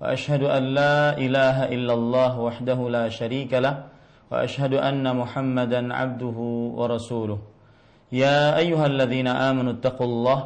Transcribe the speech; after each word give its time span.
Wa 0.00 0.12
ashhadu 0.12 0.48
an 0.52 0.74
la 0.74 1.16
ilaha 1.16 1.68
illallah 1.72 2.32
wahdahu 2.36 2.90
la 2.90 3.08
sharika 3.08 3.60
lahu 3.60 3.82
wa 4.30 4.42
ashhadu 4.44 4.80
anna 4.80 5.14
Muhammadan 5.14 5.92
'abduhu 5.92 6.76
wa 6.76 6.86
rasuluh. 6.88 7.38
يا 8.12 8.54
أيها 8.58 8.86
الذين 8.86 9.26
آمنوا 9.26 9.72
اتقوا 9.82 10.06
الله 10.06 10.38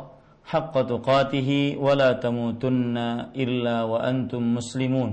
حق 0.44 0.74
تقاته 0.82 1.76
ولا 1.80 2.12
تموتن 2.12 2.96
إلا 3.36 3.82
وأنتم 3.82 4.54
مسلمون 4.54 5.10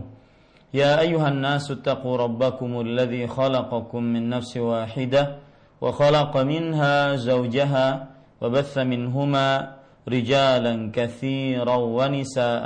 يا 0.74 1.00
أيها 1.00 1.28
الناس 1.28 1.72
اتقوا 1.72 2.18
ربكم 2.18 2.82
الذي 2.82 3.28
خلقكم 3.28 4.04
من 4.04 4.30
نفس 4.30 4.58
واحدة 4.58 5.36
وخلق 5.82 6.38
منها 6.38 7.16
زوجها 7.16 8.08
وبث 8.42 8.78
منهما 8.78 9.48
رجالا 10.08 10.92
كثيرا 10.94 11.76
ونساء 11.76 12.66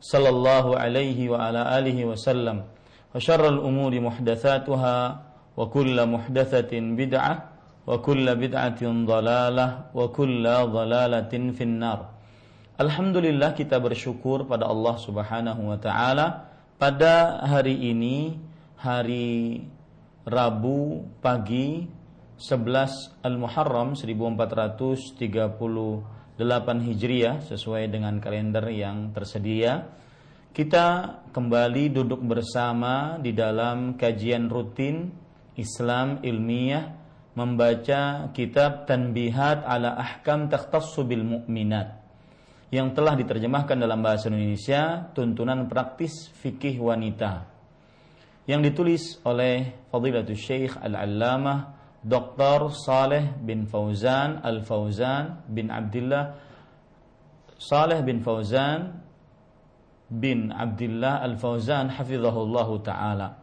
صلى 0.00 0.28
الله 0.28 0.66
عليه 0.78 1.18
وعلى 1.32 1.60
آله 1.78 1.98
وسلم 2.04 2.56
وشر 3.14 3.42
الأمور 3.48 3.92
محدثاتها 4.00 4.98
وكل 5.56 5.96
محدثة 6.06 6.72
بدعة 6.72 7.34
وكل 7.86 8.26
بدعة 8.36 8.82
ضلالة 8.84 9.66
وكل 9.94 10.44
ضلالة 10.78 11.32
في 11.56 11.64
النار 11.64 12.00
Alhamdulillah 12.76 13.56
kita 13.56 13.80
bersyukur 13.80 14.44
pada 14.44 14.68
Allah 14.68 15.00
Subhanahu 15.00 15.72
wa 15.72 15.80
taala 15.80 16.44
pada 16.76 17.40
hari 17.40 17.72
ini 17.88 18.36
hari 18.76 19.64
Rabu 20.28 21.08
pagi 21.24 21.88
11 22.36 23.24
Al-Muharram 23.24 23.96
1438 26.41 26.87
Hijriah 26.89 27.37
sesuai 27.45 27.93
dengan 27.93 28.17
kalender 28.17 28.65
yang 28.73 29.13
tersedia. 29.13 29.85
Kita 30.51 31.19
kembali 31.31 31.93
duduk 31.93 32.19
bersama 32.25 33.15
di 33.21 33.31
dalam 33.31 33.95
kajian 33.95 34.51
rutin 34.51 35.13
Islam 35.55 36.19
ilmiah 36.25 36.91
membaca 37.37 38.33
kitab 38.35 38.83
Tanbihat 38.89 39.63
ala 39.63 39.95
Ahkam 39.95 40.51
Takhtassu 40.51 41.07
bil 41.07 41.23
Mu'minat 41.23 42.01
yang 42.71 42.91
telah 42.91 43.15
diterjemahkan 43.15 43.79
dalam 43.79 44.03
bahasa 44.03 44.27
Indonesia 44.27 45.11
tuntunan 45.15 45.67
praktis 45.71 46.27
fikih 46.43 46.79
wanita 46.83 47.47
yang 48.47 48.59
ditulis 48.59 49.23
oleh 49.23 49.87
Fadilatul 49.87 50.35
Syekh 50.35 50.75
Al-Allamah 50.79 51.80
Dr. 52.01 52.73
Saleh 52.73 53.37
bin 53.45 53.69
Fauzan 53.69 54.41
Al-Fauzan 54.41 55.45
bin 55.45 55.69
Abdullah 55.69 56.33
Saleh 57.61 58.01
bin 58.01 58.25
Fauzan 58.25 59.01
bin 60.09 60.49
Abdullah 60.49 61.21
Al-Fauzan 61.21 61.93
hafizahullahu 61.93 62.81
taala 62.81 63.41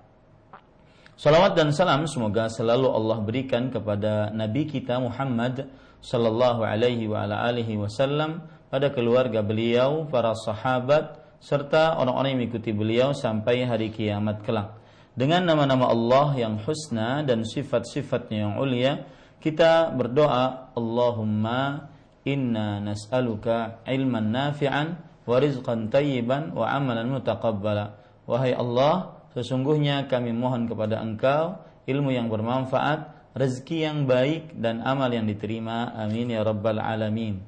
Salawat 1.18 1.58
dan 1.58 1.74
salam 1.74 2.06
semoga 2.06 2.46
selalu 2.46 2.94
Allah 2.94 3.18
berikan 3.26 3.74
kepada 3.74 4.30
Nabi 4.30 4.70
kita 4.70 5.02
Muhammad 5.02 5.66
sallallahu 5.98 6.62
alaihi 6.62 7.10
wa 7.10 7.26
ala 7.26 7.42
alihi 7.50 7.74
wasallam 7.74 8.46
pada 8.70 8.94
keluarga 8.94 9.42
beliau, 9.42 10.06
para 10.06 10.36
sahabat 10.38 11.18
serta 11.42 11.98
orang-orang 11.98 12.36
yang 12.36 12.40
mengikuti 12.46 12.70
beliau 12.70 13.10
sampai 13.10 13.66
hari 13.66 13.90
kiamat 13.90 14.44
kelak. 14.44 14.78
Dengan 15.18 15.50
nama-nama 15.50 15.90
Allah 15.90 16.38
yang 16.38 16.62
husna 16.62 17.26
dan 17.26 17.42
sifat-sifatnya 17.42 18.46
yang 18.46 18.54
ulia, 18.62 19.02
kita 19.42 19.90
berdoa 19.90 20.70
Allahumma 20.78 21.90
inna 22.22 22.78
nas'aluka 22.78 23.82
ilman 23.82 24.30
nafi'an 24.30 24.94
wa 25.26 25.36
rizqan 25.42 25.90
tayyiban 25.90 26.54
wa 26.54 26.70
amalan 26.70 27.18
mutaqabbala. 27.18 27.98
Wahai 28.30 28.54
Allah, 28.54 29.18
Sesungguhnya 29.38 30.08
kami 30.08 30.32
mohon 30.32 30.66
kepada 30.66 30.98
engkau 30.98 31.62
ilmu 31.86 32.10
yang 32.10 32.26
bermanfaat, 32.26 33.32
rezeki 33.38 33.86
yang 33.86 33.98
baik 34.08 34.56
dan 34.58 34.82
amal 34.82 35.06
yang 35.12 35.30
diterima. 35.30 35.94
Amin 35.94 36.32
ya 36.32 36.42
rabbal 36.42 36.82
alamin. 36.82 37.38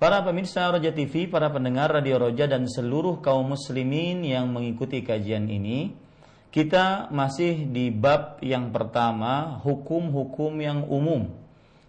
Para 0.00 0.24
pemirsa 0.24 0.72
Roja 0.72 0.90
TV, 0.90 1.28
para 1.30 1.52
pendengar 1.52 1.92
Radio 1.92 2.16
Roja 2.16 2.48
dan 2.48 2.66
seluruh 2.66 3.22
kaum 3.22 3.54
muslimin 3.54 4.24
yang 4.24 4.50
mengikuti 4.50 5.04
kajian 5.04 5.46
ini, 5.46 5.94
kita 6.52 7.08
masih 7.08 7.72
di 7.72 7.88
bab 7.88 8.36
yang 8.44 8.68
pertama, 8.68 9.56
hukum-hukum 9.64 10.52
yang 10.60 10.84
umum. 10.84 11.32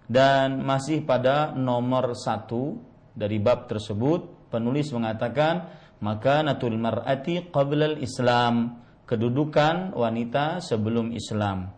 Dan 0.08 0.64
masih 0.64 1.04
pada 1.04 1.52
nomor 1.52 2.16
satu 2.16 2.80
dari 3.12 3.44
bab 3.44 3.68
tersebut, 3.68 4.48
penulis 4.48 4.88
mengatakan, 4.96 5.68
maka 6.00 6.40
natul 6.48 6.80
mar'ati 6.80 7.52
qabla 7.52 8.00
islam 8.00 8.80
kedudukan 9.04 9.92
wanita 9.96 10.64
sebelum 10.64 11.12
Islam. 11.12 11.70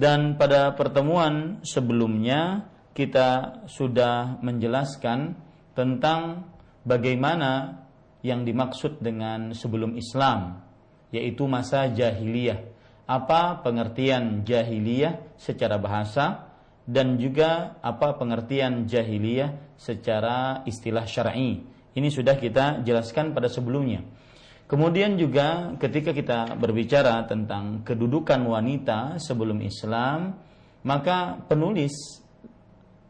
Dan 0.00 0.38
pada 0.40 0.72
pertemuan 0.78 1.60
sebelumnya 1.66 2.64
kita 2.96 3.62
sudah 3.68 4.40
menjelaskan 4.40 5.36
tentang 5.76 6.46
bagaimana 6.86 7.84
yang 8.24 8.46
dimaksud 8.46 9.00
dengan 9.02 9.52
sebelum 9.52 9.96
Islam, 9.96 10.69
yaitu 11.10 11.46
masa 11.46 11.90
jahiliyah. 11.90 12.62
Apa 13.10 13.62
pengertian 13.66 14.46
jahiliyah 14.46 15.34
secara 15.34 15.78
bahasa 15.82 16.50
dan 16.86 17.18
juga 17.18 17.78
apa 17.82 18.14
pengertian 18.18 18.86
jahiliyah 18.86 19.74
secara 19.74 20.62
istilah 20.66 21.06
syar'i. 21.06 21.62
Ini 21.90 22.08
sudah 22.10 22.38
kita 22.38 22.86
jelaskan 22.86 23.34
pada 23.34 23.50
sebelumnya. 23.50 24.06
Kemudian 24.70 25.18
juga 25.18 25.74
ketika 25.82 26.14
kita 26.14 26.54
berbicara 26.54 27.26
tentang 27.26 27.82
kedudukan 27.82 28.38
wanita 28.46 29.18
sebelum 29.18 29.58
Islam, 29.66 30.38
maka 30.86 31.42
penulis 31.50 32.22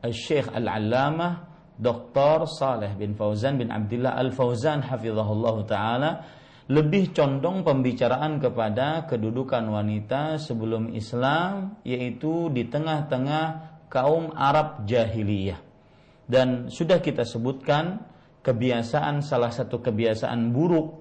Syekh 0.08 0.48
Al-Allamah 0.48 1.50
Dr. 1.76 2.48
Saleh 2.48 2.96
bin 2.96 3.12
Fauzan 3.12 3.60
bin 3.60 3.68
Abdullah 3.68 4.16
Al-Fauzan 4.16 4.84
hafizahullah 4.88 5.56
taala 5.68 6.10
lebih 6.70 7.10
condong 7.10 7.66
pembicaraan 7.66 8.38
kepada 8.38 9.10
kedudukan 9.10 9.66
wanita 9.66 10.38
sebelum 10.38 10.94
Islam 10.94 11.82
yaitu 11.82 12.46
di 12.54 12.70
tengah-tengah 12.70 13.46
kaum 13.90 14.30
Arab 14.38 14.86
jahiliyah. 14.86 15.58
Dan 16.30 16.70
sudah 16.70 17.02
kita 17.02 17.26
sebutkan 17.26 18.06
kebiasaan 18.46 19.18
salah 19.18 19.50
satu 19.50 19.82
kebiasaan 19.82 20.54
buruk 20.54 20.94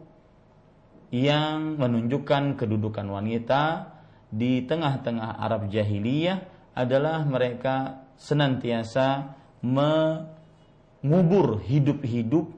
yang 1.14 1.78
menunjukkan 1.78 2.58
kedudukan 2.58 3.06
wanita 3.06 3.94
di 4.34 4.66
tengah-tengah 4.66 5.38
Arab 5.38 5.70
jahiliyah 5.70 6.74
adalah 6.74 7.22
mereka 7.30 8.10
senantiasa 8.18 9.38
mengubur 9.62 11.62
hidup-hidup 11.62 12.50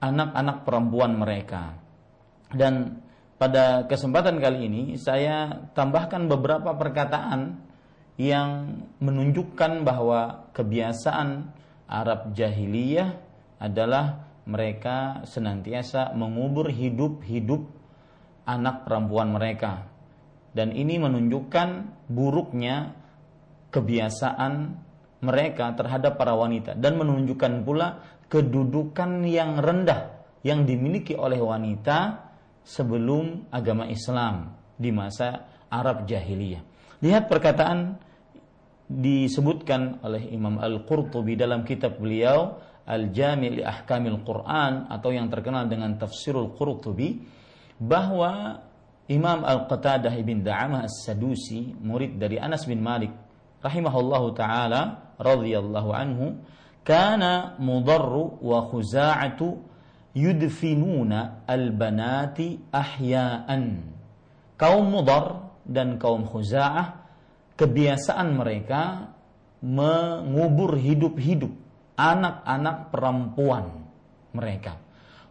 anak-anak 0.00 0.64
perempuan 0.64 1.12
mereka. 1.12 1.87
Dan 2.48 3.04
pada 3.36 3.84
kesempatan 3.86 4.40
kali 4.40 4.66
ini 4.66 4.82
saya 4.96 5.68
tambahkan 5.76 6.26
beberapa 6.26 6.74
perkataan 6.74 7.60
yang 8.18 8.82
menunjukkan 8.98 9.86
bahwa 9.86 10.50
kebiasaan 10.50 11.54
Arab 11.86 12.34
jahiliyah 12.34 13.14
adalah 13.62 14.26
mereka 14.48 15.22
senantiasa 15.28 16.16
mengubur 16.16 16.72
hidup-hidup 16.72 17.68
anak 18.48 18.88
perempuan 18.88 19.30
mereka. 19.30 19.86
Dan 20.50 20.72
ini 20.74 20.98
menunjukkan 20.98 21.68
buruknya 22.10 22.96
kebiasaan 23.70 24.52
mereka 25.22 25.76
terhadap 25.76 26.16
para 26.16 26.34
wanita. 26.34 26.74
Dan 26.74 26.96
menunjukkan 26.98 27.62
pula 27.62 28.02
kedudukan 28.26 29.22
yang 29.28 29.60
rendah 29.60 30.16
yang 30.42 30.64
dimiliki 30.64 31.14
oleh 31.14 31.38
wanita 31.38 32.27
sebelum 32.68 33.48
agama 33.48 33.88
Islam 33.88 34.52
di 34.76 34.92
masa 34.92 35.48
Arab 35.72 36.04
jahiliyah. 36.04 36.60
Lihat 37.00 37.24
perkataan 37.32 37.96
disebutkan 38.88 40.04
oleh 40.04 40.28
Imam 40.32 40.60
Al-Qurtubi 40.60 41.32
dalam 41.36 41.64
kitab 41.64 41.96
beliau 41.96 42.60
Al-Jami' 42.88 43.60
li 43.60 43.62
Ahkamil 43.64 44.20
Quran 44.24 44.88
atau 44.88 45.12
yang 45.12 45.28
terkenal 45.28 45.68
dengan 45.68 45.96
Tafsirul 45.96 46.56
Qurtubi 46.56 47.20
bahwa 47.80 48.64
Imam 49.08 49.44
Al-Qatadah 49.44 50.12
bin 50.24 50.44
Da'amah 50.44 50.84
As-Sadusi 50.84 51.72
murid 51.80 52.20
dari 52.20 52.36
Anas 52.36 52.68
bin 52.68 52.80
Malik 52.80 53.12
rahimahullahu 53.64 54.36
taala 54.36 55.12
radhiyallahu 55.20 55.90
anhu 55.92 56.40
kana 56.84 57.60
mudarru 57.60 58.40
wa 58.40 58.64
khuza'atu 58.68 59.67
yudfinuna 60.16 61.44
al-banati 61.44 62.72
ahya'an 62.72 63.82
kaum 64.58 64.84
mudar 64.90 65.54
dan 65.68 66.00
kaum 66.00 66.24
khuza'ah 66.24 67.04
kebiasaan 67.58 68.38
mereka 68.38 69.12
mengubur 69.60 70.78
hidup-hidup 70.78 71.50
anak-anak 71.98 72.94
perempuan 72.94 73.64
mereka. 74.30 74.78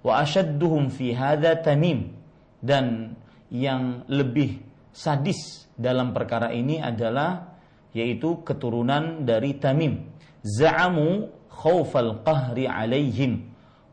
Wa 0.03 0.21
asyadduhum 0.24 0.91
fi 0.91 1.15
hadha 1.15 1.56
tamim 1.63 2.12
dan 2.59 3.15
yang 3.47 4.03
lebih 4.12 4.59
sadis 4.91 5.68
dalam 5.77 6.12
perkara 6.12 6.51
ini 6.51 6.83
adalah 6.83 7.56
yaitu 7.95 8.44
keturunan 8.44 9.23
dari 9.23 9.56
Tamim. 9.56 10.12
Za'amu 10.44 11.31
khawfal 11.50 12.21
qahri 12.27 12.68
alaihim 12.68 13.46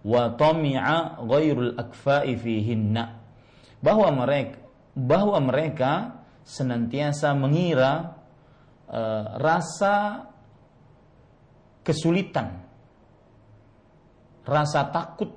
wa 0.05 0.37
tami'a 0.37 1.25
ghairul 1.25 1.75
akfa'i 1.81 2.37
fihinna. 2.37 3.25
Bahwa 3.81 4.09
mereka 4.12 4.65
bahwa 4.95 5.43
mereka 5.43 6.23
senantiasa 6.47 7.35
mengira 7.35 8.15
uh, 8.87 9.25
rasa 9.43 10.29
kesulitan, 11.83 12.62
rasa 14.47 14.87
takut 14.95 15.35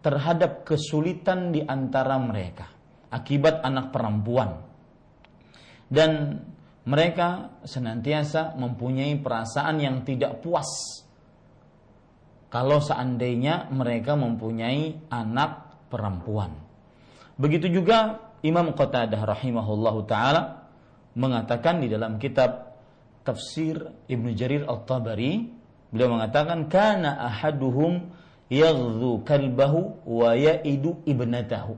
terhadap 0.00 0.64
kesulitan 0.64 1.52
di 1.52 1.60
antara 1.62 2.16
mereka 2.16 2.66
akibat 3.12 3.60
anak 3.62 3.92
perempuan. 3.92 4.64
Dan 5.86 6.42
mereka 6.86 7.60
senantiasa 7.62 8.58
mempunyai 8.58 9.18
perasaan 9.22 9.78
yang 9.78 10.02
tidak 10.02 10.42
puas 10.42 11.05
kalau 12.56 12.80
seandainya 12.80 13.68
mereka 13.68 14.16
mempunyai 14.16 15.12
anak 15.12 15.76
perempuan. 15.92 16.56
Begitu 17.36 17.68
juga 17.68 18.32
Imam 18.40 18.72
Qatadah 18.72 19.28
rahimahullahu 19.28 20.08
taala 20.08 20.64
mengatakan 21.12 21.84
di 21.84 21.92
dalam 21.92 22.16
kitab 22.16 22.80
tafsir 23.28 23.76
Ibnu 24.08 24.32
Jarir 24.32 24.64
Al-Tabari 24.64 25.52
beliau 25.92 26.16
mengatakan 26.16 26.64
kana 26.72 27.28
ahaduhum 27.28 28.08
yaghdhu 28.48 29.20
kalbahu 29.28 30.08
wa 30.08 30.32
ya'idu 30.32 31.04
ibnatahu 31.04 31.76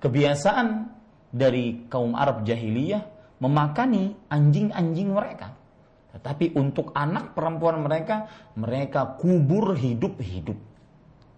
kebiasaan 0.00 0.96
dari 1.28 1.92
kaum 1.92 2.16
Arab 2.16 2.48
jahiliyah 2.48 3.04
memakani 3.36 4.16
anjing-anjing 4.32 5.12
mereka 5.12 5.59
tetapi 6.10 6.58
untuk 6.58 6.90
anak 6.92 7.32
perempuan 7.38 7.82
mereka 7.82 8.26
mereka 8.58 9.18
kubur 9.18 9.78
hidup-hidup 9.78 10.58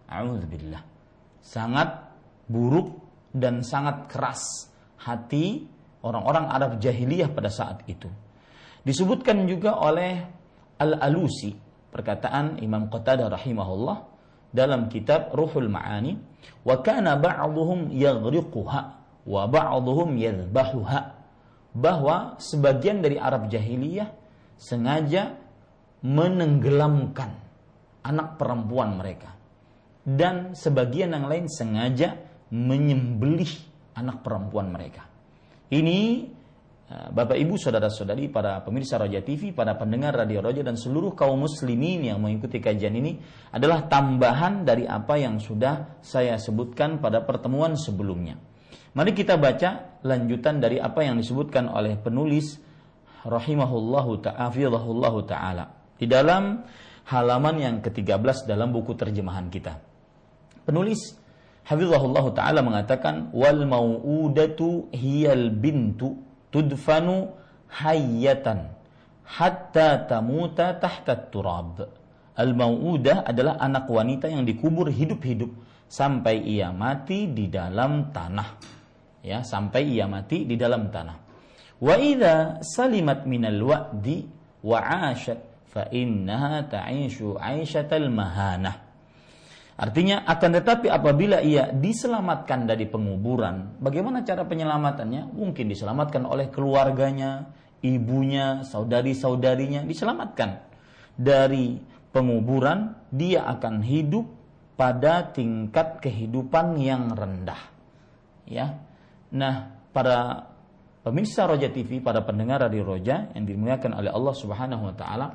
Alhamdulillah 0.08 0.82
sangat 1.42 2.12
buruk 2.46 3.02
dan 3.32 3.64
sangat 3.64 4.12
keras 4.12 4.68
hati 5.00 5.66
orang-orang 6.04 6.46
Arab 6.50 6.72
jahiliyah 6.78 7.32
pada 7.32 7.48
saat 7.48 7.82
itu. 7.88 8.06
Disebutkan 8.82 9.46
juga 9.46 9.78
oleh 9.78 10.20
Al-Alusi, 10.78 11.54
perkataan 11.90 12.58
Imam 12.60 12.90
Qatadah 12.90 13.30
rahimahullah 13.30 13.98
dalam 14.52 14.90
kitab 14.90 15.32
Ruhul 15.32 15.70
Ma'ani, 15.70 16.18
wa 16.66 16.76
kana 16.82 17.16
ba'dhum 17.16 17.88
yaghriquha 17.94 18.80
wa. 19.26 19.42
Bahwa 21.72 22.36
sebagian 22.36 23.00
dari 23.00 23.16
Arab 23.16 23.48
jahiliyah 23.48 24.21
sengaja 24.62 25.34
menenggelamkan 26.06 27.34
anak 28.06 28.38
perempuan 28.38 28.94
mereka 28.94 29.34
dan 30.06 30.54
sebagian 30.54 31.14
yang 31.14 31.26
lain 31.26 31.46
sengaja 31.50 32.18
menyembelih 32.50 33.50
anak 33.98 34.22
perempuan 34.22 34.70
mereka. 34.70 35.06
Ini 35.72 35.98
eh, 36.90 37.08
Bapak 37.10 37.38
Ibu 37.38 37.54
saudara-saudari 37.54 38.28
para 38.28 38.60
pemirsa 38.66 38.98
Roja 38.98 39.22
TV, 39.22 39.54
para 39.54 39.78
pendengar 39.78 40.14
Radio 40.14 40.42
Roja 40.42 40.60
dan 40.66 40.74
seluruh 40.74 41.14
kaum 41.14 41.42
muslimin 41.46 42.12
yang 42.12 42.18
mengikuti 42.18 42.58
kajian 42.58 42.92
ini 42.98 43.18
adalah 43.54 43.86
tambahan 43.86 44.66
dari 44.66 44.84
apa 44.84 45.16
yang 45.16 45.38
sudah 45.38 46.02
saya 46.02 46.36
sebutkan 46.36 46.98
pada 46.98 47.22
pertemuan 47.22 47.78
sebelumnya. 47.78 48.36
Mari 48.92 49.16
kita 49.16 49.40
baca 49.40 50.02
lanjutan 50.04 50.60
dari 50.60 50.76
apa 50.76 51.00
yang 51.00 51.16
disebutkan 51.16 51.72
oleh 51.72 51.96
penulis 51.96 52.60
rahimahullahu 53.22 54.22
ta'ala 54.22 55.20
taala 55.26 55.64
di 55.98 56.06
dalam 56.10 56.62
halaman 57.06 57.56
yang 57.58 57.76
ke-13 57.82 58.46
dalam 58.46 58.74
buku 58.74 58.94
terjemahan 58.94 59.50
kita. 59.50 59.78
Penulis 60.62 61.18
Hafizahullah 61.62 62.26
taala 62.34 62.60
mengatakan 62.66 63.30
wal 63.30 63.62
mau'udatu 63.62 64.90
hiyal 64.90 65.54
bintu 65.54 66.18
tudfanu 66.50 67.30
hayyatan 67.70 68.74
hatta 69.22 70.02
tamuta 70.10 70.74
tahta 70.74 71.14
turab. 71.30 71.86
Al 72.34 72.50
mau'udah 72.56 73.28
adalah 73.28 73.60
anak 73.62 73.86
wanita 73.86 74.26
yang 74.26 74.42
dikubur 74.42 74.90
hidup-hidup 74.90 75.52
sampai 75.86 76.40
ia 76.42 76.74
mati 76.74 77.30
di 77.30 77.46
dalam 77.46 78.10
tanah. 78.10 78.58
Ya, 79.22 79.46
sampai 79.46 79.86
ia 79.86 80.10
mati 80.10 80.42
di 80.48 80.58
dalam 80.58 80.90
tanah. 80.90 81.31
Wa 81.82 81.98
idza 81.98 82.62
salimat 82.62 83.26
minal 83.26 83.58
wa'di 83.58 84.22
wa 84.62 84.78
'ashat 84.78 85.66
fa 85.66 85.90
innaha 85.90 86.62
Artinya 89.72 90.22
akan 90.28 90.50
tetapi 90.62 90.86
apabila 90.86 91.42
ia 91.42 91.74
diselamatkan 91.74 92.70
dari 92.70 92.86
penguburan, 92.86 93.82
bagaimana 93.82 94.22
cara 94.22 94.46
penyelamatannya? 94.46 95.34
Mungkin 95.34 95.66
diselamatkan 95.66 96.22
oleh 96.22 96.54
keluarganya, 96.54 97.50
ibunya, 97.82 98.62
saudari-saudarinya 98.62 99.82
diselamatkan 99.82 100.62
dari 101.18 101.82
penguburan, 102.14 102.94
dia 103.10 103.42
akan 103.48 103.82
hidup 103.82 104.28
pada 104.78 105.34
tingkat 105.34 105.98
kehidupan 105.98 106.78
yang 106.78 107.10
rendah. 107.16 107.58
Ya. 108.46 108.78
Nah, 109.34 109.72
para 109.90 110.51
pemirsa 111.02 111.50
Roja 111.50 111.68
TV, 111.68 111.98
para 111.98 112.22
pendengar 112.22 112.62
radio 112.62 112.86
Roja 112.86 113.30
yang 113.34 113.44
dimuliakan 113.44 113.98
oleh 113.98 114.10
Allah 114.10 114.34
Subhanahu 114.38 114.82
wa 114.86 114.94
taala, 114.94 115.34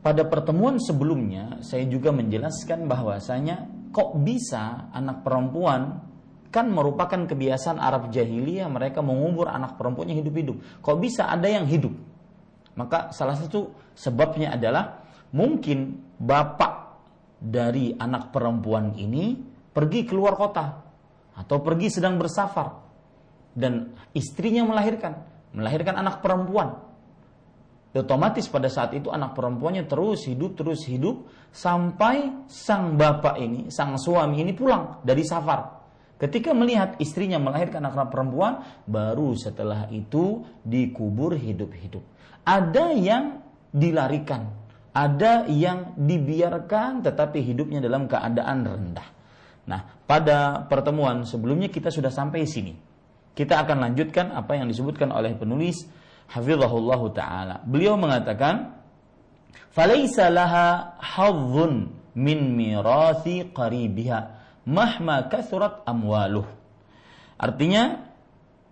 pada 0.00 0.22
pertemuan 0.30 0.78
sebelumnya 0.78 1.58
saya 1.66 1.82
juga 1.90 2.14
menjelaskan 2.14 2.86
bahwasanya 2.86 3.90
kok 3.90 4.14
bisa 4.22 4.86
anak 4.94 5.26
perempuan 5.26 6.06
kan 6.54 6.70
merupakan 6.70 7.26
kebiasaan 7.26 7.82
Arab 7.82 8.14
jahiliyah 8.14 8.70
mereka 8.70 9.02
mengubur 9.02 9.50
anak 9.50 9.74
perempuannya 9.74 10.14
hidup-hidup. 10.22 10.80
Kok 10.80 10.96
bisa 11.02 11.26
ada 11.26 11.50
yang 11.50 11.66
hidup? 11.66 11.92
Maka 12.78 13.10
salah 13.10 13.34
satu 13.34 13.74
sebabnya 13.98 14.54
adalah 14.54 15.02
mungkin 15.34 16.06
bapak 16.22 17.02
dari 17.42 17.92
anak 17.98 18.30
perempuan 18.30 18.94
ini 18.94 19.36
pergi 19.74 20.06
keluar 20.06 20.38
kota 20.38 20.86
atau 21.36 21.56
pergi 21.60 21.92
sedang 21.92 22.16
bersafar 22.16 22.85
dan 23.56 23.96
istrinya 24.12 24.68
melahirkan, 24.68 25.24
melahirkan 25.56 25.96
anak 25.96 26.20
perempuan. 26.20 26.84
Otomatis 27.96 28.44
pada 28.52 28.68
saat 28.68 28.92
itu 28.92 29.08
anak 29.08 29.32
perempuannya 29.32 29.88
terus 29.88 30.28
hidup 30.28 30.52
terus 30.52 30.84
hidup 30.84 31.32
sampai 31.48 32.44
sang 32.44 32.92
bapak 33.00 33.40
ini 33.40 33.72
sang 33.72 33.96
suami 33.96 34.44
ini 34.44 34.52
pulang 34.52 35.00
dari 35.00 35.24
safar. 35.24 35.80
Ketika 36.20 36.52
melihat 36.52 37.00
istrinya 37.00 37.40
melahirkan 37.40 37.80
anak 37.88 38.12
perempuan 38.12 38.60
baru 38.84 39.32
setelah 39.32 39.88
itu 39.88 40.44
dikubur 40.60 41.40
hidup-hidup. 41.40 42.04
Ada 42.44 42.92
yang 42.92 43.40
dilarikan 43.72 44.66
ada 44.96 45.44
yang 45.52 45.92
dibiarkan 45.92 47.04
tetapi 47.04 47.44
hidupnya 47.44 47.84
dalam 47.84 48.08
keadaan 48.08 48.64
rendah. 48.64 49.08
Nah 49.68 50.00
pada 50.08 50.64
pertemuan 50.64 51.28
sebelumnya 51.28 51.68
kita 51.68 51.92
sudah 51.92 52.08
sampai 52.08 52.48
sini 52.48 52.85
Kita 53.36 53.60
akan 53.60 53.84
lanjutkan 53.84 54.32
apa 54.32 54.56
yang 54.56 54.64
disebutkan 54.64 55.12
oleh 55.12 55.36
penulis 55.36 55.84
Hafizahullah 56.32 57.00
taala. 57.12 57.56
Beliau 57.68 58.00
mengatakan, 58.00 58.72
"Falaisa 59.76 60.32
laha 60.32 60.96
min 62.16 62.38
mirathi 62.56 63.52
qaribiha 63.52 64.18
mahma 64.64 65.28
kathurat 65.28 65.84
amwaluh." 65.84 66.48
Artinya, 67.36 68.08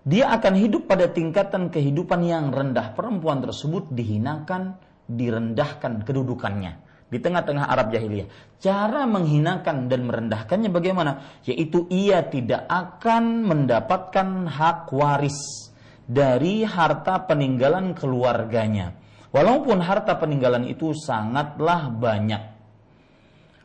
dia 0.00 0.32
akan 0.32 0.54
hidup 0.56 0.88
pada 0.88 1.12
tingkatan 1.12 1.68
kehidupan 1.68 2.24
yang 2.24 2.48
rendah. 2.48 2.96
Perempuan 2.96 3.44
tersebut 3.44 3.92
dihinakan, 3.92 4.80
direndahkan 5.04 6.08
kedudukannya 6.08 6.93
di 7.08 7.18
tengah-tengah 7.20 7.68
Arab 7.68 7.92
jahiliyah. 7.92 8.58
Cara 8.58 9.04
menghinakan 9.04 9.86
dan 9.92 10.08
merendahkannya 10.08 10.70
bagaimana? 10.72 11.42
Yaitu 11.44 11.86
ia 11.92 12.24
tidak 12.26 12.64
akan 12.66 13.44
mendapatkan 13.44 14.48
hak 14.48 14.88
waris 14.90 15.70
dari 16.04 16.64
harta 16.64 17.24
peninggalan 17.28 17.92
keluarganya. 17.92 18.96
Walaupun 19.34 19.82
harta 19.82 20.14
peninggalan 20.16 20.70
itu 20.70 20.94
sangatlah 20.94 21.90
banyak. 21.90 22.42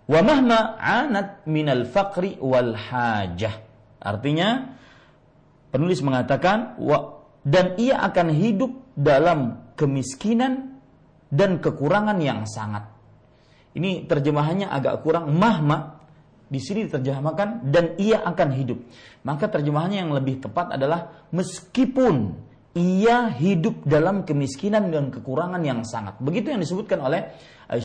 Wa 0.10 0.20
mahma 0.26 0.82
anat 0.82 1.46
minal 1.46 1.86
faqri 1.86 2.42
wal 2.42 2.74
hajah. 2.74 3.62
Artinya 4.02 4.74
penulis 5.70 6.02
mengatakan 6.02 6.74
dan 7.46 7.78
ia 7.78 8.02
akan 8.02 8.28
hidup 8.34 8.72
dalam 8.98 9.70
kemiskinan 9.78 10.82
dan 11.30 11.62
kekurangan 11.62 12.18
yang 12.18 12.44
sangat. 12.50 12.99
Ini 13.80 14.12
terjemahannya 14.12 14.68
agak 14.68 15.08
kurang 15.08 15.32
mahma 15.32 16.04
di 16.52 16.60
sini 16.60 16.84
diterjemahkan 16.90 17.72
dan 17.72 17.96
ia 17.96 18.20
akan 18.28 18.50
hidup. 18.52 18.80
Maka 19.24 19.48
terjemahannya 19.48 20.04
yang 20.04 20.12
lebih 20.12 20.44
tepat 20.44 20.76
adalah 20.76 21.30
meskipun 21.32 22.36
ia 22.76 23.32
hidup 23.32 23.88
dalam 23.88 24.28
kemiskinan 24.28 24.92
dan 24.92 25.08
kekurangan 25.16 25.64
yang 25.64 25.88
sangat. 25.88 26.20
Begitu 26.20 26.52
yang 26.52 26.60
disebutkan 26.60 27.00
oleh 27.00 27.32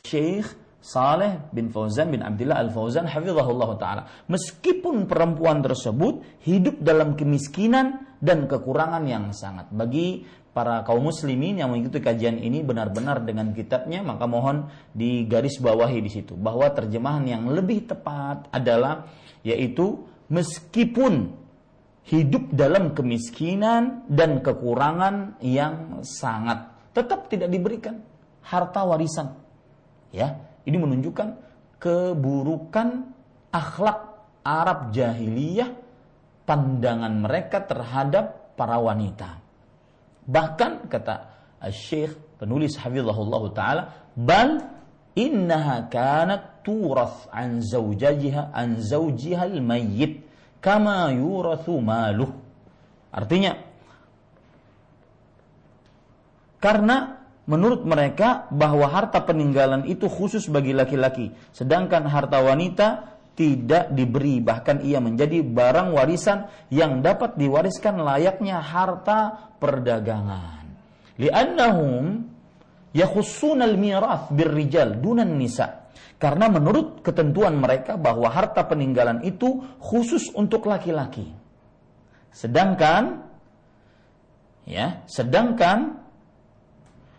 Syekh 0.02 0.64
Saleh 0.84 1.48
bin 1.48 1.72
Fauzan 1.72 2.12
bin 2.12 2.20
Abdullah 2.20 2.60
Al 2.60 2.68
Fauzan 2.68 3.08
hafizahullah 3.08 3.70
taala. 3.80 4.02
Meskipun 4.28 5.08
perempuan 5.08 5.64
tersebut 5.64 6.44
hidup 6.44 6.76
dalam 6.84 7.16
kemiskinan 7.16 8.18
dan 8.20 8.44
kekurangan 8.44 9.00
yang 9.08 9.32
sangat. 9.32 9.72
Bagi 9.72 10.24
para 10.54 10.86
kaum 10.86 11.10
muslimin 11.10 11.58
yang 11.58 11.74
mengikuti 11.74 11.98
kajian 11.98 12.38
ini 12.38 12.62
benar-benar 12.62 13.26
dengan 13.26 13.50
kitabnya, 13.50 14.06
maka 14.06 14.30
mohon 14.30 14.70
digaris 14.94 15.58
bawahi 15.58 15.98
di 15.98 16.10
situ 16.14 16.38
bahwa 16.38 16.70
terjemahan 16.70 17.26
yang 17.26 17.44
lebih 17.50 17.90
tepat 17.90 18.46
adalah 18.54 19.10
yaitu 19.42 20.06
meskipun 20.30 21.34
hidup 22.06 22.54
dalam 22.54 22.94
kemiskinan 22.94 24.06
dan 24.06 24.40
kekurangan 24.40 25.42
yang 25.42 26.00
sangat 26.06 26.70
tetap 26.94 27.26
tidak 27.26 27.50
diberikan 27.50 28.00
harta 28.46 28.86
warisan. 28.86 29.34
Ya, 30.14 30.38
ini 30.62 30.78
menunjukkan 30.78 31.28
keburukan 31.82 33.10
akhlak 33.50 34.14
Arab 34.46 34.94
jahiliyah 34.94 35.74
pandangan 36.46 37.12
mereka 37.18 37.64
terhadap 37.66 38.54
para 38.54 38.78
wanita. 38.78 39.43
Bahkan 40.24 40.88
kata 40.88 41.34
Syekh 41.72 42.16
penulis 42.40 42.76
Hafizahullah 42.76 43.42
taala, 43.56 43.82
bal 44.12 44.60
innaha 45.16 45.88
kanat 45.88 46.64
turath 46.66 47.30
an 47.30 47.64
zawjajiha 47.64 48.52
an 48.52 48.80
zawjiha 48.80 49.48
al-mayyit 49.48 50.24
kama 50.60 51.12
yurathu 51.14 51.80
maluh. 51.80 52.32
Artinya 53.14 53.60
karena 56.58 57.20
menurut 57.44 57.84
mereka 57.84 58.48
bahwa 58.48 58.88
harta 58.88 59.20
peninggalan 59.20 59.84
itu 59.84 60.08
khusus 60.08 60.48
bagi 60.48 60.72
laki-laki, 60.72 61.30
sedangkan 61.52 62.08
harta 62.08 62.40
wanita 62.40 63.14
tidak 63.34 63.90
diberi 63.90 64.38
bahkan 64.38 64.78
ia 64.80 65.02
menjadi 65.02 65.42
barang 65.42 65.90
warisan 65.90 66.46
yang 66.70 67.02
dapat 67.02 67.34
diwariskan 67.34 67.98
layaknya 67.98 68.62
harta 68.62 69.52
perdagangan. 69.64 70.64
Li'annahum 71.16 72.20
yakhussun 72.92 73.64
al-mirath 73.64 74.28
birrijal 74.28 75.00
dunan 75.00 75.40
nisa. 75.40 75.88
Karena 76.20 76.52
menurut 76.52 77.00
ketentuan 77.00 77.56
mereka 77.56 77.96
bahwa 77.96 78.28
harta 78.28 78.68
peninggalan 78.68 79.24
itu 79.24 79.64
khusus 79.80 80.28
untuk 80.36 80.68
laki-laki. 80.68 81.32
Sedangkan 82.28 83.24
ya, 84.68 85.04
sedangkan 85.08 85.96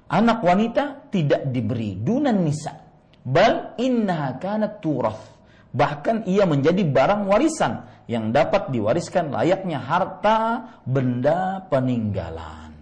anak 0.10 0.40
wanita 0.46 1.10
tidak 1.10 1.50
diberi 1.50 1.98
dunan 1.98 2.46
nisa 2.46 2.86
bal 3.26 3.74
innaha 3.82 4.38
kanat 4.38 4.86
turath 4.86 5.34
bahkan 5.74 6.24
ia 6.30 6.46
menjadi 6.46 6.86
barang 6.86 7.26
warisan 7.26 7.84
yang 8.06 8.30
dapat 8.30 8.70
diwariskan 8.70 9.34
layaknya 9.34 9.82
harta 9.82 10.38
benda 10.86 11.66
peninggalan. 11.70 12.74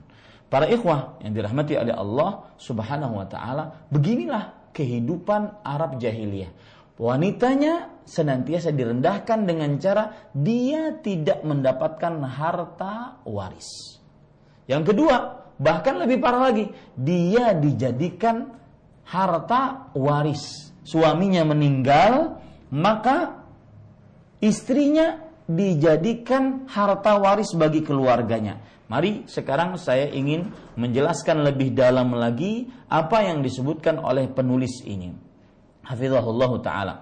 Para 0.52 0.70
ikhwah 0.70 1.18
yang 1.26 1.34
dirahmati 1.34 1.74
oleh 1.80 1.96
Allah 1.96 2.54
Subhanahu 2.62 3.18
wa 3.18 3.28
taala 3.28 3.88
beginilah 3.90 4.72
kehidupan 4.76 5.66
Arab 5.66 5.98
jahiliyah. 5.98 6.52
Wanitanya 7.02 8.06
senantiasa 8.06 8.70
direndahkan 8.70 9.50
dengan 9.50 9.82
cara 9.82 10.30
dia 10.32 10.94
tidak 11.02 11.42
mendapatkan 11.42 12.22
harta 12.22 13.24
waris. 13.26 13.98
Yang 14.70 14.94
kedua 14.94 15.44
Bahkan 15.64 15.96
lebih 16.02 16.18
parah 16.18 16.50
lagi, 16.50 16.66
dia 16.98 17.54
dijadikan 17.54 18.58
harta 19.06 19.94
waris. 19.94 20.74
Suaminya 20.84 21.46
meninggal, 21.46 22.42
maka 22.74 23.43
istrinya 24.44 25.24
dijadikan 25.48 26.68
harta 26.68 27.16
waris 27.16 27.56
bagi 27.56 27.80
keluarganya. 27.80 28.60
Mari 28.92 29.26
sekarang 29.32 29.80
saya 29.80 30.12
ingin 30.12 30.52
menjelaskan 30.76 31.42
lebih 31.48 31.72
dalam 31.72 32.12
lagi 32.14 32.68
apa 32.92 33.24
yang 33.24 33.40
disebutkan 33.40 33.98
oleh 34.04 34.28
penulis 34.28 34.84
ini. 34.84 35.16
Hafizahullah 35.88 36.52
taala. 36.60 36.96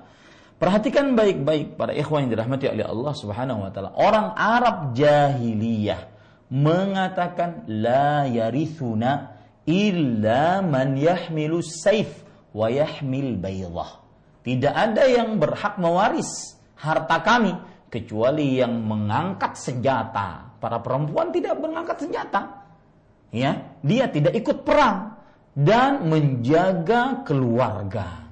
Perhatikan 0.62 1.18
baik-baik 1.18 1.74
para 1.74 1.90
ikhwan 1.90 2.30
yang 2.30 2.38
dirahmati 2.38 2.70
oleh 2.70 2.86
Allah 2.86 3.14
Subhanahu 3.18 3.66
wa 3.66 3.70
taala. 3.74 3.90
Orang 3.98 4.38
Arab 4.38 4.94
jahiliyah 4.94 6.06
mengatakan 6.54 7.66
la 7.66 8.30
yarithuna 8.30 9.42
illa 9.66 10.62
man 10.62 10.94
yahmilu 11.02 11.66
saif 11.66 12.22
wa 12.54 12.70
yahmil 12.70 13.42
baydah. 13.42 14.06
Tidak 14.46 14.74
ada 14.74 15.10
yang 15.10 15.42
berhak 15.42 15.82
mewaris 15.82 16.61
harta 16.82 17.22
kami 17.22 17.54
kecuali 17.94 18.58
yang 18.58 18.82
mengangkat 18.82 19.54
senjata. 19.54 20.58
Para 20.58 20.82
perempuan 20.82 21.30
tidak 21.30 21.62
mengangkat 21.62 22.02
senjata. 22.02 22.42
Ya, 23.32 23.78
dia 23.86 24.12
tidak 24.12 24.36
ikut 24.36 24.68
perang 24.68 25.16
dan 25.56 26.10
menjaga 26.10 27.24
keluarga. 27.24 28.28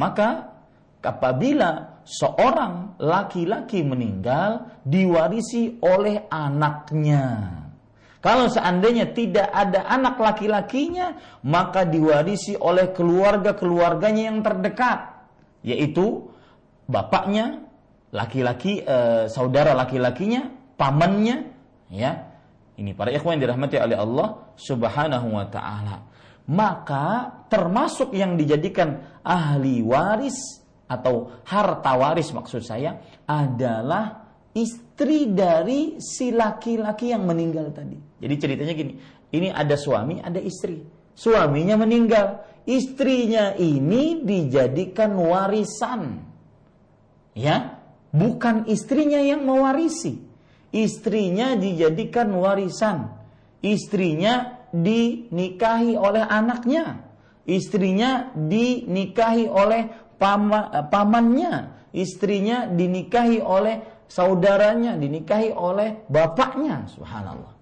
Maka 0.00 0.54
apabila 1.04 2.00
seorang 2.04 2.96
laki-laki 3.00 3.84
meninggal 3.84 4.80
diwarisi 4.84 5.80
oleh 5.80 6.28
anaknya. 6.28 7.60
Kalau 8.24 8.48
seandainya 8.48 9.12
tidak 9.12 9.52
ada 9.52 9.84
anak 9.84 10.16
laki-lakinya, 10.16 11.20
maka 11.44 11.84
diwarisi 11.84 12.56
oleh 12.56 12.88
keluarga-keluarganya 12.96 14.32
yang 14.32 14.40
terdekat, 14.40 15.28
yaitu 15.60 16.32
bapaknya, 16.88 17.63
laki-laki, 18.14 18.86
e, 18.86 19.26
saudara 19.26 19.74
laki-lakinya, 19.74 20.46
pamannya, 20.78 21.50
ya. 21.90 22.30
Ini 22.74 22.94
para 22.94 23.10
ikhwan 23.10 23.38
yang 23.38 23.50
dirahmati 23.50 23.78
oleh 23.78 23.98
Allah 23.98 24.54
Subhanahu 24.58 25.28
wa 25.34 25.46
taala. 25.50 25.96
Maka 26.50 27.30
termasuk 27.50 28.14
yang 28.14 28.34
dijadikan 28.38 29.18
ahli 29.22 29.82
waris 29.82 30.62
atau 30.90 31.42
harta 31.46 31.94
waris 31.96 32.34
maksud 32.34 32.60
saya 32.60 32.98
adalah 33.24 34.26
istri 34.54 35.30
dari 35.30 35.98
si 36.02 36.30
laki-laki 36.34 37.14
yang 37.14 37.26
meninggal 37.26 37.70
tadi. 37.74 37.98
Jadi 38.22 38.34
ceritanya 38.38 38.74
gini, 38.74 38.92
ini 39.34 39.48
ada 39.50 39.74
suami, 39.74 40.22
ada 40.22 40.38
istri. 40.38 40.82
Suaminya 41.14 41.78
meninggal, 41.78 42.42
istrinya 42.66 43.54
ini 43.54 44.22
dijadikan 44.22 45.14
warisan. 45.14 46.22
Ya, 47.34 47.82
bukan 48.14 48.70
istrinya 48.70 49.18
yang 49.18 49.42
mewarisi. 49.42 50.22
Istrinya 50.70 51.58
dijadikan 51.58 52.30
warisan. 52.34 53.10
Istrinya 53.58 54.62
dinikahi 54.70 55.98
oleh 55.98 56.22
anaknya. 56.22 57.02
Istrinya 57.44 58.32
dinikahi 58.32 59.50
oleh 59.50 59.90
pama, 60.16 60.72
pamannya, 60.88 61.76
istrinya 61.92 62.64
dinikahi 62.64 63.42
oleh 63.44 64.06
saudaranya, 64.08 64.96
dinikahi 64.96 65.52
oleh 65.52 66.08
bapaknya. 66.08 66.88
Subhanallah. 66.88 67.52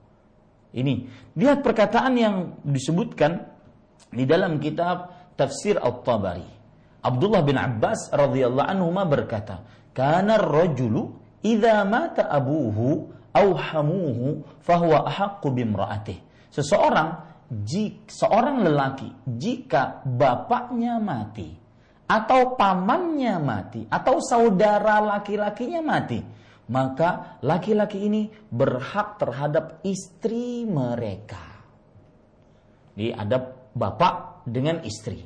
Ini 0.73 0.95
lihat 1.37 1.61
perkataan 1.61 2.15
yang 2.17 2.37
disebutkan 2.65 3.45
di 4.09 4.25
dalam 4.25 4.57
kitab 4.63 5.13
Tafsir 5.37 5.77
At-Tabari. 5.77 6.49
Abdullah 7.03 7.43
bin 7.43 7.59
Abbas 7.59 8.15
radhiyallahu 8.15 8.69
anhu 8.71 8.89
berkata, 9.05 9.67
"Kana 9.93 10.41
ar-rajulu 10.41 11.13
idza 11.45 11.85
mata 11.85 12.29
abuhu 12.33 13.13
aw 13.33 13.49
hamuhu 13.53 14.41
fahuwa 14.65 15.09
ahaqqu 15.09 15.49
bimra'atih." 15.53 16.19
Seseorang 16.53 17.33
jika 17.53 18.09
seorang 18.09 18.65
lelaki 18.65 19.09
jika 19.29 20.01
bapaknya 20.09 20.97
mati 20.97 21.53
atau 22.09 22.57
pamannya 22.57 23.37
mati 23.41 23.85
atau 23.89 24.21
saudara 24.25 25.01
laki-lakinya 25.05 25.81
mati 25.85 26.21
maka 26.73 27.37
laki-laki 27.45 28.09
ini 28.09 28.33
berhak 28.49 29.21
terhadap 29.21 29.85
istri 29.85 30.65
mereka. 30.65 31.41
Di 32.97 33.13
ada 33.13 33.53
bapak 33.77 34.45
dengan 34.49 34.81
istri. 34.85 35.21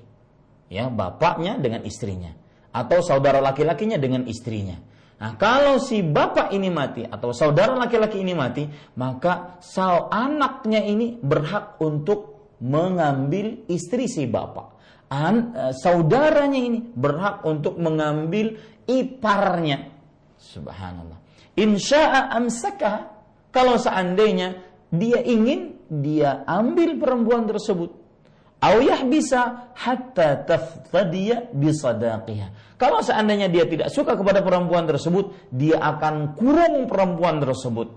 Ya, 0.67 0.91
bapaknya 0.91 1.63
dengan 1.63 1.87
istrinya 1.87 2.35
atau 2.77 3.01
saudara 3.01 3.41
laki-lakinya 3.41 3.97
dengan 3.97 4.29
istrinya. 4.29 4.77
Nah, 5.17 5.33
kalau 5.41 5.81
si 5.81 6.05
bapak 6.05 6.53
ini 6.53 6.69
mati 6.69 7.01
atau 7.01 7.33
saudara 7.33 7.73
laki-laki 7.73 8.21
ini 8.21 8.37
mati, 8.37 8.69
maka 9.01 9.57
sal 9.65 10.13
anaknya 10.13 10.85
ini 10.85 11.17
berhak 11.17 11.81
untuk 11.81 12.53
mengambil 12.61 13.65
istri 13.73 14.05
si 14.13 14.29
bapak 14.29 14.77
an, 15.11 15.55
uh, 15.55 15.73
saudaranya 15.75 16.59
ini 16.59 16.79
berhak 16.83 17.47
untuk 17.47 17.79
mengambil 17.79 18.59
iparnya. 18.87 19.95
Subhanallah. 20.37 21.19
Insya'a 21.57 22.37
amsaka 22.37 23.09
kalau 23.55 23.81
seandainya 23.81 24.61
dia 24.93 25.25
ingin 25.25 25.81
dia 25.89 26.45
ambil 26.45 26.99
perempuan 27.01 27.49
tersebut. 27.49 28.06
Awyah 28.57 29.05
bisa 29.05 29.71
hatta 29.77 30.43
taftadiya 30.49 31.53
bisadaqiha. 31.53 32.77
Kalau 32.81 33.05
seandainya 33.05 33.53
dia 33.53 33.69
tidak 33.69 33.93
suka 33.93 34.17
kepada 34.17 34.41
perempuan 34.41 34.89
tersebut, 34.89 35.53
dia 35.53 35.77
akan 35.77 36.33
kurung 36.37 36.89
perempuan 36.89 37.37
tersebut 37.41 37.89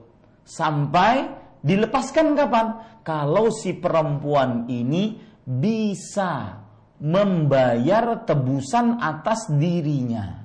sampai 0.43 1.31
dilepaskan 1.63 2.35
kapan? 2.35 2.67
Kalau 3.03 3.51
si 3.55 3.75
perempuan 3.79 4.67
ini 4.67 5.15
bisa 5.47 6.59
membayar 6.99 8.27
tebusan 8.27 8.99
atas 8.99 9.47
dirinya 9.55 10.43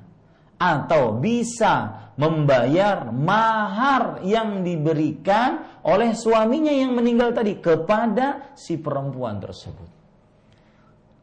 atau 0.55 1.19
bisa 1.19 2.07
membayar 2.15 3.11
mahar 3.11 4.23
yang 4.23 4.63
diberikan 4.63 5.83
oleh 5.83 6.15
suaminya 6.15 6.71
yang 6.71 6.95
meninggal 6.95 7.35
tadi 7.35 7.59
kepada 7.59 8.55
si 8.55 8.79
perempuan 8.79 9.43
tersebut. 9.43 9.94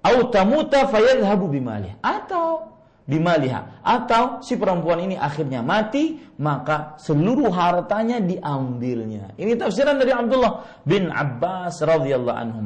Autamuta 0.02 0.90
fayadhabu 0.90 1.46
bimalih 1.46 1.94
atau 2.02 2.72
bimaliha 3.06 3.82
atau 3.82 4.40
si 4.46 4.56
perempuan 4.56 5.04
ini 5.04 5.16
akhirnya 5.18 5.60
mati 5.66 6.22
maka 6.38 6.96
seluruh 7.02 7.50
hartanya 7.52 8.22
diambilnya. 8.22 9.36
Ini 9.36 9.58
tafsiran 9.58 9.98
dari 10.00 10.14
Abdullah 10.14 10.82
bin 10.86 11.10
Abbas 11.12 11.82
radhiyallahu 11.84 12.38
anhu. 12.38 12.60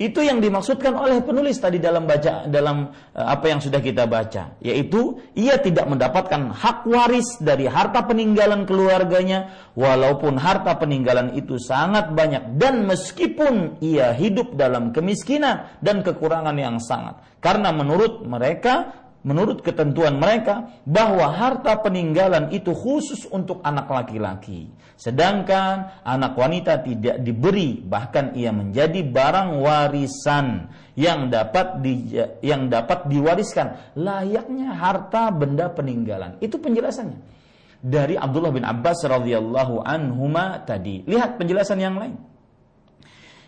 Itu 0.00 0.24
yang 0.24 0.40
dimaksudkan 0.40 0.96
oleh 0.96 1.20
penulis 1.20 1.60
tadi 1.60 1.76
dalam 1.76 2.08
baca 2.08 2.48
dalam 2.48 2.88
uh, 2.88 3.26
apa 3.36 3.52
yang 3.52 3.60
sudah 3.60 3.84
kita 3.84 4.08
baca, 4.08 4.56
yaitu 4.64 5.20
ia 5.36 5.60
tidak 5.60 5.84
mendapatkan 5.92 6.56
hak 6.56 6.88
waris 6.88 7.36
dari 7.36 7.68
harta 7.68 8.08
peninggalan 8.08 8.64
keluarganya 8.64 9.68
walaupun 9.76 10.40
harta 10.40 10.80
peninggalan 10.80 11.36
itu 11.36 11.60
sangat 11.60 12.16
banyak 12.16 12.56
dan 12.56 12.88
meskipun 12.88 13.76
ia 13.84 14.16
hidup 14.16 14.56
dalam 14.56 14.96
kemiskinan 14.96 15.68
dan 15.84 16.00
kekurangan 16.00 16.56
yang 16.56 16.80
sangat. 16.80 17.20
Karena 17.44 17.68
menurut 17.68 18.24
mereka 18.24 18.96
menurut 19.20 19.60
ketentuan 19.60 20.16
mereka 20.16 20.72
bahwa 20.88 21.28
harta 21.28 21.76
peninggalan 21.80 22.48
itu 22.52 22.72
khusus 22.72 23.28
untuk 23.28 23.60
anak 23.60 23.88
laki-laki. 23.88 24.72
Sedangkan 25.00 26.04
anak 26.04 26.36
wanita 26.36 26.84
tidak 26.84 27.24
diberi 27.24 27.80
bahkan 27.80 28.36
ia 28.36 28.52
menjadi 28.52 29.00
barang 29.00 29.60
warisan 29.60 30.68
yang 30.92 31.32
dapat 31.32 31.80
di, 31.80 32.12
yang 32.44 32.68
dapat 32.68 33.08
diwariskan 33.08 33.96
layaknya 33.96 34.76
harta 34.76 35.32
benda 35.32 35.72
peninggalan. 35.72 36.36
Itu 36.44 36.60
penjelasannya. 36.60 37.40
Dari 37.80 38.12
Abdullah 38.12 38.52
bin 38.52 38.64
Abbas 38.68 39.00
radhiyallahu 39.08 39.80
anhuma 39.80 40.60
tadi. 40.68 41.00
Lihat 41.08 41.40
penjelasan 41.40 41.80
yang 41.80 41.96
lain. 41.96 42.20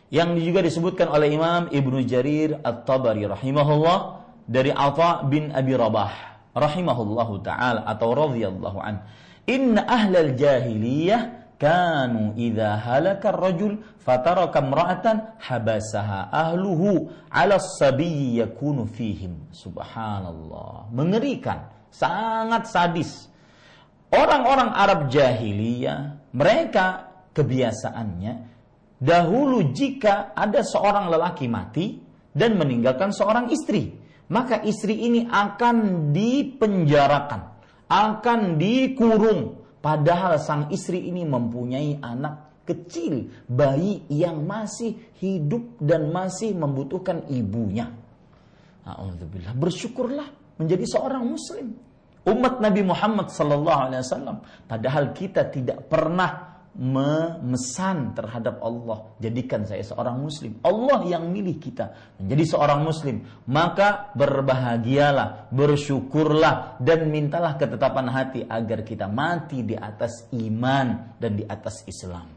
Yang 0.08 0.44
juga 0.44 0.60
disebutkan 0.64 1.08
oleh 1.08 1.32
Imam 1.32 1.68
Ibnu 1.68 2.04
Jarir 2.04 2.60
At-Tabari 2.64 3.28
rahimahullah 3.28 4.21
dari 4.52 4.68
Atha 4.68 5.24
bin 5.24 5.48
Abi 5.48 5.72
Rabah 5.72 6.12
rahimahullahu 6.52 7.40
taala 7.40 7.88
atau 7.88 8.12
radhiyallahu 8.12 8.78
an. 8.84 9.00
Inna 9.48 9.88
ahlal 9.88 10.36
jahiliyah 10.36 11.56
kanu 11.56 12.36
idza 12.36 12.76
halaka 12.76 13.32
ar-rajul 13.32 13.80
fataraka 14.04 14.60
imra'atan 14.60 15.40
habasaha 15.40 16.28
ahluhu 16.28 17.08
'ala 17.32 17.56
as-sabiyyi 17.56 18.44
yakunu 18.44 18.84
fihim. 18.84 19.48
Subhanallah. 19.56 20.92
Mengerikan, 20.92 21.72
sangat 21.88 22.68
sadis. 22.68 23.32
Orang-orang 24.12 24.76
Arab 24.76 25.08
jahiliyah, 25.08 26.28
mereka 26.36 27.08
kebiasaannya 27.32 28.52
dahulu 29.00 29.72
jika 29.72 30.36
ada 30.36 30.60
seorang 30.60 31.08
lelaki 31.08 31.48
mati 31.48 31.96
dan 32.36 32.60
meninggalkan 32.60 33.08
seorang 33.08 33.48
istri, 33.48 34.01
maka 34.30 34.62
istri 34.62 35.08
ini 35.08 35.26
akan 35.26 36.10
dipenjarakan, 36.14 37.40
akan 37.88 38.40
dikurung. 38.60 39.64
Padahal 39.82 40.38
sang 40.38 40.70
istri 40.70 41.10
ini 41.10 41.26
mempunyai 41.26 41.98
anak 41.98 42.62
kecil, 42.62 43.26
bayi 43.50 44.06
yang 44.06 44.46
masih 44.46 44.94
hidup 45.18 45.82
dan 45.82 46.14
masih 46.14 46.54
membutuhkan 46.54 47.26
ibunya. 47.26 47.90
Alhamdulillah, 48.86 49.54
bersyukurlah 49.58 50.28
menjadi 50.58 50.86
seorang 50.86 51.26
muslim. 51.26 51.74
Umat 52.22 52.62
Nabi 52.62 52.86
Muhammad 52.86 53.34
wasallam. 53.34 54.46
Padahal 54.70 55.10
kita 55.10 55.50
tidak 55.50 55.90
pernah 55.90 56.51
memesan 56.72 58.16
terhadap 58.16 58.64
Allah. 58.64 59.12
Jadikan 59.20 59.68
saya 59.68 59.84
seorang 59.84 60.16
muslim. 60.16 60.56
Allah 60.64 61.04
yang 61.04 61.28
milih 61.28 61.60
kita 61.60 62.16
menjadi 62.16 62.56
seorang 62.56 62.80
muslim. 62.80 63.28
Maka 63.44 64.08
berbahagialah 64.16 65.52
bersyukurlah 65.52 66.80
dan 66.80 67.12
mintalah 67.12 67.60
ketetapan 67.60 68.08
hati 68.08 68.40
agar 68.48 68.80
kita 68.88 69.04
mati 69.04 69.60
di 69.60 69.76
atas 69.76 70.32
iman 70.32 71.16
dan 71.20 71.36
di 71.36 71.44
atas 71.44 71.84
Islam. 71.84 72.32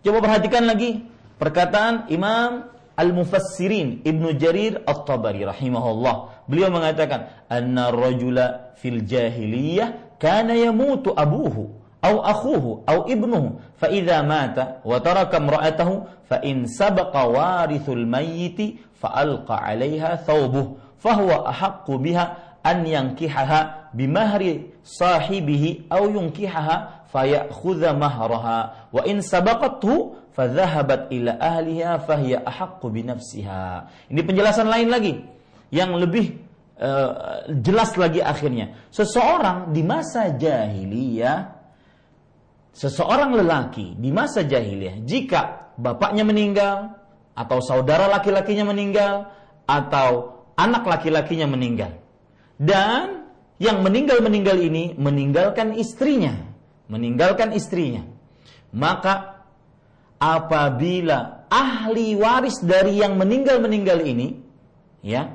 Coba 0.00 0.18
perhatikan 0.24 0.64
lagi 0.64 1.04
perkataan 1.36 2.08
Imam 2.08 2.64
Al-Mufassirin 2.96 4.02
Ibnu 4.08 4.40
Jarir 4.40 4.80
At-Tabari 4.88 5.44
rahimahullah. 5.44 6.48
Beliau 6.48 6.72
mengatakan 6.72 7.44
anna 7.46 7.92
rajula 7.92 8.72
fil 8.80 9.04
jahiliyah 9.04 10.16
kana 10.16 10.56
yamutu 10.56 11.12
abuhu 11.12 11.81
أو 12.04 12.20
أخوه 12.20 12.82
أو 12.88 12.98
ابنه 13.06 13.52
فإذا 13.78 14.22
مات 14.22 14.82
وترك 14.84 15.34
امرأته 15.34 16.02
فإن 16.30 16.66
سبق 16.66 17.14
وارث 17.16 17.88
الميت 17.88 18.60
فألقى 18.94 19.56
عليها 19.56 20.16
ثوبه 20.16 20.66
فهو 20.98 21.30
أحق 21.46 21.90
بها 21.90 22.36
أن 22.66 22.86
ينكحها 22.86 23.90
بمهر 23.94 24.42
صاحبه 24.84 25.78
أو 25.92 26.02
ينكحها 26.10 26.76
فيأخذ 27.12 27.82
مهرها 27.96 28.58
وإن 28.92 29.20
سبقته 29.20 30.14
فذهبت 30.32 31.02
إلى 31.12 31.30
أهلها 31.30 31.96
فهي 31.96 32.40
أحق 32.48 32.86
بنفسها 32.86 33.86
Ini 34.08 34.20
penjelasan 34.24 34.66
lain 34.70 34.88
lagi 34.88 35.14
yang 35.68 35.92
lebih 35.96 36.40
uh, 36.80 37.44
jelas 37.60 37.92
lagi 38.00 38.24
akhirnya. 38.24 38.88
Seseorang 38.88 39.72
di 39.76 39.84
masa 39.84 40.32
jahiliyah 40.32 41.61
seseorang 42.72 43.36
lelaki 43.36 43.94
di 43.96 44.08
masa 44.08 44.44
jahiliyah 44.44 45.04
jika 45.04 45.72
bapaknya 45.76 46.24
meninggal 46.24 46.96
atau 47.32 47.58
saudara 47.64 48.08
laki-lakinya 48.08 48.68
meninggal 48.68 49.32
atau 49.64 50.40
anak 50.56 50.84
laki-lakinya 50.84 51.48
meninggal. 51.48 51.96
Dan 52.56 53.28
yang 53.56 53.80
meninggal-meninggal 53.80 54.58
ini 54.58 54.92
meninggalkan 54.98 55.76
istrinya 55.78 56.52
meninggalkan 56.92 57.56
istrinya. 57.56 58.04
Maka 58.76 59.44
apabila 60.20 61.48
ahli 61.48 62.12
waris 62.20 62.60
dari 62.60 63.00
yang 63.00 63.16
meninggal-meninggal 63.16 64.04
ini 64.04 64.36
ya 65.00 65.32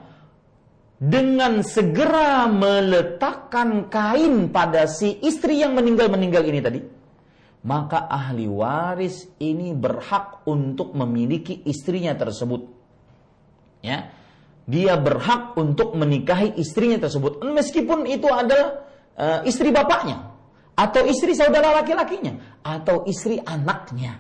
dengan 0.98 1.62
segera 1.66 2.46
meletakkan 2.50 3.90
kain 3.90 4.50
pada 4.54 4.86
si 4.90 5.18
istri 5.22 5.62
yang 5.62 5.74
meninggal-meninggal 5.78 6.46
ini 6.46 6.60
tadi, 6.62 6.80
maka 7.68 8.08
ahli 8.08 8.48
waris 8.48 9.28
ini 9.44 9.76
berhak 9.76 10.48
untuk 10.48 10.96
memiliki 10.96 11.68
istrinya 11.68 12.16
tersebut. 12.16 12.64
Ya. 13.84 14.16
Dia 14.68 14.96
berhak 14.96 15.56
untuk 15.60 15.96
menikahi 15.96 16.56
istrinya 16.60 17.00
tersebut 17.00 17.40
meskipun 17.44 18.04
itu 18.08 18.28
adalah 18.28 18.88
uh, 19.16 19.40
istri 19.48 19.72
bapaknya 19.72 20.32
atau 20.76 21.08
istri 21.08 21.36
saudara 21.36 21.76
laki-lakinya 21.84 22.64
atau 22.64 23.04
istri 23.08 23.40
anaknya. 23.44 24.20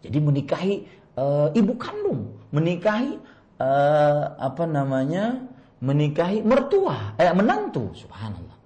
Jadi 0.00 0.18
menikahi 0.20 0.74
uh, 1.20 1.52
ibu 1.52 1.72
kandung, 1.76 2.36
menikahi 2.52 3.16
uh, 3.60 4.22
apa 4.36 4.64
namanya? 4.68 5.56
menikahi 5.76 6.40
mertua, 6.40 7.20
eh 7.20 7.28
menantu, 7.36 7.92
subhanallah. 7.92 8.56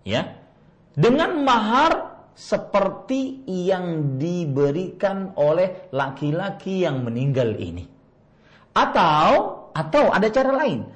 Ya. 0.00 0.40
Dengan 0.96 1.44
mahar 1.44 2.13
seperti 2.34 3.46
yang 3.46 4.18
diberikan 4.18 5.32
oleh 5.38 5.90
laki-laki 5.94 6.82
yang 6.82 7.06
meninggal 7.06 7.54
ini. 7.54 7.86
Atau 8.74 9.30
atau 9.74 10.04
ada 10.10 10.28
cara 10.30 10.52
lain. 10.54 10.86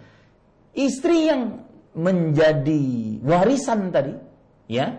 Istri 0.75 1.19
yang 1.27 1.43
menjadi 1.95 2.85
warisan 3.23 3.91
tadi, 3.91 4.15
ya, 4.71 4.95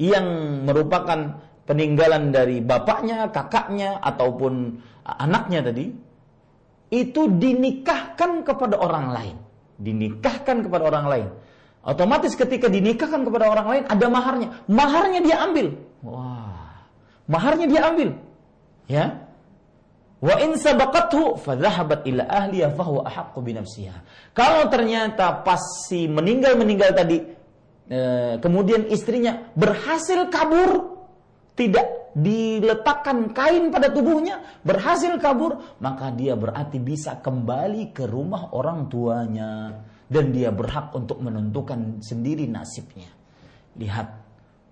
yang 0.00 0.26
merupakan 0.64 1.40
peninggalan 1.68 2.32
dari 2.32 2.64
bapaknya, 2.64 3.28
kakaknya 3.28 4.00
ataupun 4.00 4.80
anaknya 5.04 5.60
tadi, 5.64 5.92
itu 6.92 7.22
dinikahkan 7.36 8.44
kepada 8.44 8.80
orang 8.80 9.06
lain 9.12 9.36
dinikahkan 9.80 10.68
kepada 10.68 10.84
orang 10.92 11.06
lain. 11.08 11.28
Otomatis 11.80 12.36
ketika 12.36 12.68
dinikahkan 12.68 13.24
kepada 13.24 13.48
orang 13.48 13.66
lain 13.66 13.84
ada 13.88 14.06
maharnya. 14.12 14.48
Maharnya 14.68 15.20
dia 15.24 15.36
ambil. 15.40 15.80
Wah. 16.04 16.84
Maharnya 17.24 17.66
dia 17.70 17.80
ambil. 17.88 18.08
Ya. 18.84 19.24
Wa 20.20 20.36
in 20.44 20.60
sabaqathu 20.60 21.40
fadhahabat 21.40 22.04
ila 22.04 22.28
ahliya 22.28 22.76
fahuwa 22.76 23.08
ahaqqu 23.08 23.40
bi 23.40 23.56
nafsiha. 23.56 23.96
Kalau 24.36 24.68
ternyata 24.68 25.40
pas 25.40 25.88
si 25.88 26.04
meninggal-meninggal 26.04 26.92
tadi 26.92 27.24
eh, 27.88 28.36
kemudian 28.36 28.84
istrinya 28.92 29.48
berhasil 29.56 30.28
kabur 30.28 31.00
tidak 31.56 32.12
diletakkan 32.12 33.30
kain 33.30 33.70
pada 33.70 33.88
tubuhnya, 33.88 34.42
berhasil 34.66 35.14
kabur, 35.22 35.78
maka 35.78 36.10
dia 36.10 36.34
berarti 36.34 36.82
bisa 36.82 37.22
kembali 37.22 37.94
ke 37.94 38.04
rumah 38.04 38.50
orang 38.50 38.90
tuanya 38.90 39.78
dan 40.10 40.34
dia 40.34 40.50
berhak 40.50 40.90
untuk 40.90 41.22
menentukan 41.22 42.02
sendiri 42.02 42.50
nasibnya. 42.50 43.06
Lihat 43.78 44.10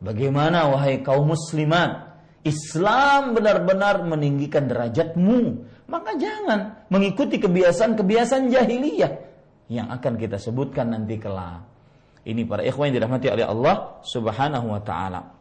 bagaimana 0.02 0.66
wahai 0.74 1.00
kaum 1.06 1.30
muslimat, 1.30 2.18
Islam 2.42 3.38
benar-benar 3.38 4.02
meninggikan 4.02 4.66
derajatmu. 4.66 5.70
Maka 5.88 6.20
jangan 6.20 6.84
mengikuti 6.92 7.40
kebiasaan-kebiasaan 7.40 8.52
jahiliyah 8.52 9.12
yang 9.72 9.88
akan 9.88 10.20
kita 10.20 10.36
sebutkan 10.36 10.92
nanti 10.92 11.16
kelak. 11.16 11.64
Ini 12.28 12.44
para 12.44 12.60
ikhwan 12.60 12.92
yang 12.92 13.00
dirahmati 13.00 13.32
oleh 13.32 13.46
Allah 13.46 14.04
Subhanahu 14.04 14.66
wa 14.68 14.82
taala. 14.84 15.32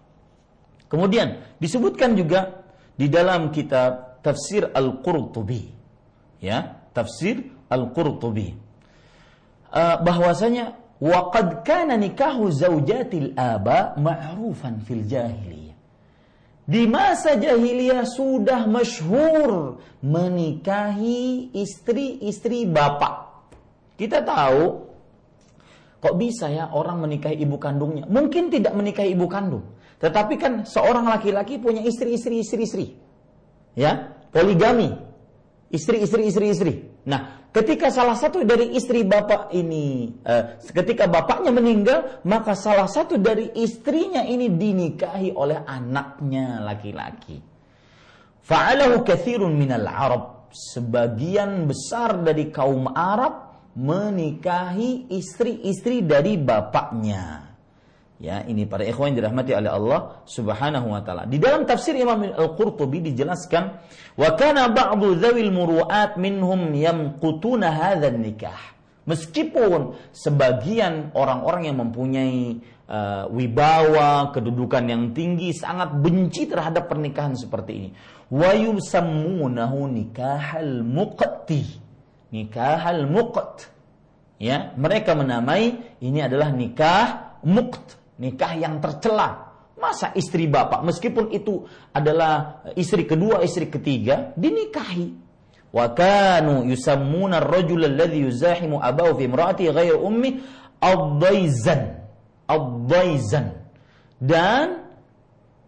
Kemudian 0.88 1.60
disebutkan 1.60 2.16
juga 2.16 2.64
di 2.96 3.12
dalam 3.12 3.52
kitab 3.52 4.24
Tafsir 4.24 4.72
Al-Qurtubi. 4.72 5.68
Ya, 6.40 6.88
Tafsir 6.96 7.44
Al-Qurtubi. 7.68 8.67
Uh, 9.78 10.02
bahwasanya 10.02 10.74
waqad 10.98 11.62
kana 11.62 12.02
nikahu 12.02 12.50
zaujatil 12.50 13.38
aba 13.38 13.94
ma'rufan 13.94 14.82
fil 14.82 15.06
jahiliyah. 15.06 15.78
Di 16.66 16.90
masa 16.90 17.38
jahiliyah 17.38 18.02
sudah 18.10 18.66
masyhur 18.66 19.78
menikahi 20.02 21.54
istri-istri 21.54 22.66
bapak. 22.66 23.46
Kita 24.02 24.26
tahu 24.26 24.90
kok 26.02 26.16
bisa 26.18 26.50
ya 26.50 26.74
orang 26.74 27.06
menikahi 27.06 27.38
ibu 27.38 27.62
kandungnya? 27.62 28.10
Mungkin 28.10 28.50
tidak 28.50 28.74
menikahi 28.74 29.14
ibu 29.14 29.30
kandung, 29.30 29.78
tetapi 30.02 30.42
kan 30.42 30.66
seorang 30.66 31.06
laki-laki 31.06 31.62
punya 31.62 31.86
istri, 31.86 32.18
istri, 32.18 32.42
istri, 32.42 32.62
istri. 32.66 32.86
Ya, 33.78 34.18
poligami. 34.34 34.90
Istri, 35.70 36.02
istri, 36.02 36.34
istri, 36.34 36.46
istri. 36.50 36.74
Nah, 37.08 37.48
ketika 37.56 37.88
salah 37.88 38.20
satu 38.20 38.44
dari 38.44 38.76
istri 38.76 39.08
bapak 39.08 39.56
ini, 39.56 40.12
eh, 40.28 40.60
ketika 40.76 41.08
bapaknya 41.08 41.56
meninggal, 41.56 42.20
maka 42.28 42.52
salah 42.52 42.92
satu 42.92 43.16
dari 43.16 43.56
istrinya 43.56 44.28
ini 44.28 44.52
dinikahi 44.52 45.32
oleh 45.32 45.64
anaknya 45.64 46.60
laki-laki. 46.60 47.40
Fa'alahu 48.44 49.08
kathirun 49.08 49.56
minal 49.56 49.88
Arab. 49.88 50.24
Sebagian 50.52 51.68
besar 51.68 52.24
dari 52.24 52.48
kaum 52.52 52.92
Arab 52.92 53.56
menikahi 53.76 55.12
istri-istri 55.12 56.04
dari 56.04 56.36
bapaknya. 56.40 57.47
Ya, 58.18 58.42
ini 58.50 58.66
para 58.66 58.82
ikhwan 58.82 59.14
yang 59.14 59.22
dirahmati 59.22 59.54
oleh 59.54 59.70
Allah 59.70 60.26
Subhanahu 60.26 60.90
wa 60.90 61.06
taala. 61.06 61.30
Di 61.30 61.38
dalam 61.38 61.70
tafsir 61.70 61.94
Imam 61.94 62.18
Al-Qurtubi 62.26 63.06
dijelaskan, 63.14 63.78
"Wa 64.18 64.34
kana 64.34 64.74
ba'du 64.74 65.22
dzawil 65.22 65.54
muru'at 65.54 66.18
minhum 66.18 66.74
yamqutuna 66.74 67.70
hadzal 67.70 68.18
nikah." 68.18 68.58
Meskipun 69.06 69.94
sebagian 70.18 71.14
orang-orang 71.14 71.70
yang 71.70 71.78
mempunyai 71.78 72.58
uh, 72.90 73.30
wibawa, 73.30 74.34
kedudukan 74.34 74.84
yang 74.90 75.14
tinggi 75.14 75.54
sangat 75.54 75.94
benci 76.02 76.50
terhadap 76.50 76.90
pernikahan 76.90 77.38
seperti 77.38 77.72
ini. 77.72 77.90
Wa 78.34 78.58
yusammunahu 78.58 79.94
nikahal 79.94 80.82
muqti. 80.82 81.70
Nikahal 82.34 83.06
muqt. 83.06 83.70
Ya, 84.42 84.74
mereka 84.74 85.14
menamai 85.14 85.78
ini 86.02 86.18
adalah 86.26 86.50
nikah 86.50 87.38
muqt 87.46 88.07
nikah 88.22 88.54
yang 88.58 88.78
tercela. 88.84 89.50
Masa 89.78 90.10
istri 90.18 90.50
bapak 90.50 90.82
meskipun 90.82 91.30
itu 91.30 91.62
adalah 91.94 92.66
istri 92.74 93.06
kedua, 93.06 93.46
istri 93.46 93.70
ketiga 93.70 94.34
dinikahi. 94.34 95.14
Wa 95.70 95.94
kanu 95.94 96.66
yusammuna 96.66 97.38
ar-rajul 97.38 97.86
alladhi 97.86 98.26
yuzahimu 98.26 98.82
abahu 98.82 99.22
fi 99.22 99.24
imraati 99.30 99.70
ghair 99.70 99.94
ummi 99.94 100.42
ad-daizan. 100.82 101.94
Ad-daizan. 102.50 103.54
Dan 104.18 104.88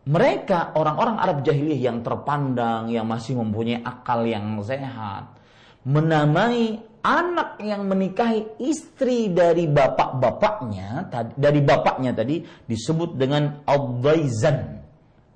mereka 0.09 0.73
orang-orang 0.73 1.21
Arab 1.21 1.38
jahiliyah 1.45 1.93
yang 1.93 2.01
terpandang, 2.01 2.89
yang 2.89 3.05
masih 3.05 3.38
mempunyai 3.38 3.85
akal 3.85 4.25
yang 4.25 4.57
sehat, 4.65 5.38
menamai 5.85 6.81
anak 7.03 7.62
yang 7.63 7.88
menikahi 7.88 8.59
istri 8.59 9.31
dari 9.31 9.67
bapak-bapaknya 9.67 11.07
dari 11.35 11.62
bapaknya 11.63 12.12
tadi 12.12 12.43
disebut 12.67 13.15
dengan 13.15 13.63
abdaizan 13.63 14.83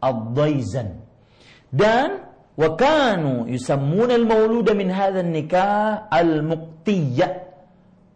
abdaizan 0.03 0.99
dan 1.71 2.27
wakanu 2.59 3.47
yusammun 3.47 4.11
al-mauluda 4.11 4.75
min 4.75 4.91
hadzal 4.91 5.25
nikah 5.25 6.11
al-muqtiyah 6.11 7.43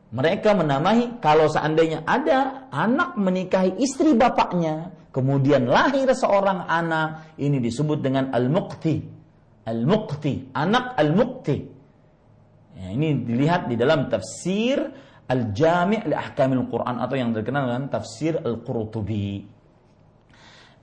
mereka 0.07 0.55
menamai 0.55 1.19
kalau 1.19 1.51
seandainya 1.51 2.03
ada 2.07 2.71
anak 2.71 3.19
menikahi 3.19 3.75
istri 3.83 4.15
bapaknya 4.15 4.95
kemudian 5.11 5.67
lahir 5.67 6.07
seorang 6.15 6.63
anak 6.63 7.35
ini 7.41 7.59
disebut 7.59 7.99
dengan 7.99 8.31
al-muqti. 8.31 9.03
Al-muqti 9.67 10.55
anak 10.55 10.95
al-muqti 10.95 11.76
Ya, 12.77 12.93
ini 12.93 13.25
dilihat 13.25 13.65
di 13.65 13.73
dalam 13.73 14.05
tafsir 14.05 14.77
Al-Jami' 15.27 16.05
li 16.05 16.15
Ahkamil 16.15 16.69
Quran 16.69 17.01
atau 17.01 17.15
yang 17.17 17.33
terkenal 17.33 17.65
dengan 17.67 17.89
tafsir 17.89 18.37
Al-Qurtubi. 18.37 19.43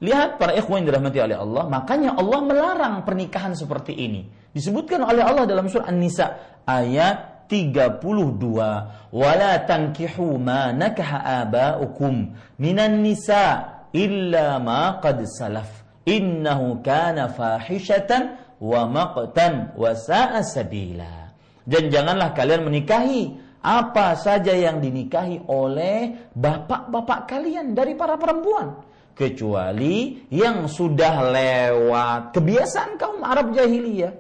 Lihat 0.03 0.37
para 0.37 0.53
ikhwan 0.59 0.83
yang 0.83 0.91
dirahmati 0.91 1.19
oleh 1.23 1.39
Allah, 1.39 1.65
makanya 1.71 2.19
Allah 2.19 2.41
melarang 2.43 2.95
pernikahan 3.07 3.55
seperti 3.55 3.95
ini. 3.95 4.27
Disebutkan 4.51 5.07
oleh 5.07 5.23
Allah 5.23 5.47
dalam 5.47 5.71
surah 5.71 5.87
An-Nisa 5.87 6.61
ayat 6.67 7.47
32, 7.47 9.09
"Wala 9.15 9.65
tankihu 9.65 10.37
ma 10.37 10.75
nakaha 10.75 11.47
aba'ukum 11.47 12.35
minan 12.59 13.01
nisa 13.01 13.87
illa 13.95 14.59
ma 14.59 14.99
qad 14.99 15.25
salaf. 15.25 15.87
Innahu 16.05 16.85
kana 16.85 17.33
fahishatan 17.33 18.37
wa 18.61 18.85
maqtan 18.91 19.73
wa 19.79 19.95
sa'a 19.95 20.45
sabila." 20.45 21.24
Dan 21.65 21.89
janganlah 21.89 22.37
kalian 22.37 22.69
menikahi 22.69 23.35
apa 23.65 24.13
saja 24.21 24.53
yang 24.53 24.85
dinikahi 24.85 25.49
oleh 25.49 26.29
bapak-bapak 26.37 27.25
kalian 27.25 27.73
dari 27.73 27.97
para 27.97 28.21
perempuan. 28.21 28.85
Kecuali 29.17 30.29
yang 30.29 30.69
sudah 30.69 31.15
lewat 31.33 32.37
kebiasaan 32.37 33.01
kaum 33.01 33.25
Arab 33.25 33.57
jahiliyah. 33.57 34.13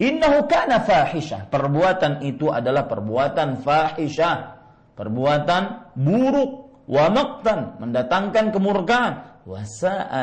Innahu 0.00 0.48
kana 0.48 0.84
fahisha 0.84 1.48
perbuatan 1.48 2.24
itu 2.24 2.48
adalah 2.52 2.88
perbuatan 2.88 3.60
fahisha 3.64 4.60
perbuatan 5.00 5.96
buruk. 5.96 6.84
Wa 6.84 7.08
maqtan. 7.08 7.80
Mendatangkan 7.80 8.52
kemurkaan. 8.52 9.12
Wa 9.48 9.64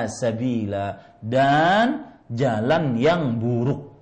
sabila. 0.05 1.17
Dan 1.17 2.05
jalan 2.29 2.93
yang 3.01 3.41
buruk. 3.41 3.96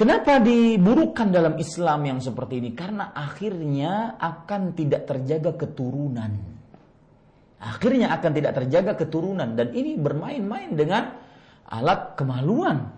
Kenapa 0.00 0.40
diburukkan 0.40 1.28
dalam 1.28 1.60
Islam 1.60 2.08
yang 2.08 2.24
seperti 2.24 2.56
ini? 2.56 2.72
Karena 2.72 3.12
akhirnya 3.12 4.16
akan 4.16 4.72
tidak 4.72 5.04
terjaga 5.04 5.52
keturunan. 5.60 6.40
Akhirnya 7.60 8.08
akan 8.16 8.32
tidak 8.32 8.56
terjaga 8.56 8.96
keturunan 8.96 9.52
dan 9.52 9.76
ini 9.76 10.00
bermain-main 10.00 10.72
dengan 10.72 11.20
alat 11.68 12.16
kemaluan. 12.16 12.96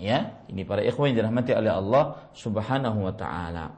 Ya, 0.00 0.40
ini 0.48 0.64
para 0.64 0.80
ikhwan 0.80 1.12
yang 1.12 1.28
dirahmati 1.28 1.52
oleh 1.52 1.76
Allah 1.76 2.32
Subhanahu 2.32 3.04
wa 3.04 3.12
taala. 3.12 3.76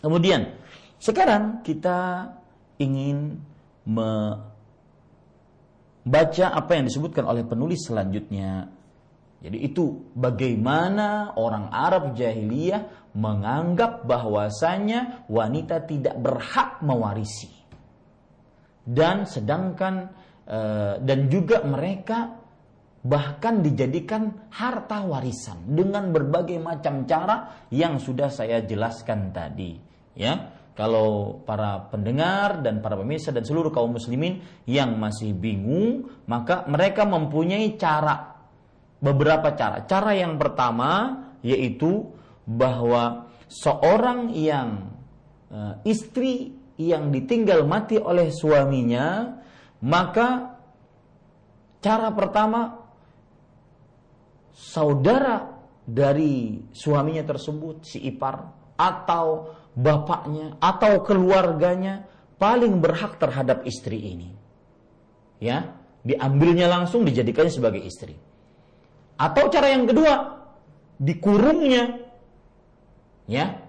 Kemudian, 0.00 0.48
sekarang 0.96 1.60
kita 1.60 2.32
ingin 2.80 3.36
membaca 3.84 4.40
apa 6.56 6.72
yang 6.72 6.88
disebutkan 6.88 7.28
oleh 7.28 7.44
penulis 7.44 7.84
selanjutnya 7.84 8.77
jadi 9.38 9.58
itu 9.70 10.10
bagaimana 10.18 11.38
orang 11.38 11.70
Arab 11.70 12.18
jahiliyah 12.18 13.14
menganggap 13.14 14.02
bahwasanya 14.02 15.30
wanita 15.30 15.86
tidak 15.86 16.18
berhak 16.18 16.82
mewarisi. 16.82 17.50
Dan 18.82 19.30
sedangkan 19.30 20.10
eh, 20.42 20.94
dan 20.98 21.30
juga 21.30 21.62
mereka 21.62 22.34
bahkan 22.98 23.62
dijadikan 23.62 24.50
harta 24.50 25.06
warisan 25.06 25.70
dengan 25.70 26.10
berbagai 26.10 26.58
macam 26.58 27.06
cara 27.06 27.68
yang 27.70 28.02
sudah 28.02 28.26
saya 28.26 28.66
jelaskan 28.66 29.30
tadi, 29.30 29.78
ya. 30.18 30.58
Kalau 30.74 31.42
para 31.42 31.90
pendengar 31.90 32.62
dan 32.62 32.78
para 32.78 32.94
pemirsa 32.94 33.34
dan 33.34 33.42
seluruh 33.42 33.74
kaum 33.74 33.98
muslimin 33.98 34.38
yang 34.62 34.94
masih 34.94 35.34
bingung, 35.34 36.06
maka 36.30 36.70
mereka 36.70 37.02
mempunyai 37.02 37.74
cara 37.74 38.37
beberapa 38.98 39.54
cara. 39.54 39.86
Cara 39.86 40.14
yang 40.14 40.36
pertama 40.36 41.22
yaitu 41.42 42.10
bahwa 42.44 43.30
seorang 43.46 44.34
yang 44.34 44.90
uh, 45.50 45.78
istri 45.86 46.54
yang 46.78 47.10
ditinggal 47.10 47.66
mati 47.66 47.98
oleh 47.98 48.30
suaminya, 48.30 49.38
maka 49.82 50.58
cara 51.82 52.10
pertama 52.14 52.78
saudara 54.54 55.58
dari 55.86 56.66
suaminya 56.74 57.22
tersebut 57.26 57.86
si 57.86 57.98
ipar 58.06 58.50
atau 58.78 59.54
bapaknya 59.74 60.58
atau 60.62 61.02
keluarganya 61.02 62.06
paling 62.38 62.78
berhak 62.78 63.18
terhadap 63.18 63.66
istri 63.66 63.98
ini. 64.14 64.30
Ya, 65.38 65.74
diambilnya 66.02 66.66
langsung 66.66 67.06
dijadikannya 67.06 67.54
sebagai 67.54 67.82
istri. 67.82 68.18
Atau 69.18 69.50
cara 69.50 69.74
yang 69.74 69.90
kedua, 69.90 70.38
dikurungnya. 71.02 72.06
Ya. 73.26 73.66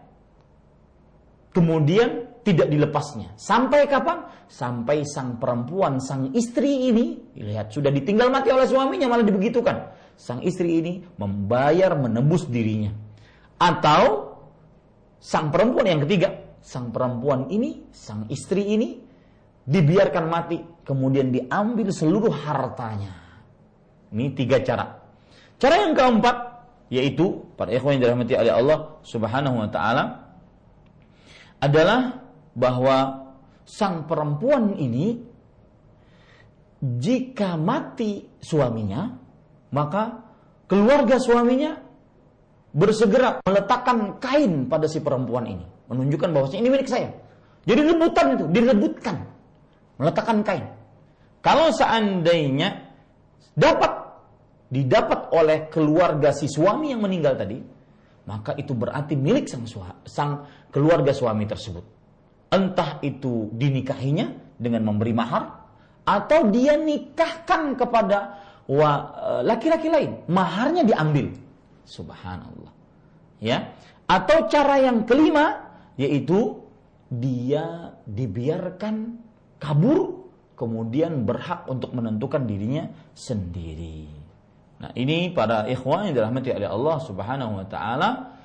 Kemudian 1.49 2.29
tidak 2.45 2.69
dilepasnya. 2.69 3.33
Sampai 3.35 3.89
kapan? 3.89 4.29
Sampai 4.49 5.05
sang 5.05 5.41
perempuan, 5.41 5.97
sang 5.97 6.33
istri 6.37 6.89
ini, 6.93 7.33
lihat 7.37 7.73
sudah 7.73 7.89
ditinggal 7.89 8.29
mati 8.29 8.53
oleh 8.53 8.69
suaminya 8.69 9.09
malah 9.09 9.25
dibegitukan. 9.25 9.93
Sang 10.13 10.41
istri 10.45 10.81
ini 10.81 11.01
membayar 11.17 11.97
menebus 11.97 12.45
dirinya. 12.49 12.93
Atau 13.59 14.35
sang 15.19 15.49
perempuan 15.49 15.89
yang 15.89 16.01
ketiga, 16.05 16.59
sang 16.61 16.93
perempuan 16.93 17.49
ini, 17.49 17.89
sang 17.91 18.29
istri 18.29 18.69
ini 18.73 18.99
dibiarkan 19.65 20.25
mati, 20.25 20.57
kemudian 20.85 21.29
diambil 21.29 21.93
seluruh 21.93 22.33
hartanya. 22.33 23.13
Ini 24.09 24.33
tiga 24.33 24.61
cara. 24.65 24.98
Cara 25.59 25.75
yang 25.83 25.93
keempat 25.93 26.37
yaitu 26.89 27.45
para 27.53 27.69
ikhwan 27.69 27.99
yang 27.99 28.09
dirahmati 28.09 28.33
oleh 28.33 28.53
Allah 28.55 28.79
Subhanahu 29.05 29.61
wa 29.61 29.69
taala 29.69 30.03
adalah 31.61 32.23
bahwa 32.55 33.29
sang 33.67 34.09
perempuan 34.09 34.73
ini 34.79 35.21
jika 36.79 37.59
mati 37.59 38.25
suaminya 38.41 39.13
maka 39.69 40.25
keluarga 40.65 41.19
suaminya 41.21 41.77
bersegera 42.73 43.41
meletakkan 43.43 44.21
kain 44.21 44.69
pada 44.69 44.85
si 44.85 45.01
perempuan 45.01 45.45
ini. 45.49 45.65
Menunjukkan 45.89 46.29
bahwa 46.29 46.47
ini 46.53 46.69
milik 46.69 46.89
saya. 46.89 47.09
Jadi 47.65 47.81
rebutan 47.81 48.37
itu 48.37 48.45
direbutkan. 48.49 49.25
Meletakkan 49.97 50.45
kain. 50.45 50.65
Kalau 51.41 51.73
seandainya 51.73 52.93
dapat 53.57 53.98
didapat 54.69 55.33
oleh 55.33 55.65
keluarga 55.67 56.29
si 56.29 56.45
suami 56.45 56.93
yang 56.93 57.01
meninggal 57.01 57.33
tadi, 57.33 57.57
maka 58.29 58.53
itu 58.53 58.77
berarti 58.77 59.17
milik 59.17 59.49
sang, 59.49 59.65
sang 60.05 60.45
keluarga 60.69 61.09
suami 61.09 61.49
tersebut. 61.49 61.81
Entah 62.53 63.01
itu 63.01 63.49
dinikahinya 63.53 64.53
dengan 64.57 64.85
memberi 64.85 65.13
mahar 65.13 65.43
atau 66.05 66.49
dia 66.53 66.77
nikahkan 66.77 67.73
kepada 67.77 68.41
e, 68.69 68.77
laki-laki 69.45 69.89
lain, 69.89 70.25
maharnya 70.29 70.85
diambil. 70.85 71.33
Subhanallah. 71.85 72.73
Ya. 73.41 73.73
Atau 74.05 74.49
cara 74.49 74.81
yang 74.81 75.05
kelima 75.05 75.69
yaitu 75.97 76.61
dia 77.09 77.97
dibiarkan 78.05 79.17
kabur 79.57 80.29
kemudian 80.53 81.25
berhak 81.25 81.65
untuk 81.65 81.93
menentukan 81.97 82.45
dirinya 82.45 82.89
sendiri. 83.17 84.18
Nah, 84.79 84.91
ini 84.95 85.35
para 85.35 85.67
ikhwan 85.67 86.07
yang 86.07 86.15
dirahmati 86.15 86.55
oleh 86.55 86.69
Allah 86.71 86.97
Subhanahu 87.03 87.51
wa 87.59 87.65
taala 87.67 88.39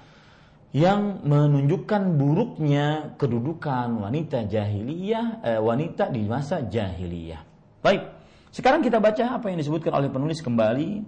yang 0.74 1.22
menunjukkan 1.22 2.18
buruknya 2.18 3.14
kedudukan 3.14 4.02
wanita 4.02 4.50
jahiliyah 4.50 5.26
eh, 5.46 5.60
wanita 5.62 6.10
di 6.10 6.26
masa 6.26 6.66
jahiliyah. 6.66 7.42
Baik. 7.78 8.02
Sekarang 8.50 8.82
kita 8.82 8.98
baca 8.98 9.38
apa 9.38 9.50
yang 9.50 9.62
disebutkan 9.62 9.94
oleh 9.94 10.10
penulis 10.10 10.42
kembali 10.42 11.06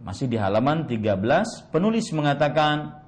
masih 0.00 0.28
di 0.32 0.40
halaman 0.40 0.88
13. 0.88 1.68
Penulis 1.68 2.08
mengatakan 2.16 3.04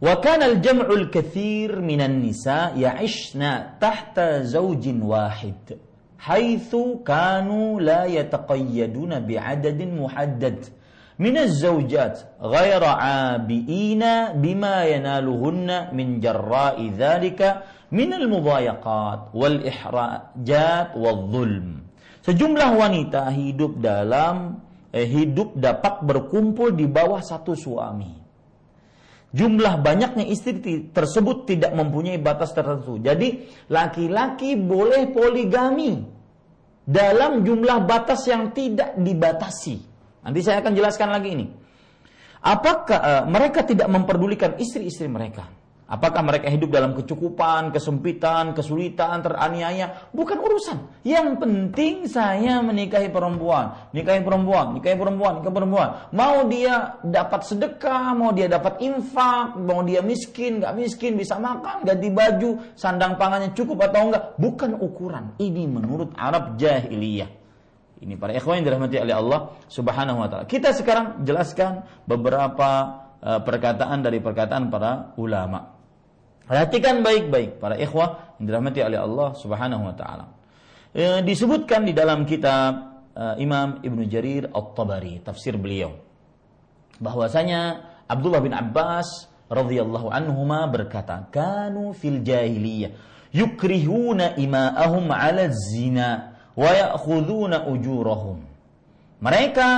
Wa 0.00 0.16
kana 0.24 0.48
al-jam'u 0.48 0.88
al-katsir 0.88 1.76
minan 1.84 2.24
nisa 2.24 2.72
ya'ishna 2.72 3.76
tahta 3.76 4.48
zawjin 4.48 4.96
wahid 5.04 5.76
haitsu 6.20 7.00
kanu 7.00 7.80
la 7.80 8.04
yataqayyaduna 8.04 9.24
bi'adadin 9.24 9.96
muhaddad. 9.96 10.68
Min 11.20 11.36
az-zawjat 11.36 12.40
ghaira 12.40 12.96
'abiina 12.96 14.36
bima 14.36 14.84
yanaluhunna 14.88 15.92
min 15.92 16.20
jarra'i 16.20 16.92
dzalika 16.92 17.64
min 17.92 18.12
al-mudayaqat 18.12 19.32
wal 19.32 19.58
ihrajat 19.64 20.96
dhulm. 20.96 21.84
Sejumlah 22.20 22.70
wanita 22.76 23.32
hidup 23.32 23.80
dalam 23.80 24.60
eh, 24.92 25.08
hidup 25.08 25.56
dapat 25.56 26.04
berkumpul 26.04 26.76
di 26.76 26.84
bawah 26.84 27.24
satu 27.24 27.56
suami 27.56 28.19
jumlah 29.30 29.78
banyaknya 29.82 30.26
istri 30.26 30.58
tersebut 30.90 31.46
tidak 31.46 31.72
mempunyai 31.74 32.18
batas 32.18 32.50
tertentu. 32.50 32.98
Jadi 32.98 33.46
laki-laki 33.70 34.58
boleh 34.58 35.10
poligami 35.14 36.02
dalam 36.82 37.46
jumlah 37.46 37.86
batas 37.86 38.26
yang 38.26 38.50
tidak 38.50 38.98
dibatasi. 38.98 39.78
Nanti 40.26 40.40
saya 40.42 40.60
akan 40.60 40.72
jelaskan 40.74 41.08
lagi 41.14 41.28
ini. 41.32 41.46
Apakah 42.40 42.98
uh, 42.98 43.24
mereka 43.28 43.62
tidak 43.62 43.86
memperdulikan 43.86 44.56
istri-istri 44.56 45.06
mereka? 45.06 45.59
Apakah 45.90 46.22
mereka 46.22 46.46
hidup 46.46 46.70
dalam 46.70 46.94
kecukupan, 46.94 47.74
kesempitan, 47.74 48.54
kesulitan, 48.54 49.26
teraniaya? 49.26 50.06
Bukan 50.14 50.38
urusan. 50.38 51.02
Yang 51.02 51.42
penting 51.42 52.06
saya 52.06 52.62
menikahi 52.62 53.10
perempuan, 53.10 53.90
nikahi 53.90 54.22
perempuan, 54.22 54.78
nikahi 54.78 54.94
perempuan, 54.94 55.42
nikahi 55.42 55.50
perempuan. 55.50 55.88
Mau 56.14 56.46
dia 56.46 56.94
dapat 57.02 57.42
sedekah, 57.42 58.14
mau 58.14 58.30
dia 58.30 58.46
dapat 58.46 58.78
infak, 58.86 59.58
mau 59.58 59.82
dia 59.82 59.98
miskin, 59.98 60.62
nggak 60.62 60.78
miskin, 60.78 61.18
bisa 61.18 61.42
makan, 61.42 61.82
ganti 61.82 62.06
baju, 62.06 62.78
sandang 62.78 63.18
pangannya 63.18 63.50
cukup 63.50 63.90
atau 63.90 64.14
enggak, 64.14 64.38
bukan 64.38 64.78
ukuran. 64.78 65.34
Ini 65.42 65.66
menurut 65.66 66.14
Arab 66.14 66.54
jahiliyah. 66.54 67.34
Ini 67.98 68.14
para 68.14 68.30
ikhwan 68.30 68.62
yang 68.62 68.66
dirahmati 68.70 68.94
oleh 68.94 69.14
Allah 69.18 69.58
Subhanahu 69.66 70.22
wa 70.22 70.28
taala. 70.30 70.46
Kita 70.46 70.70
sekarang 70.70 71.26
jelaskan 71.26 71.82
beberapa 72.06 72.70
uh, 73.18 73.42
perkataan 73.42 74.06
dari 74.06 74.22
perkataan 74.22 74.70
para 74.70 75.12
ulama. 75.18 75.79
Perhatikan 76.50 77.06
baik-baik 77.06 77.62
para 77.62 77.78
ikhwah 77.78 78.34
yang 78.42 78.50
dirahmati 78.50 78.82
oleh 78.82 78.98
Allah 78.98 79.38
Subhanahu 79.38 79.86
wa 79.86 79.94
taala. 79.94 80.34
E, 80.90 81.22
disebutkan 81.22 81.86
di 81.86 81.94
dalam 81.94 82.26
kitab 82.26 83.06
e, 83.14 83.38
Imam 83.38 83.78
Ibnu 83.78 84.02
Jarir 84.10 84.50
At-Tabari, 84.50 85.22
tafsir 85.22 85.54
beliau 85.54 85.94
bahwasanya 86.98 87.86
Abdullah 88.10 88.42
bin 88.42 88.50
Abbas 88.50 89.30
radhiyallahu 89.46 90.10
anhuma 90.10 90.66
berkata, 90.66 91.30
"Kanu 91.30 91.94
fil 91.94 92.18
jahiliyah 92.18 92.98
yukrihuna 93.30 94.34
ima'ahum 94.34 95.06
'ala 95.06 95.54
zina 95.54 96.34
wa 96.58 96.66
ya'khuduna 96.66 97.70
ujurahum." 97.70 98.42
Mereka 99.22 99.70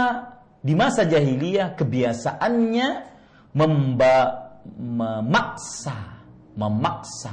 di 0.64 0.72
masa 0.72 1.04
jahiliyah 1.04 1.76
kebiasaannya 1.76 2.88
memaksa 4.80 6.11
memaksa 6.54 7.32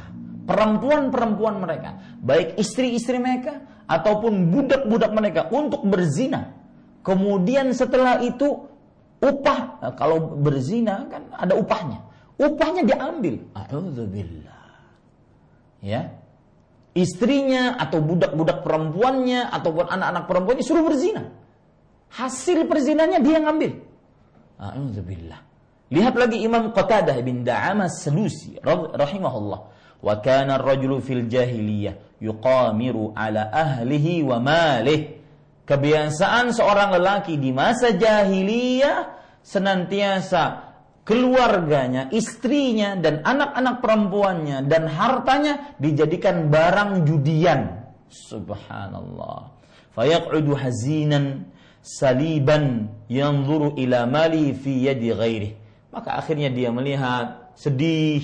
perempuan-perempuan 0.49 1.61
mereka, 1.61 2.01
baik 2.25 2.57
istri-istri 2.57 3.21
mereka 3.21 3.61
ataupun 3.85 4.49
budak-budak 4.49 5.11
mereka 5.13 5.41
untuk 5.53 5.85
berzina. 5.85 6.57
Kemudian 7.05 7.69
setelah 7.73 8.21
itu 8.25 8.69
upah 9.21 9.59
nah, 9.81 9.93
kalau 9.93 10.37
berzina 10.41 11.05
kan 11.09 11.29
ada 11.33 11.53
upahnya. 11.53 12.01
Upahnya 12.39 12.87
diambil. 12.87 13.35
Alhamdulillah. 13.51 14.63
Ya. 15.83 16.15
Istrinya 16.95 17.77
atau 17.77 17.99
budak-budak 18.01 18.63
perempuannya 18.63 19.51
ataupun 19.53 19.91
anak-anak 19.91 20.23
perempuannya 20.25 20.63
suruh 20.65 20.83
berzina. 20.87 21.29
Hasil 22.09 22.65
perzinanya 22.65 23.21
dia 23.21 23.37
ngambil. 23.43 23.83
Alhamdulillah. 24.57 25.48
Lihat 25.89 26.13
lagi 26.13 26.45
Imam 26.45 26.69
Qatadah 26.69 27.17
bin 27.25 27.41
Da'amas 27.41 28.05
Salusi 28.05 28.61
rahimahullah 28.63 29.59
wa 29.99 30.13
kana 30.21 30.61
ar-rajulu 30.61 31.01
fil 31.01 31.25
jahiliyah 31.25 32.21
yuqamiru 32.21 33.17
ala 33.17 33.49
ahlihi 33.49 34.21
wa 34.21 34.37
malih 34.37 35.17
kebiasaan 35.65 36.53
seorang 36.53 36.93
lelaki 36.93 37.41
di 37.41 37.49
masa 37.49 37.93
jahiliyah 37.93 39.17
senantiasa 39.41 40.69
keluarganya, 41.09 42.13
istrinya 42.13 42.93
dan 42.93 43.25
anak-anak 43.25 43.81
perempuannya 43.81 44.69
dan 44.69 44.85
hartanya 44.85 45.73
dijadikan 45.81 46.53
barang 46.53 47.01
judian. 47.09 47.89
Subhanallah. 48.13 49.49
Fayaq'udu 49.97 50.53
hazinan 50.53 51.49
saliban 51.81 52.93
yanzuru 53.09 53.73
ila 53.73 54.05
mali 54.05 54.53
fi 54.53 54.85
yadi 54.85 55.09
ghairi. 55.09 55.49
Maka 55.89 56.21
akhirnya 56.21 56.53
dia 56.53 56.69
melihat 56.69 57.53
sedih, 57.57 58.21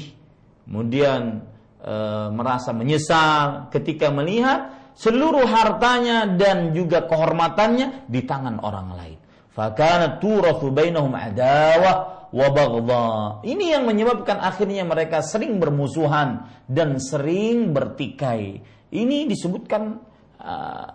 kemudian 0.69 1.41
e, 1.81 1.95
merasa 2.29 2.69
menyesal 2.71 3.73
ketika 3.73 4.13
melihat 4.13 4.93
seluruh 4.93 5.49
hartanya 5.49 6.29
dan 6.29 6.77
juga 6.77 7.09
kehormatannya 7.09 8.05
di 8.05 8.21
tangan 8.21 8.61
orang 8.61 8.89
lain. 8.93 9.17
Fakana 9.55 10.19
bainahum 10.19 11.15
adawah 11.15 12.15
wa. 12.35 13.39
Ini 13.41 13.79
yang 13.79 13.87
menyebabkan 13.87 14.43
akhirnya 14.43 14.83
mereka 14.83 15.23
sering 15.23 15.55
bermusuhan 15.55 16.43
dan 16.67 16.99
sering 16.99 17.71
bertikai. 17.71 18.59
Ini 18.91 19.17
disebutkan 19.31 19.95
uh, 20.43 20.87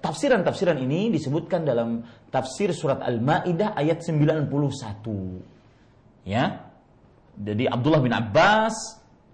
tafsiran-tafsiran 0.00 0.80
ini 0.80 1.12
disebutkan 1.12 1.68
dalam 1.68 2.00
tafsir 2.32 2.72
surat 2.72 3.04
Al-Maidah 3.04 3.76
ayat 3.76 4.00
91. 4.00 5.55
Ya. 6.26 6.74
Jadi 7.38 7.70
Abdullah 7.70 8.02
bin 8.02 8.10
Abbas 8.10 8.74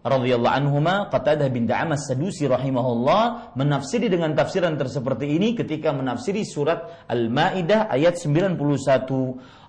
radhiyallahu 0.02 0.50
anhuma 0.50 1.07
Qatadah 1.09 1.46
bin 1.48 1.70
Da'amas 1.70 2.11
Sadusi 2.11 2.50
rahimahullah 2.50 3.55
menafsiri 3.55 4.11
dengan 4.11 4.35
tafsiran 4.35 4.74
tersebut 4.74 5.22
ini 5.22 5.55
ketika 5.55 5.94
menafsiri 5.94 6.42
surat 6.42 7.07
Al-Maidah 7.07 7.87
ayat 7.87 8.18
91 8.18 8.59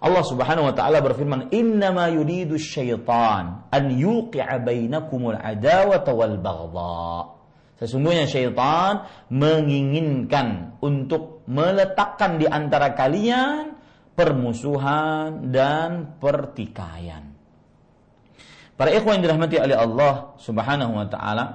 Allah 0.01 0.23
Subhanahu 0.25 0.67
wa 0.67 0.73
taala 0.73 1.05
berfirman 1.05 1.53
innama 1.53 2.09
yuridu 2.09 2.57
syaitan 2.57 3.69
an 3.69 3.83
yuqi'a 3.93 4.57
bainakumul 4.57 5.37
adawata 5.37 6.11
wal 6.11 6.35
baghdha 6.41 7.37
Sesungguhnya 7.77 8.25
syaitan 8.25 9.05
menginginkan 9.29 10.79
untuk 10.81 11.45
meletakkan 11.45 12.41
di 12.41 12.49
antara 12.49 12.97
kalian 12.97 13.75
permusuhan 14.13 15.49
dan 15.49 16.17
pertikaian. 16.21 17.33
Para 18.73 18.89
ikhwan 18.89 19.21
yang 19.21 19.23
dirahmati 19.29 19.57
oleh 19.61 19.77
Allah 19.77 20.13
Subhanahu 20.41 20.97
wa 20.97 21.07
taala, 21.09 21.45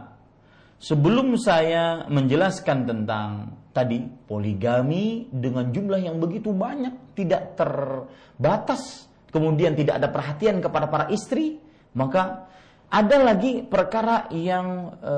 sebelum 0.78 1.34
saya 1.34 2.06
menjelaskan 2.06 2.86
tentang 2.86 3.30
tadi 3.74 4.02
poligami 4.02 5.26
dengan 5.30 5.70
jumlah 5.74 5.98
yang 5.98 6.22
begitu 6.22 6.54
banyak, 6.54 7.14
tidak 7.18 7.58
terbatas, 7.58 9.10
kemudian 9.34 9.74
tidak 9.74 9.98
ada 9.98 10.08
perhatian 10.10 10.62
kepada 10.62 10.86
para 10.86 11.06
istri, 11.10 11.58
maka 11.94 12.46
ada 12.88 13.16
lagi 13.20 13.66
perkara 13.66 14.30
yang 14.32 14.96
e, 14.98 15.14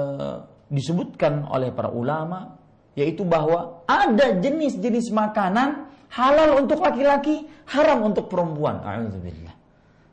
disebutkan 0.73 1.47
oleh 1.47 1.71
para 1.71 1.91
ulama 1.93 2.59
yaitu 2.99 3.23
bahwa 3.23 3.87
ada 3.87 4.35
jenis-jenis 4.35 5.15
makanan 5.15 5.90
halal 6.15 6.63
untuk 6.63 6.83
laki-laki, 6.83 7.47
haram 7.71 8.03
untuk 8.07 8.27
perempuan. 8.27 8.83
Alhamdulillah 8.83 9.61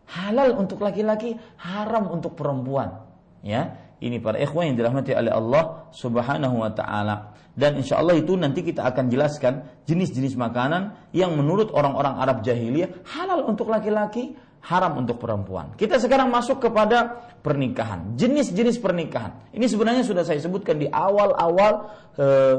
halal 0.07 0.55
untuk 0.55 0.79
laki-laki, 0.79 1.35
haram 1.59 2.07
untuk 2.07 2.33
perempuan. 2.39 3.03
Ya, 3.43 3.75
ini 3.99 4.17
para 4.17 4.39
ikhwan 4.39 4.73
yang 4.73 4.77
dirahmati 4.79 5.11
oleh 5.13 5.31
Allah 5.31 5.91
Subhanahu 5.91 6.63
wa 6.63 6.71
taala. 6.71 7.35
Dan 7.57 7.81
insya 7.81 7.97
Allah 7.97 8.13
itu 8.13 8.37
nanti 8.37 8.61
kita 8.61 8.85
akan 8.85 9.09
jelaskan 9.09 9.65
jenis-jenis 9.89 10.37
makanan 10.37 11.09
yang 11.09 11.33
menurut 11.33 11.73
orang-orang 11.73 12.21
Arab 12.21 12.45
jahiliyah 12.45 13.01
halal 13.17 13.49
untuk 13.49 13.73
laki-laki, 13.73 14.37
haram 14.65 14.99
untuk 14.99 15.21
perempuan. 15.21 15.77
Kita 15.77 16.01
sekarang 16.01 16.27
masuk 16.27 16.59
kepada 16.59 17.29
pernikahan, 17.39 18.17
jenis-jenis 18.19 18.81
pernikahan. 18.83 19.53
Ini 19.55 19.65
sebenarnya 19.69 20.03
sudah 20.03 20.27
saya 20.27 20.41
sebutkan 20.41 20.81
di 20.81 20.91
awal-awal 20.91 21.87
eh, 22.19 22.55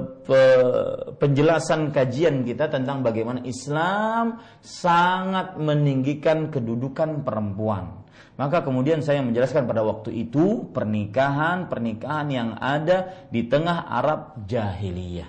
penjelasan 1.19 1.93
kajian 1.93 2.47
kita 2.47 2.73
tentang 2.73 3.05
bagaimana 3.05 3.45
Islam 3.45 4.41
sangat 4.65 5.61
meninggikan 5.61 6.49
kedudukan 6.49 7.27
perempuan. 7.27 8.07
Maka 8.39 8.63
kemudian 8.63 9.03
saya 9.03 9.19
menjelaskan 9.19 9.67
pada 9.67 9.83
waktu 9.83 10.15
itu 10.15 10.71
pernikahan-pernikahan 10.71 12.27
yang 12.31 12.55
ada 12.55 13.27
di 13.35 13.51
tengah 13.51 13.91
Arab 13.91 14.47
jahiliyah. 14.47 15.27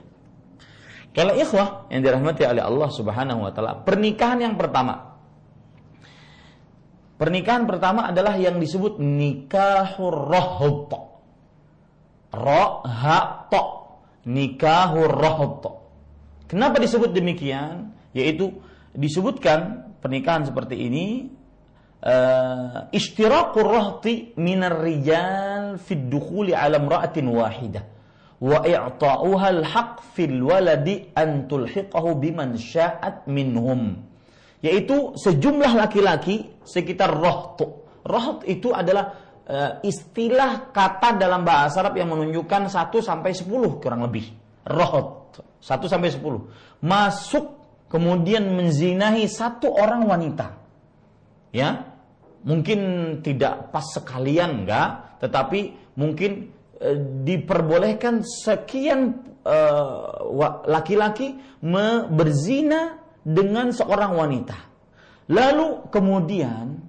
Kalau 1.10 1.34
ikhwah 1.34 1.89
yang 1.89 2.05
dirahmati 2.05 2.45
oleh 2.45 2.62
Allah 2.62 2.89
Subhanahu 2.93 3.49
wa 3.49 3.51
taala, 3.51 3.82
pernikahan 3.82 4.45
yang 4.45 4.55
pertama 4.62 5.08
Pernikahan 7.19 7.67
pertama 7.67 8.08
adalah 8.08 8.39
yang 8.39 8.63
disebut 8.63 8.95
nikahur 9.03 10.32
rohot. 10.32 10.91
Rohato. 12.32 13.63
Nikahur 14.23 15.12
rohot. 15.12 15.63
Kenapa 16.47 16.79
disebut 16.79 17.12
demikian? 17.12 17.91
Yaitu 18.15 18.55
disebutkan 18.95 19.91
pernikahan 19.99 20.47
seperti 20.47 20.79
ini 20.79 21.27
uh, 22.03 22.88
istiraqur 22.89 23.67
rahti 23.67 24.34
minar 24.39 24.79
rijal 24.79 25.77
fid 25.77 26.08
dukhuli 26.08 26.55
ala 26.55 26.79
imra'atin 26.79 27.27
wahidah 27.27 27.84
wa 28.39 28.63
i'ta'uha 28.63 29.47
al-haq 29.60 29.99
fil 30.15 30.39
waladi 30.47 31.12
an 31.13 31.51
tulhiqahu 31.51 32.15
biman 32.17 32.55
sya'at 32.55 33.27
minhum 33.27 34.08
yaitu 34.59 35.15
sejumlah 35.15 35.75
laki-laki 35.75 36.51
sekitar 36.67 37.15
roht. 37.15 37.63
Roht 38.03 38.43
itu 38.47 38.75
adalah 38.75 39.15
uh, 39.47 39.71
istilah 39.83 40.71
kata 40.75 41.15
dalam 41.15 41.47
bahasa 41.47 41.79
Arab 41.79 41.95
yang 41.95 42.11
menunjukkan 42.11 42.67
1 42.67 42.91
sampai 42.99 43.31
10 43.31 43.47
kurang 43.79 44.03
lebih. 44.03 44.27
Roht 44.67 45.39
1 45.63 45.91
sampai 45.91 46.11
10. 46.11 46.83
Masuk 46.83 47.45
kemudian 47.87 48.51
menzinahi 48.51 49.27
satu 49.31 49.71
orang 49.71 50.03
wanita. 50.07 50.47
Ya. 51.55 51.95
Mungkin 52.39 52.79
tidak 53.19 53.67
pas 53.75 53.83
sekalian 53.83 54.63
enggak, 54.63 55.19
tetapi 55.19 55.75
mungkin 55.99 56.51
uh, 56.79 56.95
diperbolehkan 57.27 58.23
sekian 58.23 59.27
uh, 59.43 60.63
laki-laki 60.67 61.35
berzina 62.12 62.99
dengan 63.23 63.71
seorang 63.73 64.15
wanita. 64.15 64.57
Lalu 65.29 65.91
kemudian 65.93 66.81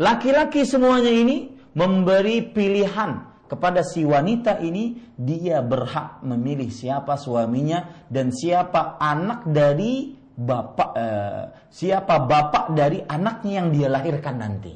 laki-laki 0.00 0.64
semuanya 0.64 1.12
ini 1.12 1.52
memberi 1.76 2.40
pilihan 2.40 3.32
kepada 3.52 3.84
si 3.84 4.00
wanita 4.08 4.64
ini 4.64 5.12
dia 5.12 5.60
berhak 5.60 6.24
memilih 6.24 6.72
siapa 6.72 7.20
suaminya 7.20 8.08
dan 8.08 8.32
siapa 8.32 8.96
anak 8.96 9.44
dari 9.44 10.16
bapak 10.32 10.90
eh, 10.96 11.44
siapa 11.68 12.24
bapak 12.24 12.72
dari 12.72 13.04
anaknya 13.04 13.52
yang 13.60 13.68
dia 13.68 13.88
lahirkan 13.92 14.36
nanti. 14.40 14.72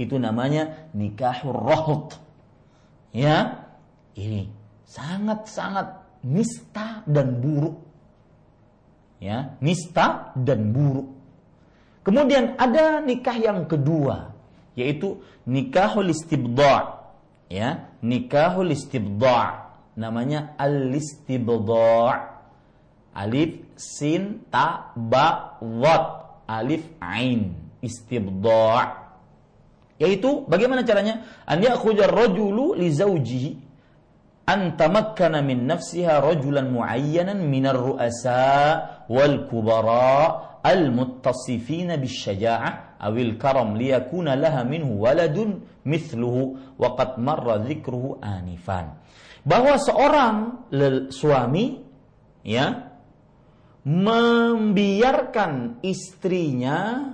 Itu 0.00 0.16
namanya 0.16 0.88
nikahur 0.96 1.52
rohut. 1.52 2.08
Ya, 3.12 3.66
ini 4.16 4.48
sangat-sangat 4.88 6.22
nista 6.24 7.04
dan 7.04 7.44
buruk 7.44 7.87
ya 9.18 9.58
nista 9.62 10.32
dan 10.38 10.70
buruk. 10.72 11.10
Kemudian 12.06 12.56
ada 12.56 13.02
nikah 13.04 13.36
yang 13.36 13.68
kedua 13.68 14.32
yaitu 14.78 15.20
nikahul 15.44 16.08
istibda' 16.08 17.02
ya 17.50 17.90
nikahul 18.00 18.70
istibda' 18.70 19.68
namanya 19.98 20.54
al-istibda' 20.56 22.14
alif 23.12 23.58
sin 23.76 24.46
ta 24.50 24.94
ba 24.96 25.58
wat. 25.60 26.18
Alif 26.48 26.80
ain. 26.96 27.52
Istibda' 27.84 28.88
yaitu 30.00 30.48
bagaimana 30.48 30.80
caranya? 30.80 31.28
An 31.44 31.60
ya'khudha 31.60 32.08
ar-rajulu 32.08 32.72
li 32.72 32.88
zawjihi 32.88 33.50
an 34.48 34.80
tamakkana 34.80 35.44
min 35.44 35.68
nafsiha 35.68 36.24
rajulan 36.24 36.72
muayyanan 36.72 37.36
min 37.44 37.68
ar-ru'asa 37.68 38.97
al-muttasifina 40.62 41.96
bisyaja'ah 41.96 43.00
awil 43.00 43.38
karam 43.40 43.74
liyakuna 43.78 44.36
laha 44.36 44.66
minhu 44.66 45.00
waladun 45.00 45.64
mithluhu 45.86 46.76
wa 46.76 46.94
qad 46.98 47.16
marra 47.16 47.58
dzikruhu 47.62 48.20
anifan. 48.20 49.00
Bahwa 49.46 49.80
seorang 49.80 50.68
suami 51.08 51.80
ya 52.44 52.90
membiarkan 53.88 55.80
istrinya 55.80 57.08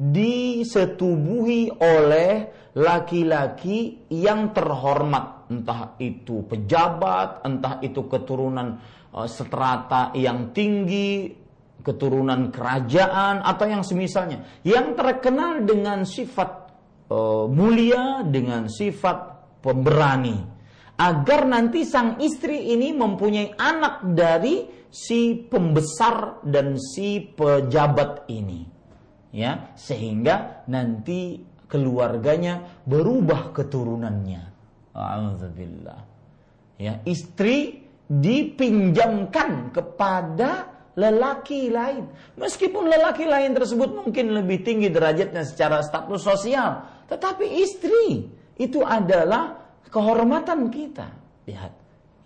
disetubuhi 0.00 1.76
oleh 1.76 2.48
laki-laki 2.72 4.08
yang 4.08 4.56
terhormat, 4.56 5.50
entah 5.52 6.00
itu 6.00 6.46
pejabat, 6.48 7.44
entah 7.44 7.84
itu 7.84 8.08
keturunan 8.08 8.80
strata 9.26 10.14
yang 10.14 10.54
tinggi, 10.54 11.34
keturunan 11.82 12.52
kerajaan 12.52 13.42
atau 13.42 13.66
yang 13.66 13.82
semisalnya, 13.82 14.62
yang 14.62 14.94
terkenal 14.94 15.64
dengan 15.64 16.06
sifat 16.06 16.50
uh, 17.10 17.48
mulia, 17.50 18.22
dengan 18.22 18.70
sifat 18.70 19.18
pemberani, 19.64 20.38
agar 21.00 21.48
nanti 21.48 21.82
sang 21.82 22.20
istri 22.22 22.70
ini 22.70 22.94
mempunyai 22.94 23.56
anak 23.56 24.04
dari 24.14 24.68
si 24.92 25.34
pembesar 25.34 26.44
dan 26.46 26.76
si 26.76 27.22
pejabat 27.22 28.30
ini. 28.30 28.78
Ya 29.30 29.70
sehingga 29.78 30.66
nanti 30.66 31.38
keluarganya 31.70 32.82
berubah 32.82 33.54
keturunannya. 33.54 34.42
Alhamdulillah 34.90 36.10
ya 36.80 37.04
istri 37.04 37.79
dipinjamkan 38.10 39.70
kepada 39.70 40.66
lelaki 40.98 41.70
lain. 41.70 42.10
Meskipun 42.34 42.90
lelaki 42.90 43.24
lain 43.30 43.54
tersebut 43.54 44.02
mungkin 44.02 44.34
lebih 44.34 44.66
tinggi 44.66 44.90
derajatnya 44.90 45.46
secara 45.46 45.86
status 45.86 46.18
sosial 46.18 46.82
tetapi 47.06 47.46
istri 47.62 48.26
itu 48.58 48.82
adalah 48.82 49.62
kehormatan 49.86 50.66
kita. 50.74 51.06
Lihat 51.46 51.72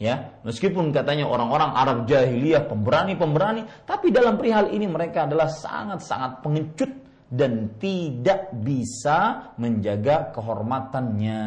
ya 0.00 0.40
meskipun 0.42 0.90
katanya 0.90 1.28
orang-orang 1.28 1.70
Arab 1.76 1.98
jahiliyah 2.08 2.66
pemberani-pemberani 2.66 3.84
tapi 3.84 4.10
dalam 4.10 4.40
perihal 4.40 4.72
ini 4.72 4.88
mereka 4.88 5.28
adalah 5.28 5.52
sangat-sangat 5.52 6.40
pengecut 6.40 6.92
dan 7.30 7.76
tidak 7.78 8.52
bisa 8.58 9.52
menjaga 9.60 10.34
kehormatannya 10.34 11.40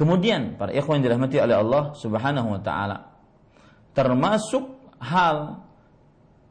kemudian 0.00 0.56
para 0.56 0.72
ikhwan 0.72 1.04
yang 1.04 1.12
dirahmati 1.12 1.36
oleh 1.36 1.60
Allah 1.60 1.92
Subhanahu 1.92 2.56
wa 2.56 2.60
taala 2.64 3.12
termasuk 3.92 4.96
hal 4.96 5.60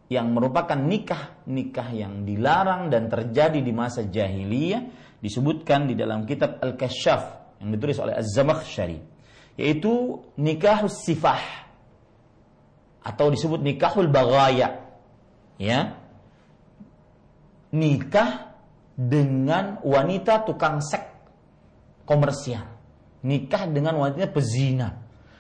yang 0.05 0.29
merupakan 0.29 0.77
nikah-nikah 0.77 1.89
yang 1.89 2.29
dilarang 2.29 2.93
dan 2.93 3.09
terjadi 3.09 3.57
di 3.57 3.73
masa 3.73 4.05
jahiliyah 4.05 4.85
disebutkan 5.17 5.89
di 5.89 5.97
dalam 5.97 6.29
kitab 6.29 6.61
Al-Kasyaf 6.61 7.57
yang 7.65 7.73
ditulis 7.73 7.97
oleh 7.97 8.13
Az-Zamakhsyari 8.21 9.01
yaitu 9.57 10.21
nikah 10.37 10.85
sifah 10.85 11.41
atau 13.01 13.33
disebut 13.33 13.65
nikahul 13.65 14.07
bagaya 14.13 14.85
ya. 15.57 15.97
Nikah 17.69 18.49
dengan 18.97 19.77
wanita 19.85 20.41
tukang 20.41 20.81
seks 20.81 21.05
komersial 22.09 22.78
nikah 23.25 23.67
dengan 23.69 23.99
wanita 23.99 24.29
pezina 24.31 24.99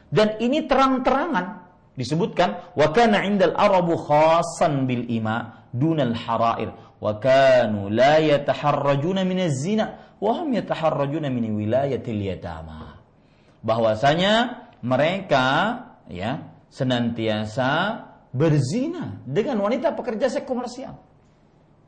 dan 0.09 0.39
ini 0.41 0.65
terang-terangan 0.65 1.69
disebutkan 1.95 2.73
wa 2.75 2.87
kana 2.95 3.23
indal 3.27 3.53
arabu 3.55 3.99
khassan 3.99 4.87
bil 4.87 5.05
ima 5.07 5.67
dunal 5.69 6.15
harair 6.15 6.71
wa 6.99 7.15
kanu 7.19 7.91
la 7.91 8.19
yataharrajuna 8.19 9.23
min 9.27 9.45
az-zina 9.45 10.17
wa 10.19 10.31
hum 10.39 10.55
yataharrajuna 10.55 11.27
min 11.31 11.55
wilayatil 11.55 12.19
yatama 12.19 12.99
bahwasanya 13.63 14.65
mereka 14.83 15.45
ya 16.07 16.49
senantiasa 16.71 18.03
berzina 18.29 19.19
dengan 19.25 19.57
wanita 19.59 19.93
pekerja 19.97 20.29
seks 20.29 20.45
komersial. 20.45 20.97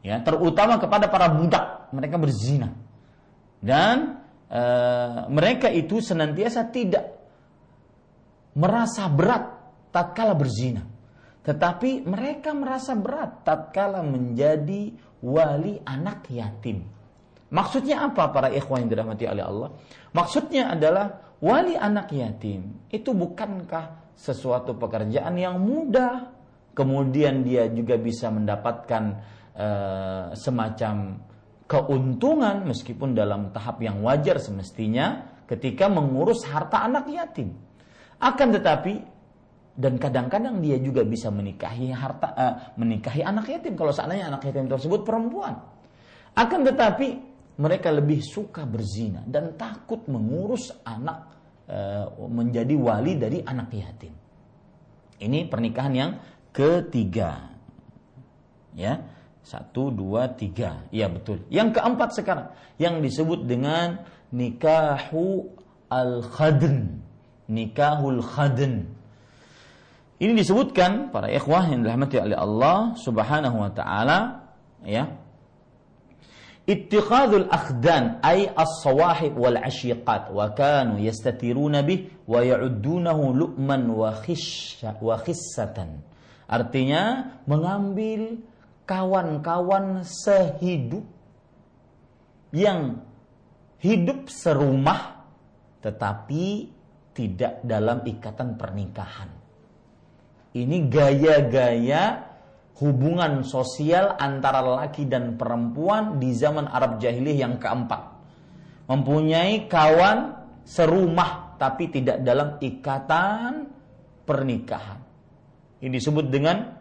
Ya, 0.01 0.17
terutama 0.25 0.81
kepada 0.81 1.05
para 1.13 1.29
budak, 1.29 1.93
mereka 1.93 2.17
berzina. 2.17 2.73
Dan 3.61 4.20
e, 4.51 4.63
mereka 5.31 5.71
itu 5.71 6.03
senantiasa 6.03 6.67
tidak 6.67 7.05
merasa 8.59 9.07
berat 9.07 9.43
tatkala 9.95 10.35
berzina. 10.35 10.83
Tetapi 11.41 12.05
mereka 12.05 12.53
merasa 12.53 12.93
berat 12.93 13.47
tatkala 13.47 14.03
menjadi 14.03 14.93
wali 15.23 15.79
anak 15.81 16.27
yatim. 16.29 16.85
Maksudnya 17.51 18.05
apa 18.05 18.29
para 18.31 18.53
ikhwan 18.53 18.85
yang 18.85 18.91
dirahmati 18.91 19.25
oleh 19.27 19.43
Allah? 19.43 19.69
Maksudnya 20.13 20.71
adalah 20.71 21.35
wali 21.41 21.73
anak 21.73 22.13
yatim 22.13 22.87
itu 22.93 23.11
bukankah 23.11 24.13
sesuatu 24.13 24.77
pekerjaan 24.77 25.33
yang 25.35 25.57
mudah 25.57 26.29
kemudian 26.77 27.41
dia 27.41 27.67
juga 27.73 27.97
bisa 27.97 28.29
mendapatkan 28.29 29.03
uh, 29.57 30.25
semacam 30.37 31.19
keuntungan 31.71 32.67
meskipun 32.67 33.15
dalam 33.15 33.55
tahap 33.55 33.79
yang 33.79 34.03
wajar 34.03 34.43
semestinya 34.43 35.39
ketika 35.47 35.87
mengurus 35.87 36.43
harta 36.43 36.83
anak 36.83 37.07
yatim 37.07 37.55
akan 38.19 38.47
tetapi 38.51 38.93
dan 39.79 39.95
kadang-kadang 39.95 40.59
dia 40.59 40.75
juga 40.83 41.07
bisa 41.07 41.31
menikahi 41.31 41.95
harta 41.95 42.27
uh, 42.35 42.55
menikahi 42.75 43.23
anak 43.23 43.47
yatim 43.47 43.79
kalau 43.79 43.95
seandainya 43.95 44.35
anak 44.35 44.43
yatim 44.43 44.67
tersebut 44.67 45.07
perempuan 45.07 45.63
akan 46.35 46.59
tetapi 46.67 47.31
mereka 47.59 47.91
lebih 47.91 48.23
suka 48.23 48.63
berzina 48.63 49.21
dan 49.27 49.53
takut 49.59 50.07
mengurus 50.07 50.71
anak 50.87 51.29
e, 51.67 51.77
menjadi 52.25 52.73
wali 52.73 53.19
dari 53.19 53.43
anak 53.43 53.69
yatim. 53.75 54.13
Ini 55.21 55.45
pernikahan 55.45 55.93
yang 55.93 56.11
ketiga. 56.49 57.51
Ya, 58.71 59.03
satu, 59.41 59.89
dua, 59.89 60.31
tiga. 60.31 60.85
Ya 60.93 61.09
betul. 61.09 61.43
Yang 61.49 61.81
keempat 61.81 62.09
sekarang 62.13 62.47
yang 62.77 63.01
disebut 63.01 63.45
dengan 63.49 64.05
nikahu 64.31 65.49
al 65.91 66.23
khadn, 66.23 67.01
nikahul 67.51 68.21
khadn. 68.23 68.87
Ini 70.21 70.37
disebutkan 70.37 71.09
para 71.09 71.33
ikhwah 71.33 71.65
yang 71.65 71.81
dirahmati 71.81 72.21
oleh 72.21 72.37
Allah 72.37 72.93
Subhanahu 72.93 73.57
wa 73.57 73.73
taala 73.73 74.45
ya 74.85 75.17
Ittikhadul 76.69 77.49
akhdan 77.49 78.21
ay 78.21 78.45
as-sawahib 78.53 79.33
wal 79.33 79.57
asyiqat 79.57 80.29
wa 80.29 80.53
kanu 80.53 81.01
yastatiruna 81.01 81.81
bih 81.81 82.13
wa 82.29 82.45
ya'uddunahu 82.45 83.33
lu'man 83.33 83.89
wa 83.89 84.13
khissatan. 85.17 86.05
Artinya 86.45 87.33
mengambil 87.49 88.45
kawan-kawan 88.91 90.03
sehidup 90.03 91.07
yang 92.51 92.99
hidup 93.79 94.27
serumah 94.27 95.23
tetapi 95.79 96.67
tidak 97.15 97.63
dalam 97.63 98.03
ikatan 98.03 98.59
pernikahan. 98.59 99.31
Ini 100.51 100.91
gaya-gaya 100.91 102.27
hubungan 102.83 103.47
sosial 103.47 104.19
antara 104.19 104.59
laki 104.59 105.07
dan 105.07 105.39
perempuan 105.39 106.19
di 106.19 106.35
zaman 106.35 106.67
Arab 106.67 106.99
jahiliyah 106.99 107.47
yang 107.47 107.55
keempat. 107.55 108.11
Mempunyai 108.91 109.71
kawan 109.71 110.35
serumah 110.67 111.55
tapi 111.55 111.87
tidak 111.87 112.19
dalam 112.27 112.59
ikatan 112.59 113.71
pernikahan. 114.27 114.99
Ini 115.79 115.87
disebut 115.95 116.27
dengan 116.27 116.80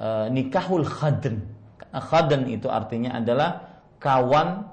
uh, 0.00 0.26
nikahul 0.32 0.86
khadn. 0.86 1.44
Khadn 1.92 2.48
itu 2.52 2.68
artinya 2.68 3.16
adalah 3.16 3.80
kawan 4.00 4.68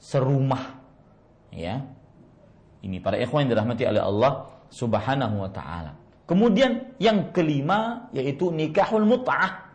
serumah. 0.00 0.80
Ya. 1.52 1.84
Ini 2.80 3.00
para 3.04 3.20
ikhwan 3.20 3.44
yang 3.44 3.56
dirahmati 3.56 3.84
oleh 3.84 4.00
Allah 4.00 4.32
Subhanahu 4.72 5.44
wa 5.44 5.50
taala. 5.52 5.92
Kemudian 6.24 6.96
yang 7.02 7.34
kelima 7.34 8.08
yaitu 8.14 8.48
nikahul 8.54 9.04
mut'ah. 9.04 9.68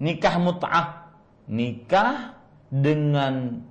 Nikah 0.00 0.34
mut'ah. 0.40 0.86
Nikah 1.48 2.38
dengan 2.68 3.64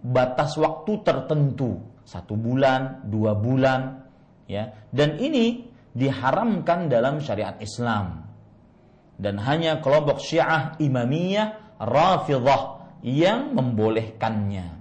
batas 0.00 0.56
waktu 0.56 1.04
tertentu 1.04 1.90
satu 2.10 2.34
bulan, 2.34 3.06
dua 3.06 3.38
bulan, 3.38 4.02
ya. 4.50 4.74
Dan 4.90 5.20
ini 5.22 5.62
diharamkan 5.94 6.90
dalam 6.90 7.22
syariat 7.22 7.54
Islam. 7.62 8.29
Dan 9.20 9.36
hanya 9.44 9.84
kelompok 9.84 10.24
Syiah 10.24 10.80
Imamiyah 10.80 11.76
Rafidhah 11.76 12.80
yang 13.00 13.56
membolehkannya. 13.56 14.80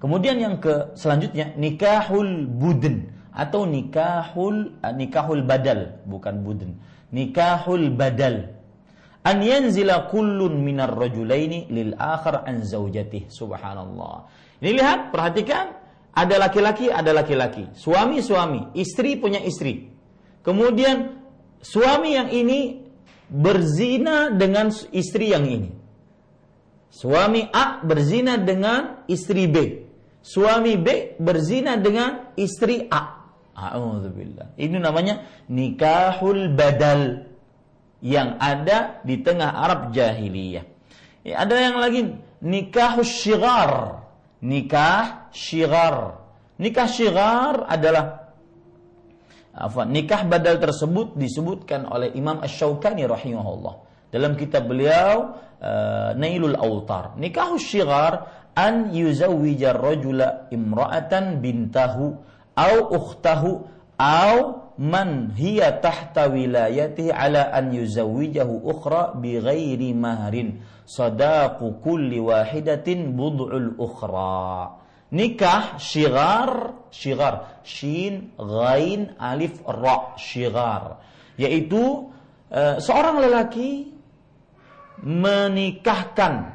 Kemudian 0.00 0.40
yang 0.40 0.56
ke 0.64 0.96
selanjutnya 0.96 1.52
nikahul 1.60 2.48
budin 2.48 3.12
atau 3.36 3.68
nikahul 3.68 4.80
eh, 4.80 4.92
nikahul 4.96 5.44
badal 5.44 6.00
bukan 6.08 6.40
budin. 6.40 6.80
Nikahul 7.12 7.92
badal. 7.92 8.56
An 9.20 9.44
yanzila 9.44 10.08
kullun 10.08 10.64
minar 10.64 10.96
rajulaini 10.96 11.68
lil 11.68 11.92
akhar 12.00 12.48
an 12.48 12.64
zaujatih 12.64 13.28
subhanallah. 13.28 14.24
Ini 14.64 14.70
lihat 14.72 15.12
perhatikan. 15.12 15.76
Ada 16.10 16.42
laki-laki 16.42 16.88
ada 16.88 17.12
laki-laki. 17.12 17.70
Suami 17.76 18.24
suami. 18.24 18.72
Istri 18.72 19.20
punya 19.20 19.38
istri. 19.44 19.92
Kemudian 20.40 21.20
suami 21.60 22.16
yang 22.16 22.32
ini 22.32 22.79
berzina 23.30 24.34
dengan 24.34 24.74
istri 24.90 25.30
yang 25.30 25.46
ini 25.46 25.70
suami 26.90 27.46
A 27.54 27.78
berzina 27.80 28.36
dengan 28.36 29.06
istri 29.06 29.46
B 29.46 29.86
suami 30.20 30.74
B 30.76 31.14
berzina 31.22 31.78
dengan 31.78 32.34
istri 32.34 32.90
A 32.90 33.20
Alhamdulillah. 33.60 34.56
Ini 34.56 34.80
namanya 34.80 35.28
nikahul 35.52 36.56
badal 36.56 37.28
yang 38.00 38.40
ada 38.40 39.04
di 39.04 39.20
tengah 39.20 39.52
Arab 39.52 39.92
jahiliyah. 39.92 40.64
Ya, 41.20 41.44
ada 41.44 41.56
yang 41.60 41.76
lagi 41.76 42.16
nikah 42.40 42.96
syigar. 43.04 44.04
Nikah 44.40 45.28
syigar. 45.36 46.24
Nikah 46.56 46.88
syigar 46.88 47.68
adalah 47.68 48.19
apa? 49.50 49.82
Nikah 49.82 50.26
badal 50.30 50.62
tersebut 50.62 51.18
disebutkan 51.18 51.90
oleh 51.90 52.14
Imam 52.14 52.38
Ash-Shawkani 52.38 53.04
rahimahullah 53.06 53.74
dalam 54.10 54.38
kitab 54.38 54.66
beliau 54.70 55.38
uh, 55.58 56.10
Nailul 56.14 56.54
Autar. 56.58 57.18
Nikah 57.18 57.58
syigar 57.58 58.12
an 58.54 58.90
yuzawwija 58.94 59.74
rajula 59.74 60.50
imra'atan 60.50 61.42
bintahu 61.42 62.18
au 62.54 62.76
ukhtahu 62.94 63.50
au 63.98 64.36
man 64.80 65.36
hiya 65.36 65.78
tahta 65.84 66.32
wilayati 66.32 67.12
ala 67.12 67.52
an 67.52 67.68
yuzawwijahu 67.74 68.64
ukhra 68.64 69.12
bi 69.20 69.36
ghairi 69.36 69.92
mahrin 69.92 70.64
sadaqu 70.88 71.84
kulli 71.84 72.16
wahidatin 72.16 73.12
bud'ul 73.12 73.76
ukhra 73.76 74.79
nikah 75.10 75.78
syigar 75.78 76.74
syigar 76.90 77.62
shin 77.66 78.34
ghain 78.38 79.14
alif 79.18 79.58
ra 79.66 80.14
syigar 80.18 81.02
yaitu 81.38 82.10
uh, 82.50 82.76
seorang 82.78 83.22
lelaki 83.22 83.90
menikahkan 85.00 86.52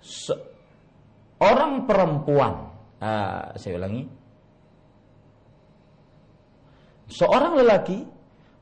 seorang 0.00 1.84
perempuan. 1.84 2.72
Uh, 2.96 3.52
saya 3.60 3.76
ulangi. 3.76 4.08
Seorang 7.06 7.52
lelaki 7.60 8.02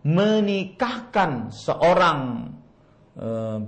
menikahkan 0.04 1.48
seorang 1.48 2.52
eh, 3.16 3.58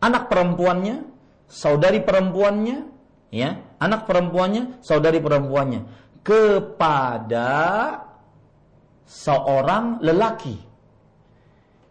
anak 0.00 0.24
perempuannya, 0.32 1.04
saudari 1.44 2.00
perempuannya, 2.00 2.88
ya, 3.28 3.60
anak 3.80 4.08
perempuannya, 4.08 4.80
saudari 4.80 5.20
perempuannya 5.20 5.80
kepada 6.26 7.50
seorang 9.06 10.02
lelaki 10.02 10.58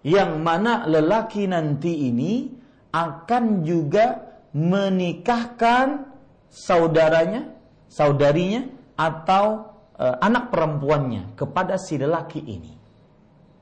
yang 0.05 0.43
mana 0.43 0.85
lelaki 0.85 1.49
nanti 1.49 2.11
ini 2.11 2.51
akan 2.93 3.65
juga 3.65 4.21
menikahkan 4.53 6.07
saudaranya, 6.47 7.51
saudarinya 7.89 8.69
atau 8.95 9.75
uh, 9.99 10.15
anak 10.23 10.53
perempuannya 10.53 11.35
kepada 11.35 11.75
si 11.75 11.99
lelaki 11.99 12.39
ini. 12.39 12.71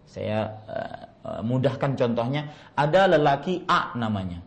Saya 0.05 0.53
uh, 0.69 1.41
mudahkan 1.41 1.97
contohnya, 1.97 2.53
ada 2.77 3.09
lelaki 3.09 3.65
A 3.65 3.95
namanya. 3.97 4.43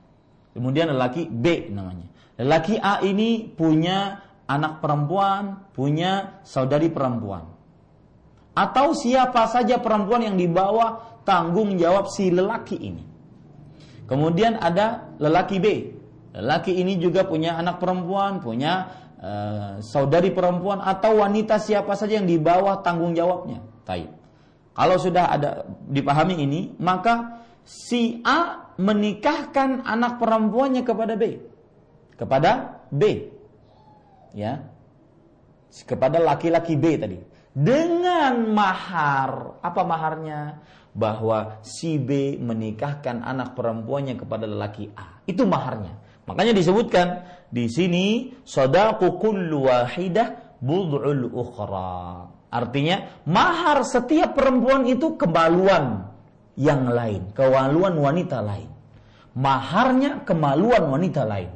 Kemudian 0.54 0.94
lelaki 0.94 1.26
B 1.26 1.72
namanya. 1.72 2.06
Lelaki 2.36 2.76
A 2.76 3.00
ini 3.00 3.48
punya 3.48 4.20
anak 4.44 4.84
perempuan, 4.84 5.72
punya 5.72 6.40
saudari 6.44 6.92
perempuan. 6.92 7.48
Atau 8.56 8.96
siapa 8.96 9.48
saja 9.48 9.80
perempuan 9.80 10.24
yang 10.24 10.36
dibawa 10.36 11.20
tanggung 11.24 11.76
jawab 11.76 12.08
si 12.08 12.32
lelaki 12.32 12.76
ini. 12.76 13.04
Kemudian 14.08 14.56
ada 14.60 15.12
lelaki 15.20 15.56
B. 15.60 15.66
Lelaki 16.36 16.76
ini 16.76 17.00
juga 17.00 17.24
punya 17.24 17.56
anak 17.56 17.80
perempuan, 17.80 18.44
punya 18.44 18.92
Eh, 19.16 19.80
saudari 19.80 20.28
perempuan 20.28 20.76
atau 20.84 21.24
wanita 21.24 21.56
siapa 21.56 21.96
saja 21.96 22.20
yang 22.20 22.28
di 22.28 22.36
bawah 22.36 22.84
tanggung 22.84 23.16
jawabnya. 23.16 23.64
Taib. 23.88 24.12
Kalau 24.76 25.00
sudah 25.00 25.32
ada 25.32 25.64
dipahami 25.88 26.36
ini, 26.44 26.76
maka 26.76 27.40
si 27.64 28.20
A 28.28 28.70
menikahkan 28.76 29.88
anak 29.88 30.20
perempuannya 30.20 30.84
kepada 30.84 31.16
B. 31.16 31.40
Kepada 32.16 32.82
B. 32.88 33.28
Ya. 34.32 34.64
Kepada 35.84 36.20
laki-laki 36.20 36.74
B 36.76 36.96
tadi. 36.96 37.20
Dengan 37.52 38.52
mahar. 38.52 39.60
Apa 39.60 39.84
maharnya? 39.84 40.60
Bahwa 40.96 41.60
si 41.60 42.00
B 42.00 42.40
menikahkan 42.40 43.20
anak 43.20 43.52
perempuannya 43.52 44.16
kepada 44.16 44.48
lelaki 44.48 44.88
A. 44.96 45.20
Itu 45.28 45.44
maharnya. 45.44 45.96
Makanya 46.26 46.52
disebutkan 46.56 47.22
di 47.52 47.70
sini 47.70 48.34
sadaqu 48.42 49.20
kullu 49.22 49.70
wahidah 49.70 50.58
bud'ul 50.58 51.30
ukhra. 51.30 52.28
Artinya 52.50 53.22
mahar 53.28 53.84
setiap 53.86 54.34
perempuan 54.34 54.88
itu 54.88 55.14
kemaluan 55.14 56.08
yang 56.56 56.88
lain, 56.88 57.30
kemaluan 57.36 57.94
wanita 58.00 58.40
lain. 58.40 58.70
Maharnya 59.36 60.24
kemaluan 60.24 60.88
wanita 60.88 61.22
lain. 61.28 61.52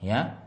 Ya. 0.00 0.40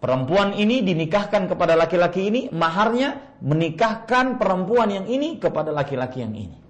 Perempuan 0.00 0.52
ini 0.52 0.84
dinikahkan 0.84 1.48
kepada 1.48 1.72
laki-laki 1.80 2.28
ini, 2.28 2.52
maharnya 2.52 3.36
menikahkan 3.40 4.36
perempuan 4.36 4.92
yang 4.92 5.06
ini 5.08 5.40
kepada 5.40 5.72
laki-laki 5.72 6.20
yang 6.20 6.36
ini. 6.36 6.60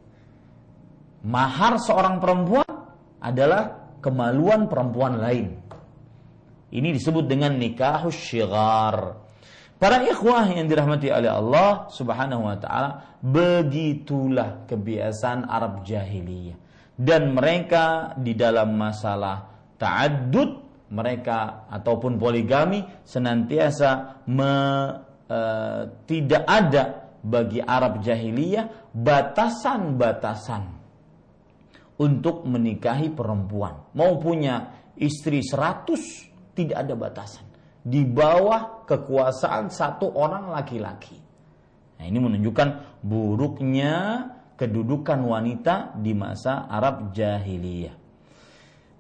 Mahar 1.27 1.83
seorang 1.83 2.23
perempuan 2.23 2.69
adalah 3.19 3.91
kemaluan 3.99 4.71
perempuan 4.71 5.19
lain. 5.19 5.59
Ini 6.71 6.89
disebut 6.95 7.27
dengan 7.27 7.59
nikah 7.59 8.07
syigar. 8.15 9.19
Para 9.83 10.07
ikhwah 10.07 10.47
yang 10.55 10.71
dirahmati 10.71 11.11
oleh 11.11 11.31
Allah 11.35 11.91
Subhanahu 11.91 12.47
wa 12.47 12.57
taala, 12.63 13.19
begitulah 13.19 14.63
kebiasaan 14.71 15.51
Arab 15.51 15.83
jahiliyah. 15.83 16.55
Dan 16.95 17.35
mereka 17.35 18.15
di 18.15 18.39
dalam 18.39 18.79
masalah 18.79 19.51
ta'addud 19.75 20.64
mereka 20.95 21.67
ataupun 21.67 22.15
poligami 22.15 22.87
senantiasa 23.03 24.23
me, 24.31 24.55
e, 25.27 25.41
tidak 26.07 26.45
ada 26.47 26.85
bagi 27.19 27.59
Arab 27.59 27.99
jahiliyah 28.05 28.95
batasan-batasan 28.95 30.63
untuk 31.99 32.47
menikahi 32.47 33.11
perempuan. 33.11 33.91
Mau 33.99 34.23
punya 34.23 34.87
istri 34.95 35.43
seratus 35.43 36.31
tidak 36.55 36.87
ada 36.87 36.95
batasan. 36.95 37.47
Di 37.85 38.01
bawah 38.07 38.87
kekuasaan 38.89 39.69
satu 39.69 40.15
orang 40.15 40.49
laki-laki. 40.55 41.19
Nah, 42.01 42.05
ini 42.07 42.19
menunjukkan 42.19 43.01
buruknya 43.05 43.93
kedudukan 44.55 45.21
wanita 45.21 45.99
di 45.99 46.15
masa 46.17 46.65
Arab 46.71 47.13
jahiliyah. 47.13 48.04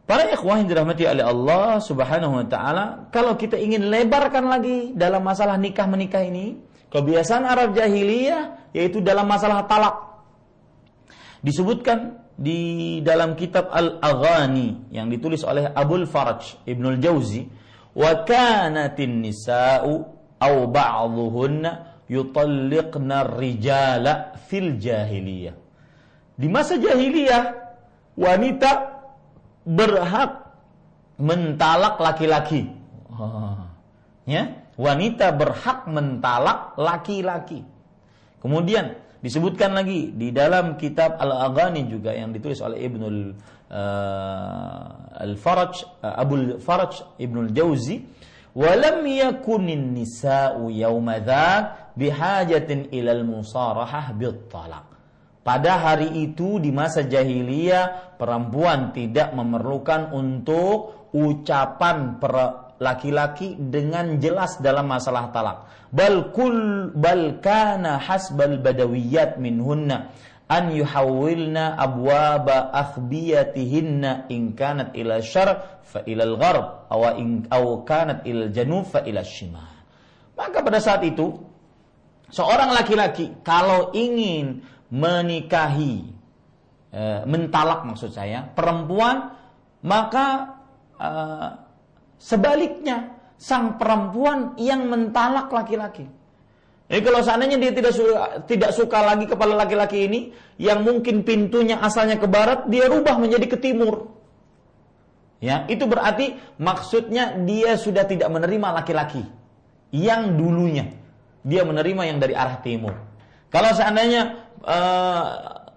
Para 0.04 0.28
ikhwah 0.28 0.60
yang 0.60 0.68
dirahmati 0.68 1.08
oleh 1.08 1.24
Allah 1.24 1.80
Subhanahu 1.80 2.36
wa 2.36 2.44
taala, 2.44 3.08
kalau 3.08 3.40
kita 3.40 3.56
ingin 3.56 3.88
lebarkan 3.88 4.44
lagi 4.52 4.92
dalam 4.92 5.24
masalah 5.24 5.56
nikah 5.56 5.88
menikah 5.88 6.20
ini, 6.20 6.60
kebiasaan 6.92 7.48
Arab 7.48 7.72
jahiliyah 7.72 8.72
yaitu 8.76 9.00
dalam 9.00 9.24
masalah 9.24 9.64
talak. 9.64 9.96
Disebutkan 11.40 12.20
di 12.36 12.98
dalam 13.00 13.32
kitab 13.38 13.72
Al-Aghani 13.72 14.92
yang 14.92 15.08
ditulis 15.08 15.40
oleh 15.46 15.70
Abul 15.70 16.04
Faraj 16.04 16.58
Ibnul 16.66 16.98
Jauzi 16.98 17.46
wa 17.94 18.26
kanatin 18.26 19.22
nisa'u 19.22 19.92
aw 20.42 20.54
ba'dhuhunna 20.66 22.04
yutalliqna 22.10 23.38
rijala 23.38 24.34
fil 24.50 24.76
jahiliyah 24.76 25.54
di 26.34 26.46
masa 26.50 26.74
jahiliyah 26.74 27.54
wanita 28.18 28.93
berhak 29.64 30.44
mentalak 31.16 31.96
laki-laki. 31.98 32.68
Oh. 33.08 33.58
Ya, 34.24 34.64
wanita 34.76 35.32
berhak 35.32 35.88
mentalak 35.88 36.76
laki-laki. 36.80 37.64
Kemudian 38.40 39.00
disebutkan 39.24 39.72
lagi 39.72 40.12
di 40.12 40.28
dalam 40.32 40.76
kitab 40.76 41.16
Al-Aghani 41.16 41.88
juga 41.88 42.12
yang 42.12 42.28
ditulis 42.32 42.60
oleh 42.60 42.84
Ibnul 42.84 43.32
uh, 43.72 45.24
Al-Faraj 45.24 46.04
uh, 46.04 46.20
Abul 46.20 46.60
Faraj 46.60 47.16
Ibnul 47.16 47.56
Jauzi 47.56 48.04
yakunin 48.54 49.96
nisa'u 49.96 50.68
yawma 50.70 51.18
dhak 51.24 51.96
bihajatin 51.96 52.92
ilal 52.92 53.24
musarahah 53.26 54.14
bil 54.14 54.46
talak 54.46 54.93
pada 55.44 55.76
hari 55.76 56.24
itu 56.24 56.56
di 56.56 56.72
masa 56.72 57.04
jahiliyah 57.04 58.16
perempuan 58.16 58.96
tidak 58.96 59.36
memerlukan 59.36 60.08
untuk 60.16 61.12
ucapan 61.12 62.16
laki-laki 62.80 63.54
dengan 63.60 64.16
jelas 64.18 64.56
dalam 64.58 64.88
masalah 64.88 65.28
talak. 65.30 65.68
Bal 65.92 66.32
kul 66.32 66.90
bal 66.96 67.38
kana 67.44 68.00
hasbal 68.00 68.58
badawiyat 68.58 69.38
minhunna 69.38 70.10
an 70.48 70.72
yuhawwilna 70.72 71.76
abwaba 71.76 72.72
akhbiyatihinna 72.72 74.32
in 74.32 74.56
kanat 74.58 74.96
ila 74.96 75.20
syar 75.22 75.80
fa 75.84 76.02
ila 76.08 76.24
al-gharb 76.24 76.66
aw 76.88 77.00
in 77.20 77.46
aw 77.52 77.84
kanat 77.86 78.24
ila 78.24 78.48
janub 78.48 78.88
fa 78.88 79.04
ila 79.06 79.20
shimal. 79.22 79.70
Maka 80.34 80.66
pada 80.66 80.82
saat 80.82 81.04
itu 81.06 81.30
seorang 82.32 82.74
laki-laki 82.74 83.44
kalau 83.46 83.94
ingin 83.94 84.66
menikahi 84.92 86.04
e, 86.92 87.02
mentalak 87.24 87.84
maksud 87.88 88.12
saya 88.12 88.44
perempuan 88.52 89.32
maka 89.84 90.56
e, 90.96 91.10
sebaliknya 92.20 93.12
sang 93.36 93.76
perempuan 93.76 94.56
yang 94.56 94.88
mentalak 94.88 95.52
laki-laki. 95.52 96.06
Jadi 96.84 97.00
kalau 97.00 97.20
seandainya 97.24 97.56
dia 97.56 97.72
tidak 97.72 97.92
suka, 97.96 98.44
tidak 98.44 98.70
suka 98.76 98.98
lagi 99.00 99.24
kepada 99.24 99.56
laki-laki 99.56 100.04
ini 100.04 100.20
yang 100.60 100.84
mungkin 100.84 101.24
pintunya 101.24 101.80
asalnya 101.80 102.20
ke 102.20 102.28
barat, 102.28 102.68
dia 102.68 102.86
rubah 102.92 103.16
menjadi 103.16 103.46
ke 103.48 103.56
timur. 103.56 104.12
Ya, 105.40 105.68
itu 105.68 105.84
berarti 105.84 106.36
maksudnya 106.60 107.36
dia 107.44 107.76
sudah 107.76 108.08
tidak 108.08 108.32
menerima 108.32 108.80
laki-laki 108.80 109.24
yang 109.92 110.40
dulunya 110.40 111.04
dia 111.44 111.62
menerima 111.62 112.02
yang 112.08 112.18
dari 112.18 112.32
arah 112.32 112.58
timur. 112.64 112.96
Kalau 113.52 113.70
seandainya 113.76 114.43
uh, 114.64 115.28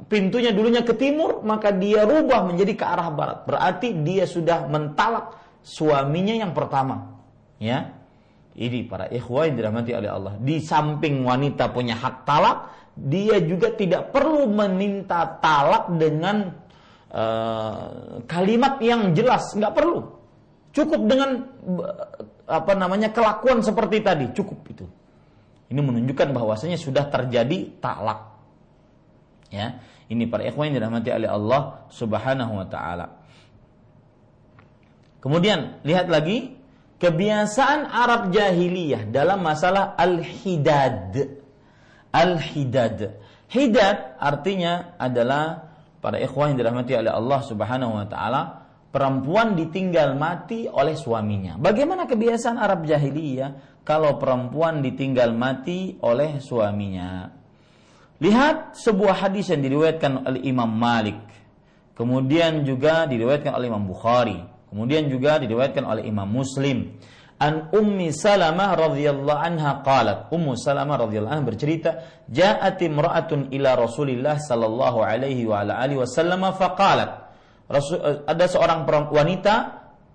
pintunya 0.07 0.55
dulunya 0.55 0.81
ke 0.81 0.95
timur, 0.95 1.43
maka 1.43 1.75
dia 1.75 2.07
rubah 2.07 2.47
menjadi 2.47 2.73
ke 2.73 2.85
arah 2.87 3.09
barat. 3.11 3.39
Berarti 3.43 3.93
dia 4.01 4.23
sudah 4.23 4.65
mentalak 4.71 5.35
suaminya 5.61 6.33
yang 6.33 6.55
pertama. 6.55 7.19
Ya. 7.59 7.93
Ini 8.57 8.89
para 8.89 9.05
ikhwah 9.05 9.45
yang 9.45 9.55
dirahmati 9.61 9.91
oleh 9.93 10.09
Allah. 10.09 10.33
Di 10.41 10.57
samping 10.57 11.21
wanita 11.21 11.69
punya 11.69 11.93
hak 11.93 12.25
talak, 12.25 12.73
dia 12.97 13.37
juga 13.45 13.69
tidak 13.77 14.09
perlu 14.09 14.49
meminta 14.49 15.37
talak 15.37 15.93
dengan 15.93 16.49
uh, 17.13 18.25
kalimat 18.25 18.81
yang 18.81 19.13
jelas, 19.13 19.53
nggak 19.53 19.73
perlu. 19.77 20.01
Cukup 20.73 21.05
dengan 21.05 21.45
apa 22.49 22.73
namanya 22.73 23.13
kelakuan 23.13 23.61
seperti 23.61 24.01
tadi, 24.01 24.25
cukup 24.33 24.59
itu. 24.73 24.85
Ini 25.67 25.77
menunjukkan 25.77 26.33
bahwasanya 26.33 26.79
sudah 26.81 27.05
terjadi 27.13 27.77
talak. 27.77 28.36
Ya, 29.47 29.79
ini 30.11 30.27
para 30.27 30.43
ikhwan 30.43 30.71
yang 30.71 30.83
dirahmati 30.83 31.09
oleh 31.11 31.29
Allah 31.31 31.87
Subhanahu 31.91 32.53
wa 32.59 32.67
taala. 32.67 33.19
Kemudian 35.23 35.81
lihat 35.83 36.07
lagi 36.11 36.55
kebiasaan 36.99 37.87
Arab 37.87 38.31
jahiliyah 38.31 39.07
dalam 39.11 39.43
masalah 39.43 39.95
al-hidad. 39.95 41.15
Al-hidad. 42.11 43.19
Hidad 43.47 43.97
artinya 44.19 44.99
adalah 44.99 45.71
para 46.03 46.19
ikhwan 46.19 46.55
yang 46.55 46.59
dirahmati 46.63 46.93
oleh 46.95 47.11
Allah 47.11 47.39
Subhanahu 47.43 47.93
wa 47.99 48.07
taala, 48.07 48.41
perempuan 48.91 49.55
ditinggal 49.55 50.15
mati 50.15 50.67
oleh 50.67 50.95
suaminya. 50.95 51.59
Bagaimana 51.59 52.07
kebiasaan 52.07 52.59
Arab 52.59 52.87
jahiliyah 52.87 53.83
kalau 53.83 54.19
perempuan 54.19 54.83
ditinggal 54.83 55.31
mati 55.31 55.95
oleh 56.03 56.39
suaminya? 56.43 57.31
Lihat 58.17 58.73
sebuah 58.73 59.29
hadis 59.29 59.53
yang 59.53 59.61
diriwayatkan 59.61 60.25
oleh 60.25 60.41
Imam 60.41 60.69
Malik. 60.69 61.21
Kemudian 61.93 62.65
juga 62.65 63.05
diriwayatkan 63.05 63.53
oleh 63.53 63.69
Imam 63.69 63.85
Bukhari. 63.85 64.37
Kemudian 64.69 65.05
juga 65.09 65.37
diriwayatkan 65.37 65.85
oleh 65.85 66.03
Imam 66.05 66.25
Muslim. 66.25 66.97
An 67.37 67.69
Ummi 67.69 68.09
Salamah 68.09 68.73
radhiyallahu 68.73 69.37
anha 69.37 69.85
qalat. 69.85 70.33
Ummu 70.33 70.57
Salamah 70.57 71.05
radhiyallahu 71.05 71.33
anha 71.37 71.45
bercerita, 71.45 71.89
"Ja'at 72.25 72.81
imra'atun 72.81 73.53
ila 73.53 73.77
Rasulillah 73.77 74.41
sallallahu 74.41 75.05
alaihi 75.05 75.45
wa 75.45 75.61
ala 75.61 75.77
alihi 75.77 76.01
wasallam 76.01 76.41
faqalat." 76.57 77.29
Rasul, 77.69 78.25
ada 78.25 78.45
seorang 78.49 78.89
wanita 79.13 79.53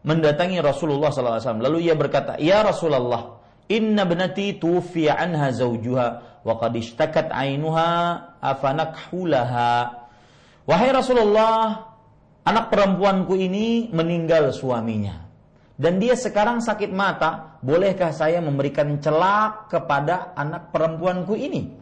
mendatangi 0.03 0.59
Rasulullah 0.59 1.15
sallallahu 1.15 1.39
alaihi 1.39 1.47
wasallam. 1.47 1.63
Lalu 1.63 1.79
ia 1.87 1.95
berkata, 1.95 2.35
"Ya 2.43 2.67
Rasulullah, 2.67 3.39
inna 3.71 4.03
benati 4.03 4.59
tufiya 4.59 5.15
anha 5.15 5.55
zawjuha 5.55 6.32
wa 6.43 6.55
qad 6.59 6.75
ishtakat 6.75 7.31
ainuha 7.31 7.91
wahai 10.67 10.91
Rasulullah 10.91 11.93
anak 12.43 12.71
perempuanku 12.71 13.35
ini 13.39 13.91
meninggal 13.91 14.51
suaminya. 14.51 15.31
Dan 15.73 15.99
dia 15.99 16.15
sekarang 16.15 16.63
sakit 16.63 16.93
mata 16.95 17.59
bolehkah 17.65 18.13
saya 18.15 18.39
memberikan 18.39 19.03
celak 19.03 19.73
kepada 19.73 20.37
anak 20.37 20.71
perempuanku 20.71 21.35
ini? 21.35 21.75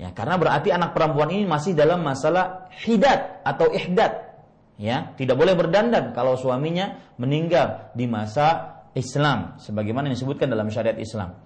Ya 0.00 0.10
karena 0.10 0.34
berarti 0.34 0.74
anak 0.74 0.90
perempuan 0.96 1.30
ini 1.30 1.46
masih 1.46 1.76
dalam 1.78 2.02
masalah 2.02 2.66
hidat 2.82 3.44
atau 3.46 3.70
ihdat. 3.70 4.34
Ya 4.74 5.14
tidak 5.14 5.38
boleh 5.38 5.54
berdandan 5.54 6.10
kalau 6.10 6.34
suaminya 6.34 6.98
meninggal 7.14 7.94
di 7.94 8.10
masa 8.10 8.82
Islam 8.98 9.58
sebagaimana 9.62 10.10
disebutkan 10.10 10.50
dalam 10.50 10.66
syariat 10.66 10.98
Islam 10.98 11.38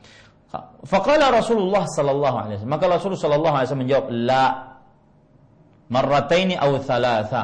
Faqala 0.89 1.29
Rasulullah 1.29 1.85
sallallahu 1.85 2.37
alaihi 2.41 2.57
wasallam. 2.57 2.73
Maka 2.73 2.85
Rasulullah 2.89 3.21
sallallahu 3.21 3.55
alaihi 3.55 3.67
wasallam 3.69 3.85
menjawab, 3.85 4.07
"La. 4.09 4.45
Marrataini 5.93 6.57
aw 6.57 6.73
thalatha." 6.81 7.43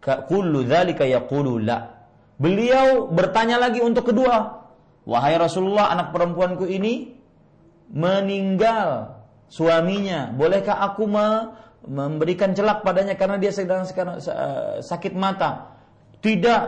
Kullu 0.00 0.64
dzalika 0.64 1.04
yaqulu 1.04 1.60
la. 1.60 1.92
Beliau 2.40 3.08
bertanya 3.12 3.60
lagi 3.60 3.84
untuk 3.84 4.08
kedua, 4.08 4.64
"Wahai 5.04 5.36
Rasulullah, 5.36 5.92
anak 5.92 6.12
perempuanku 6.12 6.64
ini 6.64 7.20
meninggal 7.92 9.16
suaminya. 9.52 10.32
Bolehkah 10.32 10.80
aku 10.80 11.04
memberikan 11.84 12.56
celak 12.56 12.80
padanya 12.80 13.12
karena 13.16 13.36
dia 13.36 13.52
sedang 13.52 13.84
sakit 14.80 15.12
mata?" 15.12 15.76
Tidak. 16.20 16.64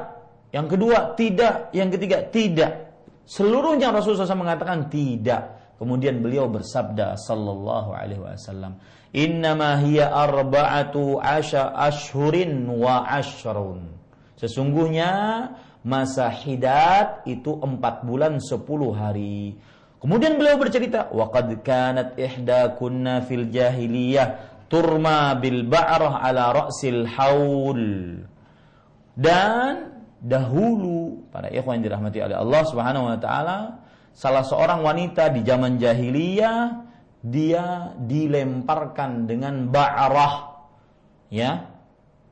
Yang 0.52 0.66
kedua, 0.76 1.16
tidak. 1.16 1.72
Yang 1.72 1.88
ketiga, 1.96 2.24
tidak. 2.28 2.91
Seluruhnya 3.32 3.88
Rasulullah 3.88 4.28
SAW 4.28 4.44
mengatakan 4.44 4.92
tidak. 4.92 5.56
Kemudian 5.80 6.20
beliau 6.20 6.52
bersabda 6.52 7.16
sallallahu 7.16 7.96
alaihi 7.96 8.20
wasallam, 8.20 8.76
"Innama 9.16 9.80
hiya 9.80 10.12
arba'atu 10.12 11.16
asya 11.16 11.72
ashhurin 11.72 12.68
wa 12.68 13.08
ashrun." 13.08 13.88
Sesungguhnya 14.36 15.10
masa 15.80 16.28
hidat 16.28 17.24
itu 17.24 17.56
empat 17.56 18.04
bulan 18.04 18.36
sepuluh 18.36 18.92
hari. 18.92 19.56
Kemudian 19.96 20.36
beliau 20.36 20.60
bercerita, 20.60 21.08
"Waqad 21.08 21.64
kanat 21.64 22.20
ihdakunna 22.20 23.24
fil 23.24 23.48
jahiliyah 23.48 24.60
turma 24.68 25.32
bil 25.40 25.64
ba'rah 25.64 26.20
ala 26.20 26.68
ra'sil 26.68 27.08
haul." 27.16 27.82
Dan 29.16 29.91
dahulu 30.22 31.26
para 31.34 31.50
ikhwan 31.50 31.82
yang 31.82 31.90
dirahmati 31.90 32.22
oleh 32.22 32.38
Allah 32.38 32.62
Subhanahu 32.70 33.10
wa 33.10 33.18
taala 33.18 33.58
salah 34.14 34.46
seorang 34.46 34.86
wanita 34.86 35.34
di 35.34 35.42
zaman 35.42 35.82
jahiliyah 35.82 36.86
dia 37.22 37.94
dilemparkan 37.98 39.26
dengan 39.26 39.66
ba'rah 39.66 40.62
ya 41.30 41.70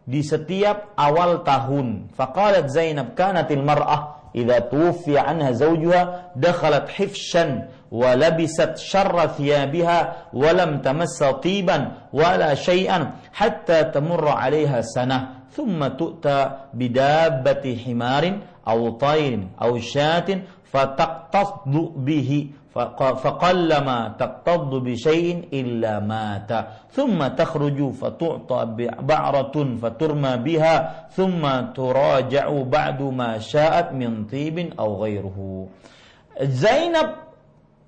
di 0.06 0.22
setiap 0.26 0.98
awal 0.98 1.46
tahun. 1.46 2.10
Faqalat 2.18 2.70
Zainab 2.70 3.14
kanatil 3.14 3.62
mar'ah 3.62 4.30
idza 4.34 4.66
tuwfiya 4.70 5.26
anha 5.26 5.54
zawjuha 5.54 6.34
dakhalat 6.34 6.90
hifshan 6.90 7.70
wa 7.90 8.14
labisat 8.14 8.78
syarra 8.78 9.34
thiyabiha 9.34 10.30
wa 10.34 10.50
lam 10.54 10.82
tamassa 10.82 11.38
tiban 11.42 12.10
wala 12.14 12.54
syai'an 12.54 13.18
hatta 13.34 13.90
tamurra 13.90 14.38
'alaiha 14.38 14.82
sanah 14.86 15.39
ثم 15.55 15.87
تؤتى 15.87 16.39
بدابة 16.73 17.65
حمار 17.85 18.23
أو 18.67 18.89
طير 18.89 19.39
أو 19.61 19.79
شاة 19.79 20.27
fataqtaddu 20.75 21.95
bihi 21.95 22.51
faqallama 22.75 24.19
taqtaddu 24.19 24.83
bi 24.83 24.99
syai'in 24.99 25.47
illa 25.55 26.03
mata 26.03 26.83
thumma 26.91 27.31
takhruju 27.31 27.95
fatu'ta 27.95 28.67
ba'ratun 28.99 29.79
faturma 29.79 30.35
biha 30.35 31.07
thumma 31.15 31.71
turaja'u 31.71 32.67
ba'du 32.67 33.07
ma 33.15 33.39
sya'at 33.39 33.95
min 33.95 34.27
tibin 34.27 34.75
aw 34.75 34.89
ghairuhu 34.99 35.71
Zainab 36.35 37.23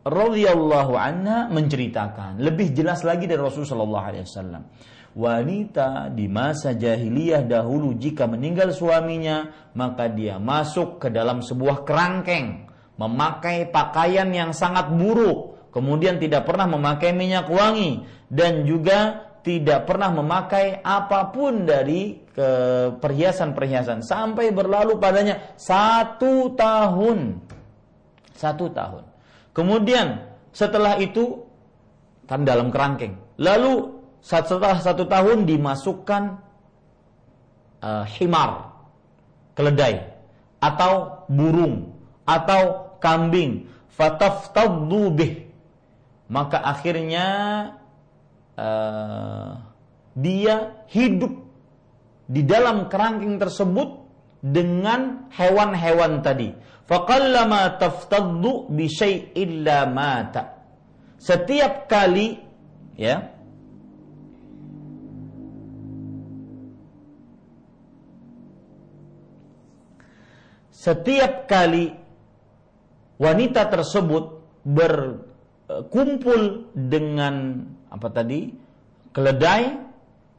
radhiyallahu 0.07 0.95
anha 0.95 1.51
menceritakan 1.51 2.39
lebih 2.39 2.71
jelas 2.71 3.03
lagi 3.03 3.27
dari 3.27 3.43
Rasulullah 3.43 3.75
sallallahu 3.75 4.05
alaihi 4.07 4.23
wasallam 4.23 4.63
wanita 5.12 6.08
di 6.12 6.24
masa 6.28 6.72
jahiliyah 6.72 7.44
dahulu 7.44 7.92
jika 7.96 8.24
meninggal 8.24 8.72
suaminya 8.72 9.52
maka 9.76 10.08
dia 10.08 10.40
masuk 10.40 11.00
ke 11.00 11.08
dalam 11.12 11.44
sebuah 11.44 11.84
kerangkeng 11.84 12.72
memakai 12.96 13.68
pakaian 13.72 14.28
yang 14.30 14.52
sangat 14.52 14.92
buruk, 14.92 15.72
kemudian 15.72 16.20
tidak 16.20 16.44
pernah 16.46 16.68
memakai 16.68 17.10
minyak 17.16 17.48
wangi 17.48 18.04
dan 18.28 18.62
juga 18.68 19.28
tidak 19.42 19.90
pernah 19.90 20.14
memakai 20.14 20.78
apa 20.86 21.34
pun 21.34 21.66
dari 21.66 22.14
perhiasan-perhiasan. 23.02 24.06
Sampai 24.06 24.54
berlalu 24.54 24.96
padanya 25.02 25.52
satu 25.58 26.54
tahun, 26.54 27.42
satu 28.38 28.70
tahun. 28.70 29.04
Kemudian 29.52 30.22
setelah 30.54 30.96
itu 31.02 31.42
kan 32.24 32.46
dalam 32.46 32.70
kerangkeng, 32.70 33.18
lalu 33.36 34.01
setelah 34.22 34.78
satu 34.78 35.02
tahun 35.10 35.50
dimasukkan 35.50 36.38
uh, 37.82 38.04
himar, 38.06 38.70
keledai 39.58 40.14
atau 40.62 41.26
burung 41.26 41.90
atau 42.22 42.94
kambing. 43.02 43.66
Bih. 45.18 45.32
Maka 46.32 46.58
akhirnya 46.64 47.26
uh, 48.56 49.60
dia 50.16 50.86
hidup 50.88 51.34
di 52.24 52.40
dalam 52.46 52.88
kerangking 52.88 53.36
tersebut 53.36 54.06
dengan 54.40 55.28
hewan-hewan 55.34 56.24
tadi. 56.24 56.54
Faqallama 56.88 57.78
taftaddu 57.78 58.70
bi 58.70 58.88
illa 59.34 59.86
mata. 59.86 60.62
Setiap 61.20 61.86
kali 61.86 62.40
ya 62.98 63.31
setiap 70.82 71.46
kali 71.46 71.94
wanita 73.22 73.70
tersebut 73.70 74.42
berkumpul 74.66 76.74
dengan 76.74 77.62
apa 77.86 78.10
tadi 78.10 78.50
keledai 79.14 79.78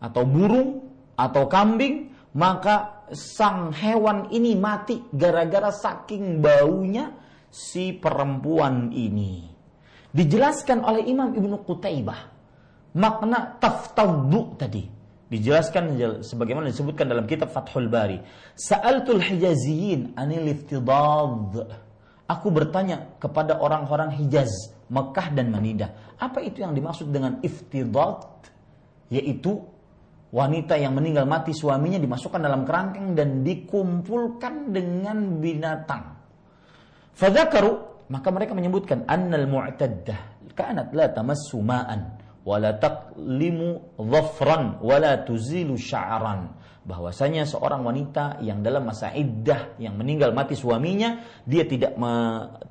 atau 0.04 0.24
burung 0.28 0.84
atau 1.16 1.48
kambing 1.48 2.12
maka 2.36 3.08
sang 3.16 3.72
hewan 3.72 4.28
ini 4.36 4.60
mati 4.60 5.00
gara-gara 5.16 5.72
saking 5.72 6.44
baunya 6.44 7.16
si 7.48 7.96
perempuan 7.96 8.91
ini. 8.91 9.48
Dijelaskan 10.12 10.84
oleh 10.84 11.08
Imam 11.08 11.32
Ibnu 11.32 11.64
Qutaibah 11.64 12.20
makna 13.00 13.56
taftaddu 13.64 14.60
tadi 14.60 14.84
dijelaskan 15.34 15.97
sebagaimana 16.21 16.69
disebutkan 16.69 17.09
dalam 17.09 17.25
kitab 17.25 17.49
Fathul 17.49 17.89
Bari 17.89 18.21
sa'altul 18.53 19.19
hijaziyin 19.19 20.13
anil 20.13 20.45
iftidad 20.53 21.65
Aku 22.23 22.55
bertanya 22.55 23.19
kepada 23.19 23.59
orang-orang 23.59 24.15
Hijaz, 24.15 24.71
Mekah 24.88 25.36
dan 25.36 25.51
Manidah, 25.51 25.91
apa 26.15 26.39
itu 26.39 26.63
yang 26.63 26.71
dimaksud 26.71 27.11
dengan 27.11 27.43
iftidat? 27.43 28.47
Yaitu 29.11 29.59
wanita 30.31 30.79
yang 30.79 30.95
meninggal 30.95 31.27
mati 31.27 31.51
suaminya 31.51 31.99
dimasukkan 31.99 32.41
dalam 32.41 32.63
kerangkeng 32.63 33.11
dan 33.13 33.43
dikumpulkan 33.43 34.71
dengan 34.71 35.38
binatang. 35.38 36.15
Fadzakaru 37.13 38.07
maka 38.09 38.27
mereka 38.34 38.55
menyebutkan 38.57 39.05
annal 39.05 39.45
mu'taddah 39.45 40.49
kanat 40.57 40.89
la 40.95 41.09
tamassu 41.13 41.61
ma'an 41.61 42.22
wa 42.44 42.60
la 42.60 42.76
taqlimu 42.76 44.00
dhafran 44.00 44.84
wa 44.84 44.96
la 45.00 45.24
tuzilu 45.24 45.80
sya'ran 45.80 46.52
bahwasanya 46.84 47.48
seorang 47.48 47.88
wanita 47.88 48.44
yang 48.44 48.60
dalam 48.60 48.84
masa 48.84 49.16
iddah 49.16 49.80
yang 49.80 49.96
meninggal 49.96 50.36
mati 50.36 50.60
suaminya 50.60 51.24
dia 51.48 51.64
tidak 51.64 51.96
me, 51.96 52.12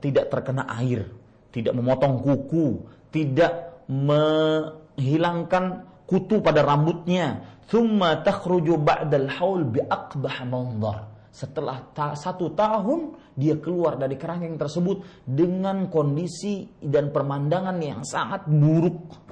tidak 0.05 0.29
terkena 0.29 0.69
air, 0.69 1.09
tidak 1.49 1.73
memotong 1.73 2.21
kuku, 2.21 2.85
tidak 3.09 3.81
menghilangkan 3.89 5.89
kutu 6.05 6.45
pada 6.45 6.61
rambutnya. 6.61 7.57
Thumma 7.73 8.21
takhruju 8.21 8.77
ba'dal 8.77 9.33
haul 9.33 9.65
biaqbah 9.65 10.45
manzar. 10.45 11.09
Setelah 11.33 11.81
ta 11.97 12.13
satu 12.13 12.53
tahun 12.53 13.17
dia 13.33 13.57
keluar 13.57 13.97
dari 13.97 14.21
kerangkeng 14.21 14.61
tersebut 14.61 15.25
dengan 15.25 15.89
kondisi 15.89 16.69
dan 16.85 17.09
pemandangan 17.09 17.81
yang 17.81 18.05
sangat 18.05 18.45
buruk 18.45 19.32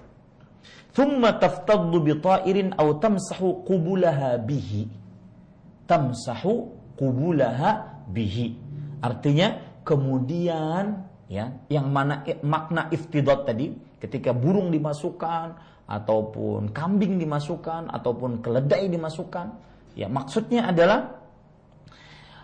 thumma 1.00 1.40
taftaddu 1.40 1.96
bi 2.04 2.12
ta'irin 2.20 2.76
aw 2.76 3.00
tamsahu 3.00 3.64
qubulaha 3.64 4.36
bihi 4.36 4.84
tamsahu 5.88 6.76
bihi 8.12 8.46
artinya 9.00 9.80
kemudian 9.80 11.08
ya 11.32 11.56
yang 11.72 11.88
mana 11.88 12.20
makna 12.44 12.92
iftidot 12.92 13.48
tadi 13.48 13.72
ketika 13.96 14.36
burung 14.36 14.68
dimasukkan 14.68 15.56
ataupun 15.88 16.76
kambing 16.76 17.16
dimasukkan 17.16 17.88
ataupun 17.88 18.44
keledai 18.44 18.92
dimasukkan 18.92 19.56
ya 19.96 20.12
maksudnya 20.12 20.68
adalah 20.68 21.16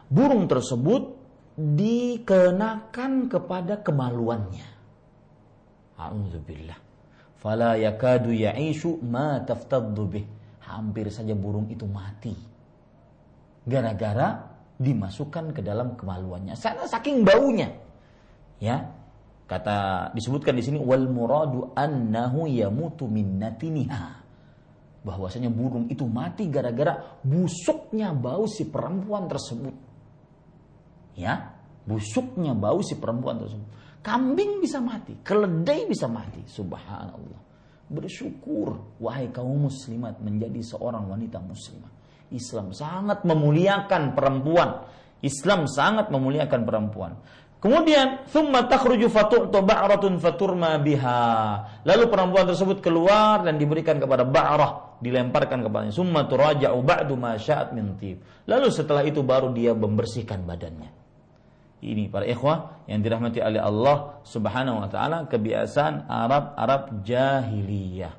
burung 0.09 0.49
tersebut 0.49 1.13
dikenakan 1.57 3.33
kepada 3.33 3.81
kemaluannya. 3.81 4.69
Alhamdulillah 5.97 6.86
fala 7.41 7.77
yakadu 7.77 8.33
ya'ishu 8.33 9.01
ma 9.05 9.41
taftaddu 9.43 10.05
bih. 10.09 10.27
Hampir 10.67 11.09
saja 11.15 11.33
burung 11.39 11.71
itu 11.71 11.87
mati. 11.87 12.35
Gara-gara 13.63 14.43
dimasukkan 14.77 15.55
ke 15.55 15.63
dalam 15.63 15.95
kemaluannya. 15.95 16.59
Karena 16.59 16.85
saking 16.91 17.23
baunya. 17.23 17.71
Ya. 18.59 18.93
Kata 19.47 20.11
disebutkan 20.11 20.59
di 20.59 20.63
sini 20.67 20.79
wal 20.83 21.07
muradu 21.07 21.71
annahu 21.79 22.51
yamutu 22.51 23.07
min 23.07 23.39
natiniha. 23.39 24.27
Bahwasanya 25.07 25.55
burung 25.55 25.87
itu 25.87 26.03
mati 26.03 26.51
gara-gara 26.51 26.99
busuknya 27.23 28.11
bau 28.11 28.51
si 28.51 28.67
perempuan 28.67 29.31
tersebut. 29.31 29.75
Ya, 31.15 31.55
busuknya 31.87 32.59
bau 32.59 32.83
si 32.83 32.99
perempuan 32.99 33.39
tersebut. 33.39 33.71
Kambing 34.07 34.63
bisa 34.63 34.79
mati, 34.79 35.19
keledai 35.27 35.91
bisa 35.91 36.07
mati. 36.07 36.39
Subhanallah. 36.47 37.43
Bersyukur 37.91 38.99
wahai 39.03 39.35
kaum 39.35 39.67
muslimat 39.67 40.23
menjadi 40.23 40.63
seorang 40.63 41.11
wanita 41.11 41.43
muslimah. 41.43 41.91
Islam 42.31 42.71
sangat 42.71 43.27
memuliakan 43.27 44.15
perempuan. 44.15 44.87
Islam 45.27 45.67
sangat 45.67 46.15
memuliakan 46.15 46.63
perempuan. 46.63 47.19
Kemudian 47.59 48.31
thumma 48.31 48.71
takhruju 48.71 49.11
fatu'tu 49.11 49.59
ba'ratun 49.59 50.23
faturma 50.23 50.79
biha. 50.79 51.23
Lalu 51.83 52.07
perempuan 52.07 52.47
tersebut 52.47 52.79
keluar 52.79 53.43
dan 53.43 53.59
diberikan 53.59 53.99
kepada 53.99 54.23
ba'rah, 54.23 55.03
dilemparkan 55.03 55.67
kepadanya. 55.67 55.91
Summa 55.91 56.31
turaja'u 56.31 56.79
ba'du 56.79 57.19
ma 57.19 57.35
sya'at 57.35 57.75
Lalu 58.47 58.69
setelah 58.71 59.03
itu 59.03 59.27
baru 59.27 59.51
dia 59.51 59.75
membersihkan 59.75 60.47
badannya. 60.47 61.06
Ini 61.87 62.11
para 62.11 62.27
ikhwah 62.27 62.87
yang 62.91 62.99
dirahmati 62.99 63.39
oleh 63.39 63.63
Allah 63.63 64.19
Subhanahu 64.27 64.83
wa 64.83 64.89
taala 64.91 65.31
kebiasaan 65.31 66.11
Arab-Arab 66.11 67.07
jahiliyah. 67.07 68.15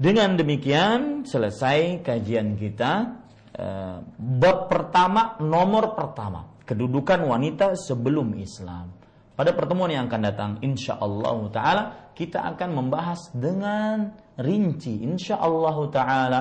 Dengan 0.00 0.34
demikian 0.34 1.28
selesai 1.28 2.00
kajian 2.00 2.56
kita 2.56 2.92
eh, 3.52 3.96
bab 4.16 4.72
pertama 4.72 5.36
nomor 5.44 5.92
pertama 5.92 6.64
kedudukan 6.64 7.20
wanita 7.28 7.76
sebelum 7.76 8.34
Islam. 8.40 8.88
Pada 9.32 9.52
pertemuan 9.52 9.92
yang 9.92 10.08
akan 10.08 10.22
datang 10.22 10.50
insya 10.64 10.96
Allah 10.96 11.36
taala 11.52 11.82
kita 12.16 12.40
akan 12.56 12.70
membahas 12.72 13.32
dengan 13.32 14.12
rinci 14.40 15.04
insya 15.04 15.40
Allah 15.40 15.76
taala 15.92 16.40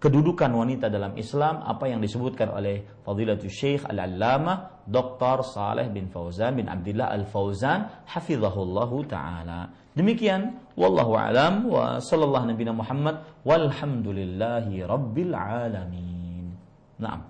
kedudukan 0.00 0.48
wanita 0.48 0.88
dalam 0.88 1.14
Islam 1.20 1.60
apa 1.60 1.86
yang 1.86 2.00
disebutkan 2.00 2.50
oleh 2.50 2.82
Fadilatul 3.04 3.52
Syekh 3.52 3.84
Al-Allamah 3.86 4.88
Dr. 4.88 5.44
Saleh 5.46 5.86
bin 5.92 6.08
Fauzan 6.10 6.56
bin 6.56 6.66
Abdullah 6.66 7.12
Al-Fauzan 7.14 8.08
hafizahullahu 8.08 9.06
taala. 9.06 9.70
Demikian 9.94 10.56
wallahu 10.74 11.14
alam 11.14 11.68
wa 11.68 12.00
sallallahu 12.00 12.48
nabi 12.48 12.64
Muhammad 12.72 13.20
walhamdulillahi 13.46 14.82
rabbil 14.88 15.34
alamin. 15.36 16.58
Naam. 16.98 17.29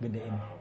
Gedein 0.00 0.57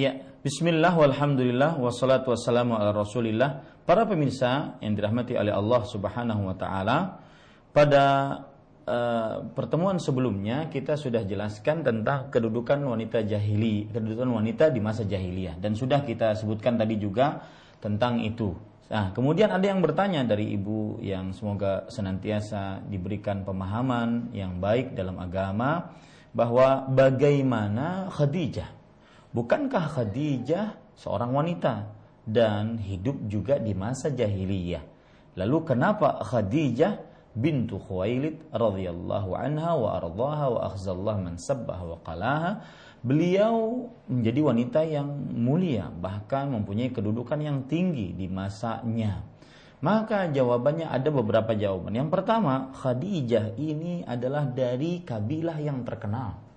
Ya, 0.00 0.16
bismillah 0.40 0.96
walhamdulillah 0.96 1.76
wassalatu 1.76 2.32
wassalamu 2.32 2.72
ala 2.72 2.88
rasulillah. 2.88 3.84
Para 3.84 4.08
pemirsa 4.08 4.80
yang 4.80 4.96
dirahmati 4.96 5.36
oleh 5.36 5.52
Allah 5.52 5.84
subhanahu 5.84 6.48
wa 6.48 6.56
ta'ala 6.56 7.20
Pada 7.68 8.04
uh, 8.88 9.44
pertemuan 9.52 10.00
sebelumnya 10.00 10.72
kita 10.72 10.96
sudah 10.96 11.20
jelaskan 11.28 11.84
tentang 11.84 12.32
kedudukan 12.32 12.80
wanita 12.80 13.28
jahili 13.28 13.92
Kedudukan 13.92 14.40
wanita 14.40 14.72
di 14.72 14.80
masa 14.80 15.04
jahiliyah. 15.04 15.60
Dan 15.60 15.76
sudah 15.76 16.00
kita 16.00 16.32
sebutkan 16.32 16.80
tadi 16.80 16.96
juga 16.96 17.44
tentang 17.76 18.24
itu. 18.24 18.56
Nah, 18.88 19.12
kemudian 19.12 19.52
ada 19.52 19.68
yang 19.68 19.84
bertanya 19.84 20.24
dari 20.24 20.48
ibu 20.56 20.96
yang 21.04 21.36
semoga 21.36 21.92
senantiasa 21.92 22.88
diberikan 22.88 23.44
pemahaman 23.44 24.32
yang 24.32 24.64
baik 24.64 24.96
dalam 24.96 25.20
agama 25.20 25.92
bahwa 26.32 26.88
bagaimana 26.88 28.08
Khadijah 28.08 28.79
Bukankah 29.30 29.94
Khadijah 29.94 30.74
seorang 30.98 31.30
wanita 31.30 31.86
dan 32.26 32.82
hidup 32.82 33.30
juga 33.30 33.62
di 33.62 33.78
masa 33.78 34.10
jahiliyah? 34.10 34.82
Lalu 35.38 35.70
kenapa 35.70 36.18
Khadijah 36.26 36.98
bintu 37.38 37.78
Khuwailid 37.78 38.50
radhiyallahu 38.50 39.30
anha 39.38 39.78
wa 39.78 40.02
ardhaha 40.02 40.46
wa 40.50 40.60
akhzallah 40.66 41.16
man 41.22 41.38
sabbaha 41.38 41.94
wa 41.94 41.98
qalaha? 42.02 42.50
Beliau 43.06 43.86
menjadi 44.10 44.40
wanita 44.42 44.80
yang 44.82 45.06
mulia 45.30 45.86
bahkan 45.94 46.50
mempunyai 46.50 46.90
kedudukan 46.90 47.38
yang 47.38 47.70
tinggi 47.70 48.10
di 48.10 48.26
masanya. 48.26 49.22
Maka 49.78 50.26
jawabannya 50.26 50.90
ada 50.90 51.06
beberapa 51.06 51.54
jawaban. 51.54 51.94
Yang 51.94 52.18
pertama 52.18 52.74
Khadijah 52.74 53.54
ini 53.62 54.02
adalah 54.02 54.42
dari 54.50 55.06
kabilah 55.06 55.62
yang 55.62 55.86
terkenal 55.86 56.49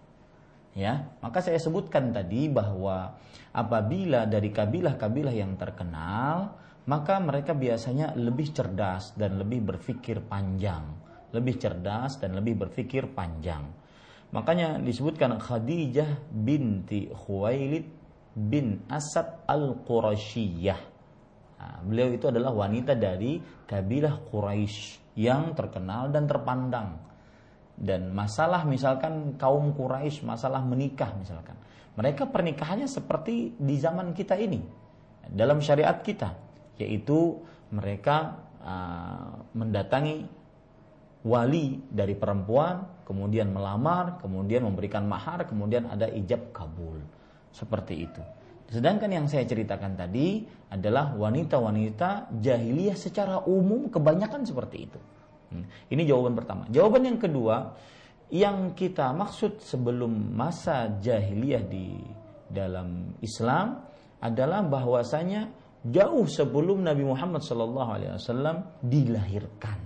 ya 0.73 1.13
maka 1.21 1.41
saya 1.41 1.61
sebutkan 1.61 2.09
tadi 2.09 2.49
bahwa 2.49 3.13
apabila 3.53 4.25
dari 4.25 4.49
kabilah-kabilah 4.49 5.33
yang 5.33 5.53
terkenal 5.57 6.63
maka 6.83 7.15
mereka 7.23 7.55
biasanya 7.55 8.11
lebih 8.19 8.51
cerdas 8.51 9.15
dan 9.15 9.39
lebih 9.39 9.63
berpikir 9.63 10.19
panjang. 10.27 10.83
Lebih 11.31 11.55
cerdas 11.55 12.19
dan 12.19 12.35
lebih 12.35 12.59
berpikir 12.67 13.09
panjang. 13.15 13.63
Makanya 14.35 14.81
disebutkan 14.81 15.39
Khadijah 15.39 16.29
binti 16.29 17.07
Khuwailid 17.09 17.85
bin 18.35 18.83
Asad 18.91 19.45
al-Qurashiyah. 19.47 20.81
Nah, 21.63 21.79
beliau 21.87 22.11
itu 22.11 22.27
adalah 22.27 22.51
wanita 22.51 22.97
dari 22.99 23.39
kabilah 23.63 24.19
Quraisy 24.27 25.15
yang 25.15 25.55
terkenal 25.55 26.11
dan 26.11 26.27
terpandang 26.27 27.12
dan 27.73 28.13
masalah 28.13 28.63
misalkan 28.69 29.33
kaum 29.41 29.73
Quraisy 29.73 30.21
masalah 30.25 30.61
menikah 30.61 31.09
misalkan. 31.17 31.57
Mereka 31.93 32.29
pernikahannya 32.33 32.89
seperti 32.89 33.53
di 33.57 33.75
zaman 33.77 34.17
kita 34.17 34.33
ini 34.37 34.61
dalam 35.29 35.61
syariat 35.61 35.97
kita. 36.01 36.33
Yaitu 36.81 37.37
mereka 37.69 38.41
uh, 38.61 39.45
mendatangi 39.53 40.25
wali 41.21 41.79
dari 41.87 42.17
perempuan 42.17 43.05
kemudian 43.05 43.53
melamar 43.53 44.19
kemudian 44.19 44.65
memberikan 44.65 45.05
mahar 45.05 45.45
kemudian 45.45 45.89
ada 45.89 46.09
ijab 46.09 46.53
kabul. 46.53 46.97
Seperti 47.53 48.09
itu. 48.09 48.21
Sedangkan 48.73 49.13
yang 49.13 49.29
saya 49.29 49.45
ceritakan 49.45 49.93
tadi 49.93 50.41
adalah 50.73 51.13
wanita-wanita 51.13 52.33
jahiliyah 52.41 52.97
secara 52.97 53.45
umum 53.45 53.93
kebanyakan 53.93 54.41
seperti 54.49 54.89
itu. 54.89 54.97
Ini 55.91 56.01
jawaban 56.07 56.33
pertama. 56.33 56.63
Jawaban 56.73 57.05
yang 57.05 57.19
kedua, 57.21 57.77
yang 58.33 58.73
kita 58.73 59.13
maksud 59.13 59.61
sebelum 59.61 60.33
masa 60.33 60.89
jahiliyah 60.97 61.63
di 61.69 62.01
dalam 62.49 63.13
Islam 63.21 63.85
adalah 64.17 64.65
bahwasanya 64.65 65.53
jauh 65.85 66.25
sebelum 66.25 66.81
Nabi 66.81 67.05
Muhammad 67.05 67.45
SAW 67.45 68.81
dilahirkan. 68.81 69.79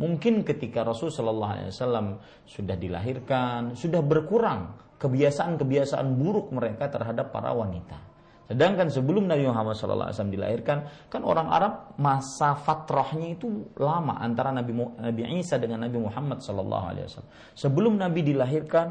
Mungkin 0.00 0.42
ketika 0.48 0.80
Rasul 0.80 1.12
SAW 1.12 2.18
sudah 2.48 2.74
dilahirkan, 2.74 3.76
sudah 3.76 4.00
berkurang 4.00 4.74
kebiasaan-kebiasaan 4.96 6.08
buruk 6.16 6.50
mereka 6.56 6.88
terhadap 6.88 7.30
para 7.30 7.52
wanita. 7.52 8.09
Sedangkan 8.50 8.90
sebelum 8.90 9.30
Nabi 9.30 9.46
Muhammad 9.46 9.78
SAW 9.78 10.10
dilahirkan, 10.26 11.06
kan 11.06 11.22
orang 11.22 11.46
Arab 11.54 11.94
masa 12.02 12.58
fatrahnya 12.58 13.38
itu 13.38 13.70
lama 13.78 14.18
antara 14.18 14.50
Nabi 14.50 14.74
Nabi 14.74 15.38
Isa 15.38 15.54
dengan 15.62 15.86
Nabi 15.86 16.02
Muhammad 16.02 16.42
SAW. 16.42 17.22
Sebelum 17.54 17.94
Nabi 17.94 18.26
dilahirkan, 18.26 18.86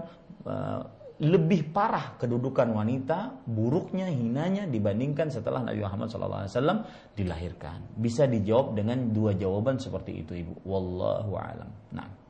eh, 0.47 0.81
lebih 1.19 1.75
parah 1.75 2.15
kedudukan 2.15 2.71
wanita, 2.71 3.43
buruknya, 3.43 4.07
hinanya 4.07 4.63
dibandingkan 4.63 5.27
setelah 5.27 5.59
Nabi 5.59 5.83
Muhammad 5.83 6.07
SAW 6.07 6.87
dilahirkan. 7.19 7.99
Bisa 7.99 8.23
dijawab 8.31 8.79
dengan 8.79 9.11
dua 9.11 9.35
jawaban 9.35 9.75
seperti 9.75 10.23
itu, 10.23 10.39
Ibu. 10.39 10.63
Wallahu 10.63 11.35
a'lam. 11.35 11.69
Nah. 11.91 12.28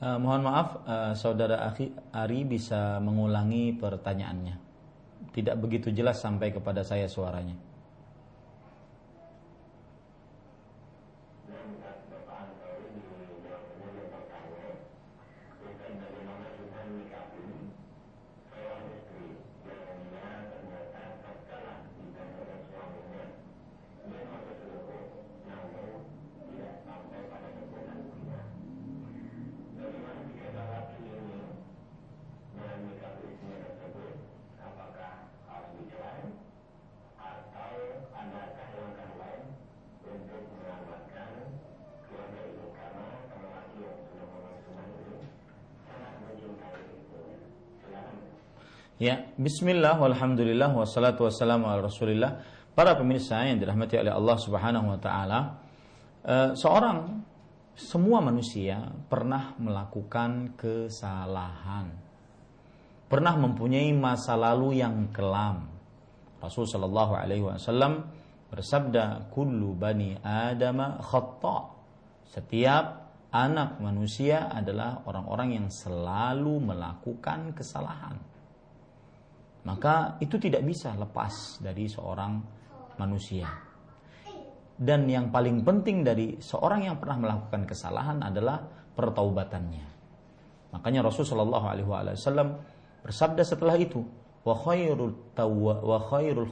Uh, 0.00 0.16
mohon 0.16 0.40
maaf, 0.40 0.80
uh, 0.88 1.12
saudara 1.12 1.60
Akhi 1.68 1.92
Ari 2.08 2.48
bisa 2.48 2.96
mengulangi 3.04 3.76
pertanyaannya. 3.76 4.56
Tidak 5.36 5.60
begitu 5.60 5.92
jelas 5.92 6.24
sampai 6.24 6.56
kepada 6.56 6.80
saya 6.80 7.04
suaranya. 7.04 7.52
Ya, 49.00 49.29
bismillah 49.40 49.96
walhamdulillah 49.96 50.68
wassalatu 50.76 51.24
wassalamu 51.24 51.72
ala 51.72 51.88
Rasulillah. 51.88 52.44
Para 52.76 52.92
pemirsa 52.92 53.40
yang 53.48 53.56
dirahmati 53.56 53.96
oleh 53.96 54.12
Allah 54.12 54.36
Subhanahu 54.36 54.86
wa 54.92 54.98
taala, 55.00 55.40
eh, 56.28 56.52
seorang 56.52 57.24
semua 57.72 58.20
manusia 58.20 58.84
pernah 59.08 59.56
melakukan 59.56 60.60
kesalahan. 60.60 61.88
Pernah 63.08 63.34
mempunyai 63.40 63.90
masa 63.96 64.36
lalu 64.36 64.84
yang 64.84 65.08
kelam. 65.08 65.72
Rasul 66.44 66.68
sallallahu 66.68 67.16
alaihi 67.16 67.42
wasallam 67.42 68.06
bersabda, 68.52 69.32
"Kullu 69.32 69.72
bani 69.72 70.20
Adam 70.20 71.00
khata." 71.00 71.80
Setiap 72.28 72.84
anak 73.32 73.80
manusia 73.80 74.52
adalah 74.52 75.02
orang-orang 75.08 75.58
yang 75.58 75.68
selalu 75.72 76.70
melakukan 76.70 77.50
kesalahan 77.56 78.29
maka 79.64 80.16
itu 80.24 80.40
tidak 80.40 80.64
bisa 80.64 80.96
lepas 80.96 81.60
dari 81.60 81.84
seorang 81.84 82.32
manusia. 82.96 83.48
Dan 84.80 85.04
yang 85.12 85.28
paling 85.28 85.60
penting 85.60 86.00
dari 86.00 86.40
seorang 86.40 86.88
yang 86.88 86.96
pernah 86.96 87.20
melakukan 87.20 87.68
kesalahan 87.68 88.24
adalah 88.24 88.64
pertaubatannya. 88.96 89.86
Makanya 90.72 91.04
Rasulullah 91.04 91.76
SAW 92.16 92.48
bersabda 93.04 93.42
setelah 93.44 93.76
itu, 93.76 94.00
wa 94.40 94.56
khairul 94.56 95.36
tawwa 95.36 95.84
wa 95.84 95.98
khairul. 96.08 96.48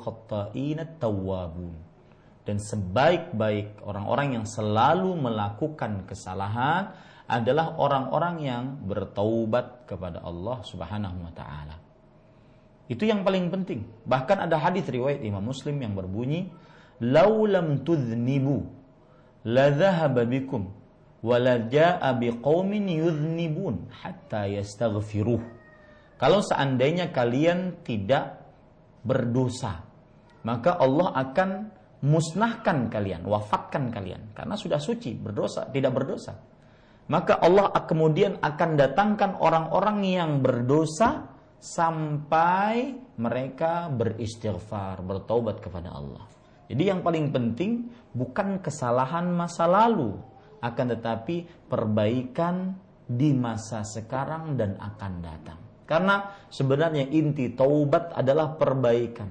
Dan 2.45 2.57
sebaik-baik 2.61 3.81
orang-orang 3.85 4.41
yang 4.41 4.45
selalu 4.45 5.17
melakukan 5.17 6.05
kesalahan 6.05 6.93
adalah 7.29 7.81
orang-orang 7.81 8.37
yang 8.41 8.65
bertaubat 8.85 9.89
kepada 9.89 10.21
Allah 10.21 10.61
Subhanahu 10.65 11.29
wa 11.29 11.33
taala. 11.33 11.88
Itu 12.89 13.05
yang 13.05 13.21
paling 13.21 13.53
penting. 13.53 13.85
Bahkan 14.09 14.49
ada 14.49 14.57
hadis 14.57 14.89
riwayat 14.89 15.21
Imam 15.21 15.45
Muslim 15.45 15.77
yang 15.77 15.93
berbunyi, 15.93 16.49
"Laulam 17.05 17.85
tudhnibu 17.85 18.65
la 19.45 19.69
dhahaba 19.69 20.25
bikum 20.25 20.73
wa 21.21 21.37
la 21.37 21.61
jaa 21.69 22.09
biqaumin 22.17 22.89
hatta 23.93 24.49
yastaghfiruh." 24.49 25.43
Kalau 26.19 26.41
seandainya 26.43 27.13
kalian 27.13 27.85
tidak 27.85 28.41
berdosa, 29.05 29.85
maka 30.43 30.75
Allah 30.81 31.15
akan 31.15 31.51
musnahkan 32.03 32.89
kalian, 32.89 33.23
wafatkan 33.29 33.93
kalian 33.93 34.33
karena 34.33 34.57
sudah 34.57 34.81
suci, 34.81 35.15
berdosa, 35.15 35.69
tidak 35.71 35.95
berdosa. 35.95 36.41
Maka 37.09 37.41
Allah 37.41 37.73
kemudian 37.89 38.37
akan 38.41 38.71
datangkan 38.77 39.41
orang-orang 39.41 40.05
yang 40.05 40.31
berdosa 40.45 41.38
sampai 41.59 42.95
mereka 43.19 43.91
beristighfar, 43.91 45.03
bertobat 45.03 45.59
kepada 45.59 45.91
Allah. 45.91 46.25
Jadi 46.71 46.83
yang 46.87 47.03
paling 47.03 47.35
penting 47.35 47.91
bukan 48.15 48.63
kesalahan 48.63 49.27
masa 49.35 49.67
lalu, 49.67 50.15
akan 50.63 50.87
tetapi 50.95 51.67
perbaikan 51.67 52.79
di 53.09 53.35
masa 53.35 53.83
sekarang 53.83 54.55
dan 54.55 54.79
akan 54.79 55.13
datang. 55.23 55.59
Karena 55.89 56.47
sebenarnya 56.53 57.09
inti 57.09 57.57
taubat 57.57 58.13
adalah 58.13 58.55
perbaikan. 58.55 59.31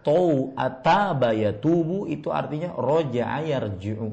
Tau 0.00 0.56
ataba 0.56 1.30
tubuh 1.60 2.08
itu 2.08 2.32
artinya 2.32 2.72
roja 2.72 3.36
yarji'u 3.44 4.08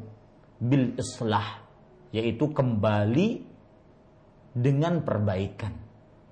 bil 0.60 1.00
islah 1.00 1.64
yaitu 2.12 2.52
kembali 2.52 3.30
dengan 4.52 5.00
perbaikan 5.00 5.87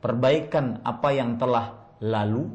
perbaikan 0.06 0.86
apa 0.86 1.10
yang 1.18 1.41
telah 1.41 1.97
lalu, 1.97 2.45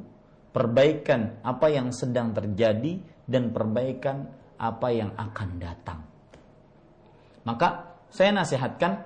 perbaikan 0.54 1.42
apa 1.42 1.66
yang 1.66 1.90
sedang 1.90 2.30
terjadi, 2.30 3.02
dan 3.26 3.50
perbaikan 3.50 4.30
apa 4.54 4.94
yang 4.94 5.10
akan 5.18 5.58
datang. 5.58 5.98
Maka 7.42 7.98
saya 8.06 8.30
nasihatkan 8.30 9.02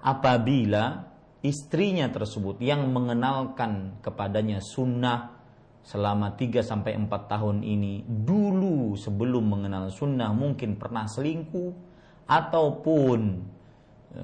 apabila 0.00 1.04
istrinya 1.44 2.08
tersebut 2.08 2.64
yang 2.64 2.88
mengenalkan 2.88 4.00
kepadanya 4.00 4.64
sunnah 4.64 5.36
selama 5.84 6.32
3 6.32 6.64
sampai 6.64 6.96
4 6.96 7.12
tahun 7.28 7.60
ini 7.60 8.08
dulu 8.08 8.96
sebelum 8.96 9.52
mengenal 9.52 9.92
sunnah 9.92 10.32
mungkin 10.32 10.80
pernah 10.80 11.04
selingkuh 11.04 11.74
ataupun 12.24 13.20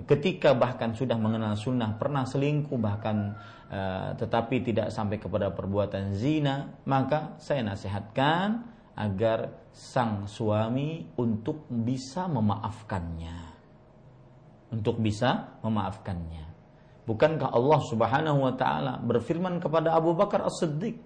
ketika 0.04 0.52
bahkan 0.52 0.92
sudah 0.92 1.16
mengenal 1.16 1.56
sunnah 1.56 1.96
pernah 1.96 2.28
selingkuh 2.28 2.76
bahkan 2.76 3.32
uh, 3.72 4.12
tetapi 4.20 4.60
tidak 4.60 4.92
sampai 4.92 5.16
kepada 5.16 5.48
perbuatan 5.48 6.12
zina 6.12 6.76
maka 6.84 7.40
saya 7.40 7.64
nasihatkan 7.64 8.78
agar 8.98 9.70
sang 9.70 10.26
suami 10.26 11.06
untuk 11.14 11.70
bisa 11.70 12.26
memaafkannya. 12.26 13.38
Untuk 14.74 14.98
bisa 14.98 15.56
memaafkannya. 15.62 16.44
Bukankah 17.06 17.54
Allah 17.54 17.80
Subhanahu 17.88 18.38
wa 18.44 18.54
taala 18.58 19.00
berfirman 19.00 19.62
kepada 19.62 19.96
Abu 19.96 20.12
Bakar 20.12 20.44
As-Siddiq 20.44 20.98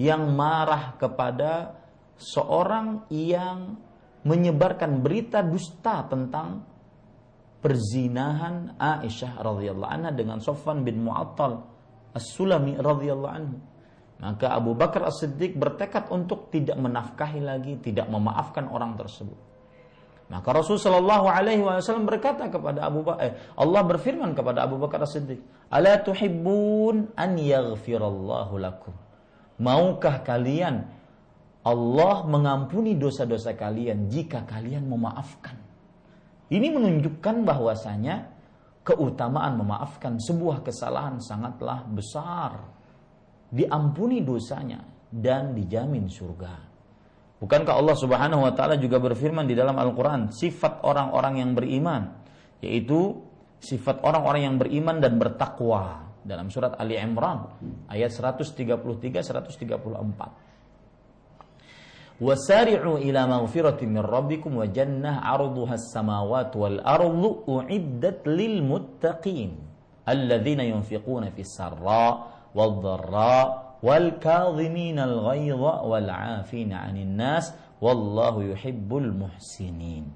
yang 0.00 0.32
marah 0.32 0.96
kepada 0.96 1.76
seorang 2.16 3.04
yang 3.12 3.76
menyebarkan 4.24 5.04
berita 5.04 5.44
dusta 5.44 6.06
tentang 6.08 6.64
perzinahan 7.64 8.76
Aisyah 8.76 9.40
radhiyallahu 9.40 9.88
anha 9.88 10.12
dengan 10.12 10.36
Sofwan 10.36 10.84
bin 10.84 11.00
Mu'attal 11.00 11.64
As-Sulami 12.12 12.76
radhiyallahu 12.76 13.32
anhu. 13.32 13.56
Maka 14.20 14.52
Abu 14.52 14.76
Bakar 14.76 15.08
As-Siddiq 15.08 15.56
bertekad 15.56 16.12
untuk 16.12 16.52
tidak 16.52 16.76
menafkahi 16.76 17.40
lagi, 17.40 17.80
tidak 17.80 18.06
memaafkan 18.12 18.68
orang 18.68 19.00
tersebut. 19.00 19.36
Maka 20.28 20.48
Rasul 20.52 20.76
Shallallahu 20.76 21.26
Alaihi 21.28 21.64
Wasallam 21.64 22.04
berkata 22.04 22.52
kepada 22.52 22.84
Abu 22.84 23.00
Bakar, 23.04 23.20
eh, 23.24 23.32
Allah 23.56 23.82
berfirman 23.84 24.36
kepada 24.36 24.64
Abu 24.68 24.76
Bakar 24.76 25.00
As-Siddiq, 25.04 25.40
"Ala 25.72 26.00
tuhibbun 26.04 27.16
an 27.16 27.30
yaghfirallahu 27.40 28.54
lakum?" 28.60 28.92
Maukah 29.56 30.20
kalian 30.20 30.84
Allah 31.64 32.28
mengampuni 32.28 32.92
dosa-dosa 32.92 33.56
kalian 33.56 34.12
jika 34.12 34.44
kalian 34.44 34.84
memaafkan? 34.84 35.63
Ini 36.52 36.68
menunjukkan 36.72 37.36
bahwasanya 37.44 38.16
keutamaan 38.84 39.56
memaafkan 39.56 40.20
sebuah 40.20 40.60
kesalahan 40.60 41.16
sangatlah 41.20 41.88
besar. 41.88 42.60
Diampuni 43.48 44.20
dosanya 44.20 44.82
dan 45.08 45.54
dijamin 45.56 46.10
surga. 46.10 46.74
Bukankah 47.38 47.74
Allah 47.76 47.96
Subhanahu 47.96 48.42
wa 48.44 48.52
taala 48.56 48.80
juga 48.80 48.98
berfirman 48.98 49.46
di 49.46 49.54
dalam 49.54 49.76
Al-Qur'an 49.76 50.32
sifat 50.32 50.82
orang-orang 50.82 51.34
yang 51.38 51.50
beriman 51.52 52.02
yaitu 52.64 53.20
sifat 53.60 54.00
orang-orang 54.00 54.42
yang 54.48 54.56
beriman 54.56 54.96
dan 55.00 55.20
bertakwa 55.20 56.04
dalam 56.24 56.48
surat 56.48 56.76
Ali 56.80 56.96
Imran 56.96 57.44
ayat 57.88 58.12
133 58.12 58.80
134. 59.20 60.53
Wasari'u 62.22 63.02
ila 63.02 63.26
maghfiratin 63.26 63.90
min 63.90 64.02
rabbikum 64.02 64.62
wa 64.62 64.66
jannah 64.70 65.22
'arduha 65.22 65.74
as-samawati 65.74 66.54
wal 66.54 66.78
ardu 66.82 67.42
u'iddat 67.46 68.22
lil 68.30 68.62
muttaqin 68.62 69.58
alladzina 70.06 70.62
yunfiquna 70.62 71.34
fis 71.34 71.50
sarra 71.58 72.30
wal 72.54 72.78
dharra 72.78 73.76
wal 73.82 74.14
kadhimin 74.22 75.02
al 75.02 75.26
ghaidha 75.26 75.72
wal 75.82 76.08
'afina 76.08 76.86
'anil 76.86 77.10
nas 77.10 77.50
wallahu 77.82 78.46
yuhibbul 78.54 79.10
muhsinin. 79.10 80.06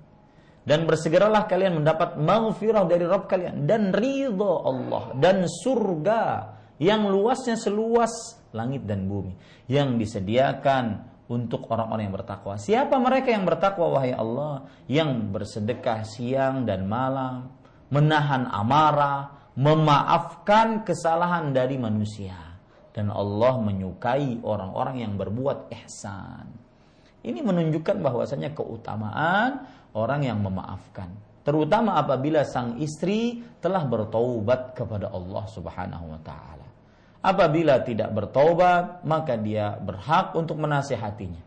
Dan 0.68 0.84
bersegeralah 0.84 1.48
kalian 1.48 1.80
mendapat 1.80 2.20
maghfirah 2.20 2.84
dari 2.84 3.08
Rabb 3.08 3.24
kalian 3.24 3.64
dan 3.64 3.88
ridho 3.88 4.68
Allah 4.68 5.16
dan 5.16 5.48
surga 5.48 6.54
yang 6.76 7.08
luasnya 7.08 7.56
seluas 7.56 8.12
langit 8.52 8.84
dan 8.84 9.08
bumi 9.08 9.32
yang 9.64 9.96
disediakan 9.96 11.08
untuk 11.28 11.68
orang-orang 11.68 12.08
yang 12.08 12.16
bertakwa. 12.16 12.56
Siapa 12.56 12.96
mereka 12.96 13.28
yang 13.30 13.44
bertakwa 13.44 14.00
wahai 14.00 14.16
Allah? 14.16 14.64
Yang 14.88 15.28
bersedekah 15.28 16.00
siang 16.08 16.64
dan 16.64 16.88
malam, 16.88 17.52
menahan 17.92 18.48
amarah, 18.48 19.52
memaafkan 19.54 20.82
kesalahan 20.88 21.52
dari 21.52 21.76
manusia. 21.76 22.36
Dan 22.90 23.12
Allah 23.12 23.60
menyukai 23.60 24.42
orang-orang 24.42 25.04
yang 25.04 25.14
berbuat 25.14 25.70
ihsan. 25.84 26.48
Ini 27.22 27.44
menunjukkan 27.44 28.00
bahwasanya 28.00 28.56
keutamaan 28.56 29.68
orang 29.94 30.24
yang 30.24 30.40
memaafkan. 30.40 31.12
Terutama 31.44 31.96
apabila 32.00 32.42
sang 32.44 32.80
istri 32.80 33.40
telah 33.62 33.84
bertaubat 33.86 34.74
kepada 34.74 35.12
Allah 35.12 35.44
Subhanahu 35.46 36.06
wa 36.16 36.20
taala. 36.24 36.57
Apabila 37.18 37.82
tidak 37.82 38.14
bertobat, 38.14 39.02
maka 39.02 39.34
dia 39.34 39.74
berhak 39.74 40.38
untuk 40.38 40.54
menasehatinya. 40.62 41.42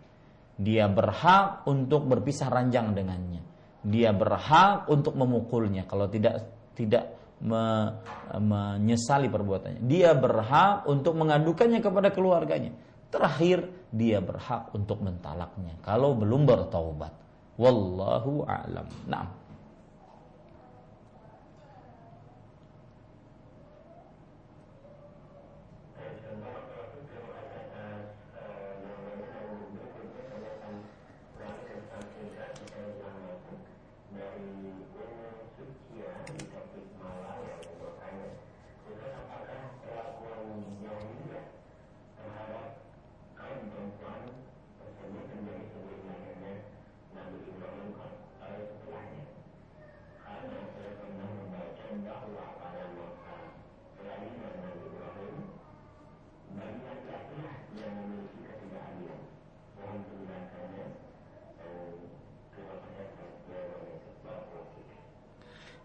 Dia 0.59 0.91
berhak 0.91 1.63
untuk 1.65 2.05
berpisah 2.05 2.51
ranjang 2.51 2.91
dengannya. 2.91 3.41
Dia 3.81 4.13
berhak 4.13 4.85
untuk 4.91 5.17
memukulnya 5.17 5.89
kalau 5.89 6.05
tidak 6.11 6.45
tidak 6.77 7.17
me, 7.41 7.97
menyesali 8.37 9.31
perbuatannya. 9.31 9.81
Dia 9.87 10.13
berhak 10.13 10.85
untuk 10.85 11.17
mengadukannya 11.17 11.81
kepada 11.81 12.13
keluarganya. 12.13 12.75
Terakhir, 13.09 13.67
dia 13.91 14.21
berhak 14.21 14.71
untuk 14.71 15.01
mentalaknya 15.01 15.75
kalau 15.81 16.13
belum 16.15 16.47
bertobat. 16.47 17.11
Wallahu 17.59 18.47
a'lam. 18.47 18.87
Nah, 19.09 19.27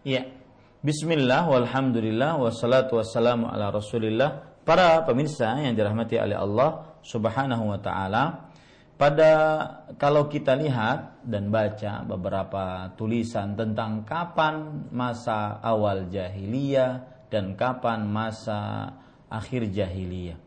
Ya. 0.07 0.23
Bismillah 0.79 1.51
walhamdulillah 1.51 2.39
wassalatu 2.39 2.95
wassalamu 2.95 3.51
ala 3.51 3.75
Rasulillah. 3.75 4.55
Para 4.63 5.03
pemirsa 5.03 5.59
yang 5.59 5.75
dirahmati 5.75 6.15
oleh 6.15 6.39
Allah 6.39 6.95
Subhanahu 7.03 7.75
wa 7.75 7.79
taala, 7.83 8.47
pada 8.95 9.31
kalau 9.99 10.31
kita 10.31 10.55
lihat 10.55 11.27
dan 11.27 11.51
baca 11.51 12.07
beberapa 12.07 12.87
tulisan 12.95 13.59
tentang 13.59 14.07
kapan 14.07 14.87
masa 14.95 15.59
awal 15.59 16.07
jahiliyah 16.07 17.27
dan 17.27 17.59
kapan 17.59 18.07
masa 18.07 18.87
akhir 19.27 19.75
jahiliyah. 19.75 20.39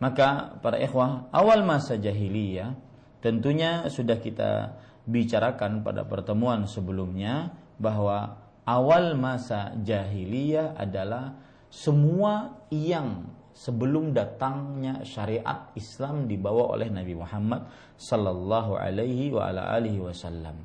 Maka 0.00 0.56
para 0.64 0.80
ikhwah, 0.80 1.28
awal 1.28 1.60
masa 1.60 2.00
jahiliyah 2.00 2.72
tentunya 3.20 3.84
sudah 3.92 4.16
kita 4.16 4.80
bicarakan 5.04 5.84
pada 5.84 6.08
pertemuan 6.08 6.64
sebelumnya 6.64 7.52
bahwa 7.76 8.43
awal 8.64 9.16
masa 9.16 9.76
jahiliyah 9.80 10.76
adalah 10.76 11.36
semua 11.68 12.64
yang 12.72 13.28
sebelum 13.54 14.10
datangnya 14.10 15.06
syariat 15.06 15.70
Islam 15.78 16.26
dibawa 16.26 16.74
oleh 16.74 16.90
Nabi 16.90 17.14
Muhammad 17.14 17.70
sallallahu 17.94 18.74
alaihi 18.74 19.30
wa 19.30 19.46
ala 19.48 19.70
alihi 19.78 20.02
wasallam. 20.02 20.58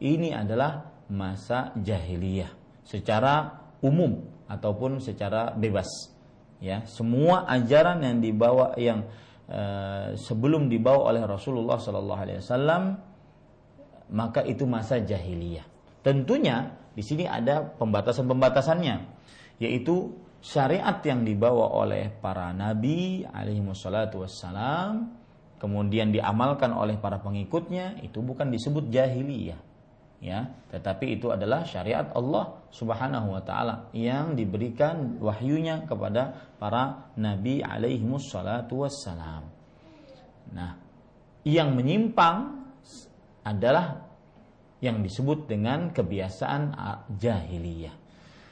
Ini 0.00 0.32
adalah 0.32 0.88
masa 1.12 1.76
jahiliyah 1.76 2.48
secara 2.86 3.60
umum 3.84 4.24
ataupun 4.48 5.04
secara 5.04 5.52
bebas. 5.52 5.88
Ya, 6.60 6.84
semua 6.88 7.48
ajaran 7.48 8.04
yang 8.04 8.20
dibawa 8.20 8.76
yang 8.76 9.08
uh, 9.48 10.12
sebelum 10.16 10.68
dibawa 10.68 11.12
oleh 11.12 11.24
Rasulullah 11.24 11.80
sallallahu 11.80 12.20
alaihi 12.20 12.40
wasallam 12.40 12.82
maka 14.12 14.44
itu 14.44 14.64
masa 14.64 15.00
jahiliyah. 15.00 15.64
Tentunya 16.00 16.79
di 16.94 17.02
sini 17.06 17.24
ada 17.24 17.62
pembatasan-pembatasannya, 17.62 18.96
yaitu 19.62 20.10
syariat 20.40 20.98
yang 21.04 21.22
dibawa 21.22 21.70
oleh 21.76 22.08
para 22.08 22.50
nabi 22.50 23.22
alaihi 23.28 23.62
wassalatu 23.62 24.24
wassalam, 24.24 25.14
kemudian 25.60 26.10
diamalkan 26.10 26.72
oleh 26.72 26.96
para 26.96 27.20
pengikutnya, 27.20 28.00
itu 28.00 28.18
bukan 28.24 28.50
disebut 28.50 28.88
jahiliyah. 28.88 29.60
Ya, 30.20 30.52
tetapi 30.68 31.16
itu 31.16 31.32
adalah 31.32 31.64
syariat 31.64 32.12
Allah 32.12 32.60
Subhanahu 32.68 33.32
wa 33.32 33.40
taala 33.40 33.88
yang 33.96 34.36
diberikan 34.36 35.16
wahyunya 35.16 35.88
kepada 35.88 36.52
para 36.60 37.08
nabi 37.16 37.64
alaihi 37.64 38.04
wassalatu 38.04 38.84
wassalam. 38.84 39.48
Nah, 40.52 40.76
yang 41.48 41.72
menyimpang 41.72 42.68
adalah 43.48 44.09
yang 44.80 45.04
disebut 45.04 45.48
dengan 45.48 45.92
kebiasaan 45.92 46.72
jahiliyah. 47.20 47.94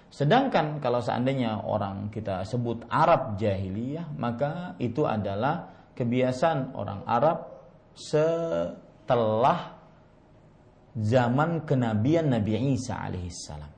Sedangkan 0.09 0.81
kalau 0.81 1.05
seandainya 1.05 1.65
orang 1.65 2.09
kita 2.09 2.45
sebut 2.45 2.85
Arab 2.89 3.37
jahiliyah, 3.37 4.17
maka 4.17 4.77
itu 4.81 5.05
adalah 5.05 5.69
kebiasaan 5.93 6.73
orang 6.77 7.05
Arab 7.05 7.45
setelah 7.93 9.77
zaman 10.97 11.65
kenabian 11.69 12.33
Nabi 12.33 12.77
Isa 12.77 12.97
alaihissalam 12.97 13.73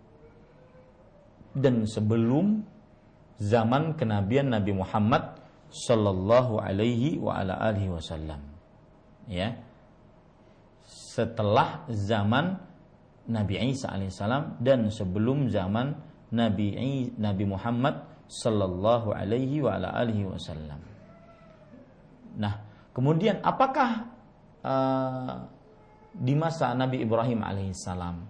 dan 1.56 1.82
sebelum 1.86 2.62
zaman 3.42 3.98
kenabian 3.98 4.54
Nabi 4.54 4.70
Muhammad 4.76 5.40
sallallahu 5.70 6.62
alaihi 6.62 7.18
wa 7.18 7.42
ala 7.42 7.58
alihi 7.58 7.90
wasallam. 7.90 8.42
Ya 9.30 9.69
setelah 11.20 11.84
zaman 11.92 12.56
Nabi 13.28 13.60
Isa 13.68 13.92
alaihissalam 13.92 14.64
dan 14.64 14.88
sebelum 14.88 15.52
zaman 15.52 15.92
Nabi 16.32 16.72
Nabi 17.20 17.44
Muhammad 17.44 18.00
sallallahu 18.30 19.12
alaihi 19.12 19.60
wa 19.60 19.76
ala 19.76 19.92
alihi 20.00 20.24
wasallam. 20.24 20.80
Nah, 22.40 22.54
kemudian 22.96 23.44
apakah 23.44 24.08
uh, 24.64 25.44
di 26.16 26.32
masa 26.32 26.72
Nabi 26.72 27.04
Ibrahim 27.04 27.44
alaihissalam 27.44 28.24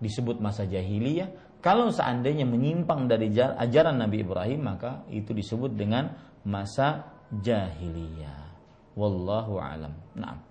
disebut 0.00 0.40
masa 0.40 0.64
jahiliyah? 0.64 1.60
Kalau 1.60 1.92
seandainya 1.92 2.48
menyimpang 2.48 3.04
dari 3.04 3.28
ajaran 3.36 4.00
Nabi 4.00 4.24
Ibrahim 4.24 4.64
maka 4.64 5.04
itu 5.12 5.36
disebut 5.36 5.76
dengan 5.76 6.08
masa 6.48 7.04
jahiliyah. 7.36 8.48
Wallahu 8.96 9.60
alam. 9.60 9.92
Nah. 10.16 10.49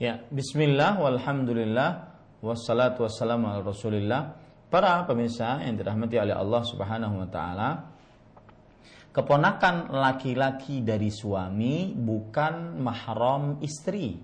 Ya, 0.00 0.16
bismillah 0.32 0.96
walhamdulillah 0.96 2.08
wassalatu 2.40 3.04
wassalamu 3.04 3.52
ala 3.52 3.60
Rasulillah. 3.60 4.32
Para 4.72 5.04
pemirsa 5.04 5.60
yang 5.60 5.76
dirahmati 5.76 6.16
oleh 6.16 6.32
Allah 6.32 6.64
Subhanahu 6.64 7.20
wa 7.20 7.28
taala, 7.28 7.70
keponakan 9.12 9.92
laki-laki 9.92 10.80
dari 10.80 11.12
suami 11.12 11.92
bukan 11.92 12.80
mahram 12.80 13.60
istri. 13.60 14.16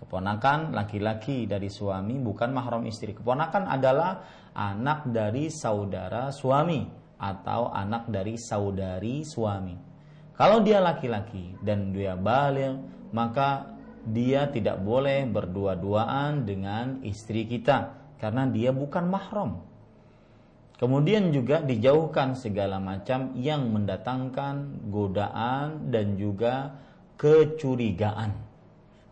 Keponakan 0.00 0.72
laki-laki 0.72 1.44
dari 1.44 1.68
suami 1.68 2.16
bukan 2.16 2.48
mahram 2.48 2.88
istri. 2.88 3.12
Keponakan 3.12 3.68
adalah 3.68 4.24
anak 4.56 5.12
dari 5.12 5.52
saudara 5.52 6.32
suami 6.32 6.88
atau 7.20 7.68
anak 7.68 8.08
dari 8.08 8.40
saudari 8.40 9.28
suami. 9.28 9.76
Kalau 10.32 10.64
dia 10.64 10.80
laki-laki 10.80 11.60
dan 11.60 11.92
dia 11.92 12.16
balik, 12.16 12.80
maka 13.12 13.76
dia 14.04 14.48
tidak 14.48 14.80
boleh 14.80 15.28
berdua-duaan 15.28 16.48
dengan 16.48 17.04
istri 17.04 17.44
kita 17.44 17.96
karena 18.20 18.48
dia 18.48 18.72
bukan 18.72 19.04
mahram. 19.08 19.50
Kemudian 20.80 21.28
juga 21.28 21.60
dijauhkan 21.60 22.32
segala 22.40 22.80
macam 22.80 23.36
yang 23.36 23.68
mendatangkan 23.68 24.88
godaan 24.88 25.92
dan 25.92 26.16
juga 26.16 26.72
kecurigaan. 27.20 28.32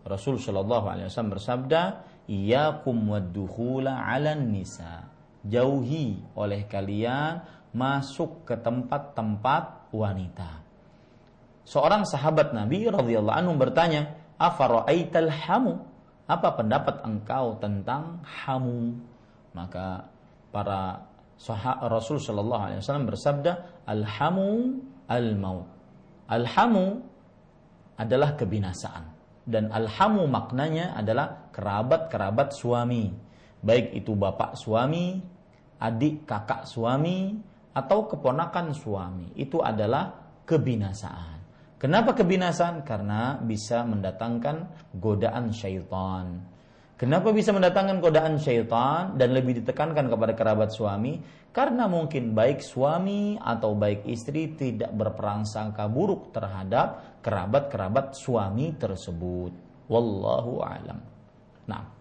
Rasul 0.08 0.40
Shallallahu 0.40 0.86
Alaihi 0.88 1.12
Wasallam 1.12 1.36
bersabda, 1.36 1.80
"Iyakum 2.24 3.12
wadduhula 3.12 4.00
'alan 4.00 4.48
nisa." 4.48 5.12
Jauhi 5.44 6.16
oleh 6.40 6.64
kalian 6.64 7.44
masuk 7.76 8.48
ke 8.48 8.56
tempat-tempat 8.56 9.92
wanita. 9.92 10.50
Seorang 11.68 12.08
sahabat 12.08 12.56
Nabi 12.56 12.88
radhiyallahu 12.88 13.38
anhu 13.44 13.52
bertanya, 13.60 14.17
"Afara'aital 14.38 15.30
hamu?" 15.30 15.82
Apa 16.28 16.60
pendapat 16.60 17.02
engkau 17.08 17.56
tentang 17.56 18.20
hamu? 18.22 18.94
Maka 19.56 20.06
para 20.52 21.08
Rasul 21.88 22.20
Shallallahu 22.20 22.62
Alaihi 22.68 22.80
Wasallam 22.84 23.08
bersabda, 23.08 23.52
Alhamu 23.88 24.76
al-maut. 25.08 25.64
Alhamu 26.28 27.00
adalah 27.96 28.36
kebinasaan 28.36 29.16
dan 29.48 29.72
alhamu 29.72 30.28
maknanya 30.28 30.92
adalah 30.92 31.48
kerabat-kerabat 31.56 32.52
suami, 32.52 33.16
baik 33.64 33.96
itu 33.96 34.12
bapak 34.12 34.60
suami, 34.60 35.24
adik 35.80 36.28
kakak 36.28 36.68
suami, 36.68 37.40
atau 37.72 38.04
keponakan 38.04 38.76
suami. 38.76 39.32
Itu 39.40 39.64
adalah 39.64 40.12
kebinasaan. 40.44 41.37
Kenapa 41.78 42.10
kebinasaan? 42.14 42.82
Karena 42.82 43.38
bisa 43.38 43.86
mendatangkan 43.86 44.66
godaan 44.98 45.54
syaitan 45.54 46.42
Kenapa 46.98 47.30
bisa 47.30 47.54
mendatangkan 47.54 48.02
godaan 48.02 48.42
syaitan 48.42 49.14
dan 49.14 49.30
lebih 49.30 49.62
ditekankan 49.62 50.10
kepada 50.10 50.34
kerabat 50.34 50.74
suami? 50.74 51.22
Karena 51.54 51.86
mungkin 51.86 52.34
baik 52.34 52.58
suami 52.58 53.38
atau 53.38 53.78
baik 53.78 54.02
istri 54.10 54.58
tidak 54.58 54.90
berperangsangka 54.98 55.86
buruk 55.86 56.34
terhadap 56.34 57.22
kerabat-kerabat 57.22 58.18
suami 58.18 58.74
tersebut. 58.74 59.54
Wallahu 59.86 60.58
alam. 60.58 60.98
Nah. 61.70 61.98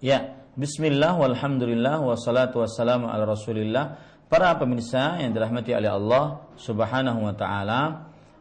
Ya, 0.00 0.32
bismillah 0.56 1.12
walhamdulillah 1.20 2.00
wassalatu 2.00 2.64
wassalamu 2.64 3.12
ala 3.12 3.28
rasulillah. 3.28 4.00
Para 4.32 4.56
pemirsa 4.56 5.20
yang 5.20 5.36
dirahmati 5.36 5.76
oleh 5.76 5.92
Allah 5.92 6.40
subhanahu 6.54 7.26
wa 7.26 7.34
ta'ala 7.34 7.82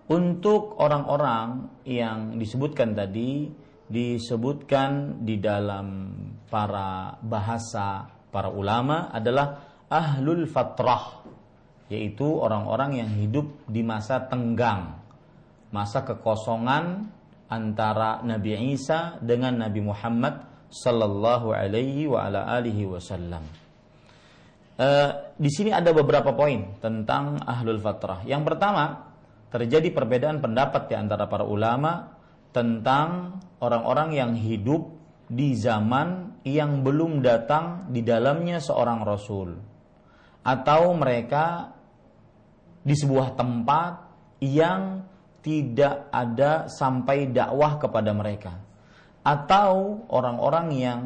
Untuk 0.07 0.77
orang-orang 0.77 1.65
yang 1.81 2.37
disebutkan 2.37 2.93
tadi 2.93 3.49
Disebutkan 3.89 5.19
di 5.25 5.41
dalam 5.41 6.13
para 6.45 7.17
bahasa 7.25 8.05
para 8.29 8.53
ulama 8.53 9.09
adalah 9.09 9.81
ahlul 9.89 10.45
fatrah 10.45 11.25
Yaitu 11.89 12.37
orang-orang 12.37 13.01
yang 13.01 13.09
hidup 13.09 13.49
di 13.65 13.81
masa 13.81 14.29
tenggang 14.29 14.93
Masa 15.73 16.05
kekosongan 16.05 17.09
antara 17.49 18.21
Nabi 18.21 18.77
Isa 18.77 19.17
dengan 19.25 19.57
Nabi 19.57 19.81
Muhammad 19.81 20.48
sallallahu 20.69 21.51
alaihi 21.53 22.05
wa 22.05 22.29
ala 22.29 22.45
alihi 22.45 22.85
wasallam. 22.85 23.41
Uh, 24.79 25.35
di 25.35 25.51
sini 25.51 25.75
ada 25.75 25.91
beberapa 25.91 26.31
poin 26.31 26.79
tentang 26.79 27.41
ahlul 27.43 27.83
fatrah. 27.83 28.23
Yang 28.23 28.53
pertama, 28.53 29.11
terjadi 29.51 29.91
perbedaan 29.91 30.39
pendapat 30.39 30.87
di 30.87 30.95
antara 30.95 31.27
para 31.27 31.43
ulama 31.43 32.15
tentang 32.55 33.41
orang-orang 33.59 34.15
yang 34.15 34.31
hidup 34.37 34.87
di 35.29 35.53
zaman 35.53 36.39
yang 36.47 36.81
belum 36.81 37.21
datang 37.21 37.91
di 37.91 38.01
dalamnya 38.01 38.57
seorang 38.63 39.05
rasul 39.05 39.59
atau 40.41 40.81
mereka 40.95 41.75
di 42.81 42.95
sebuah 42.95 43.35
tempat 43.37 43.93
yang 44.41 45.03
tidak 45.43 46.09
ada 46.09 46.71
sampai 46.71 47.29
dakwah 47.29 47.77
kepada 47.77 48.15
mereka 48.15 48.68
atau 49.29 50.01
orang-orang 50.09 50.67
yang 50.73 51.01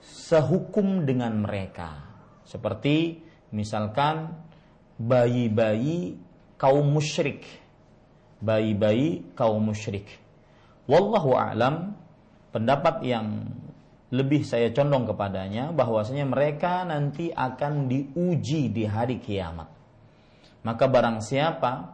sehukum 0.00 1.04
dengan 1.04 1.44
mereka. 1.44 2.00
Seperti 2.48 3.20
misalkan 3.52 4.32
bayi-bayi 4.96 6.16
kaum 6.56 6.88
musyrik. 6.88 7.44
Bayi-bayi 8.40 9.36
kaum 9.36 9.60
musyrik. 9.60 10.08
Wallahu 10.88 11.36
a'lam 11.36 11.96
pendapat 12.52 13.04
yang 13.04 13.44
lebih 14.12 14.44
saya 14.44 14.72
condong 14.72 15.08
kepadanya 15.08 15.72
bahwasanya 15.72 16.24
mereka 16.28 16.84
nanti 16.84 17.28
akan 17.28 17.88
diuji 17.88 18.72
di 18.72 18.84
hari 18.88 19.20
kiamat. 19.20 19.68
Maka 20.64 20.84
barang 20.88 21.20
siapa 21.20 21.92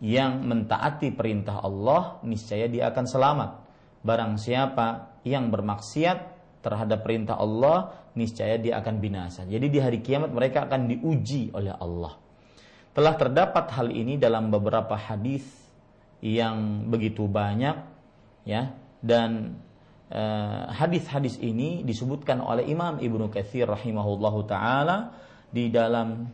yang 0.00 0.44
mentaati 0.44 1.12
perintah 1.12 1.60
Allah, 1.60 2.20
niscaya 2.24 2.68
dia 2.68 2.92
akan 2.92 3.04
selamat 3.08 3.65
barang 4.06 4.38
siapa 4.38 5.18
yang 5.26 5.50
bermaksiat 5.50 6.18
terhadap 6.62 7.02
perintah 7.02 7.38
Allah 7.38 8.10
niscaya 8.14 8.58
dia 8.58 8.78
akan 8.78 8.94
binasa. 9.02 9.42
Jadi 9.46 9.66
di 9.66 9.78
hari 9.82 9.98
kiamat 10.02 10.30
mereka 10.30 10.66
akan 10.66 10.86
diuji 10.90 11.50
oleh 11.54 11.74
Allah. 11.74 12.14
Telah 12.96 13.14
terdapat 13.18 13.70
hal 13.76 13.92
ini 13.92 14.16
dalam 14.16 14.48
beberapa 14.48 14.96
hadis 14.96 15.44
yang 16.24 16.88
begitu 16.88 17.28
banyak 17.28 17.76
ya 18.48 18.72
dan 19.04 19.60
eh, 20.08 20.64
hadis-hadis 20.72 21.36
ini 21.44 21.84
disebutkan 21.84 22.40
oleh 22.40 22.64
Imam 22.66 22.96
Ibnu 22.96 23.28
Katsir 23.28 23.68
rahimahullahu 23.68 24.48
taala 24.48 25.12
di 25.52 25.68
dalam 25.68 26.24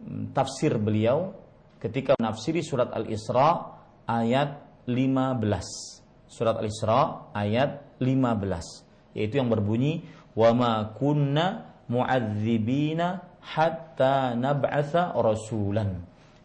mm, 0.00 0.30
tafsir 0.30 0.78
beliau 0.78 1.34
ketika 1.82 2.14
menafsiri 2.16 2.62
surat 2.62 2.94
Al-Isra 2.94 3.74
ayat 4.06 4.84
15 4.86 5.93
surat 6.34 6.58
Al-Isra 6.58 7.30
ayat 7.30 8.02
15 8.02 9.14
yaitu 9.14 9.38
yang 9.38 9.46
berbunyi 9.46 10.02
wa 10.34 10.50
ma 10.50 10.72
kunna 10.98 11.78
mu'adzibina 11.86 13.38
hatta 13.38 14.34
nab'atha 14.34 15.14
rasulan 15.14 16.02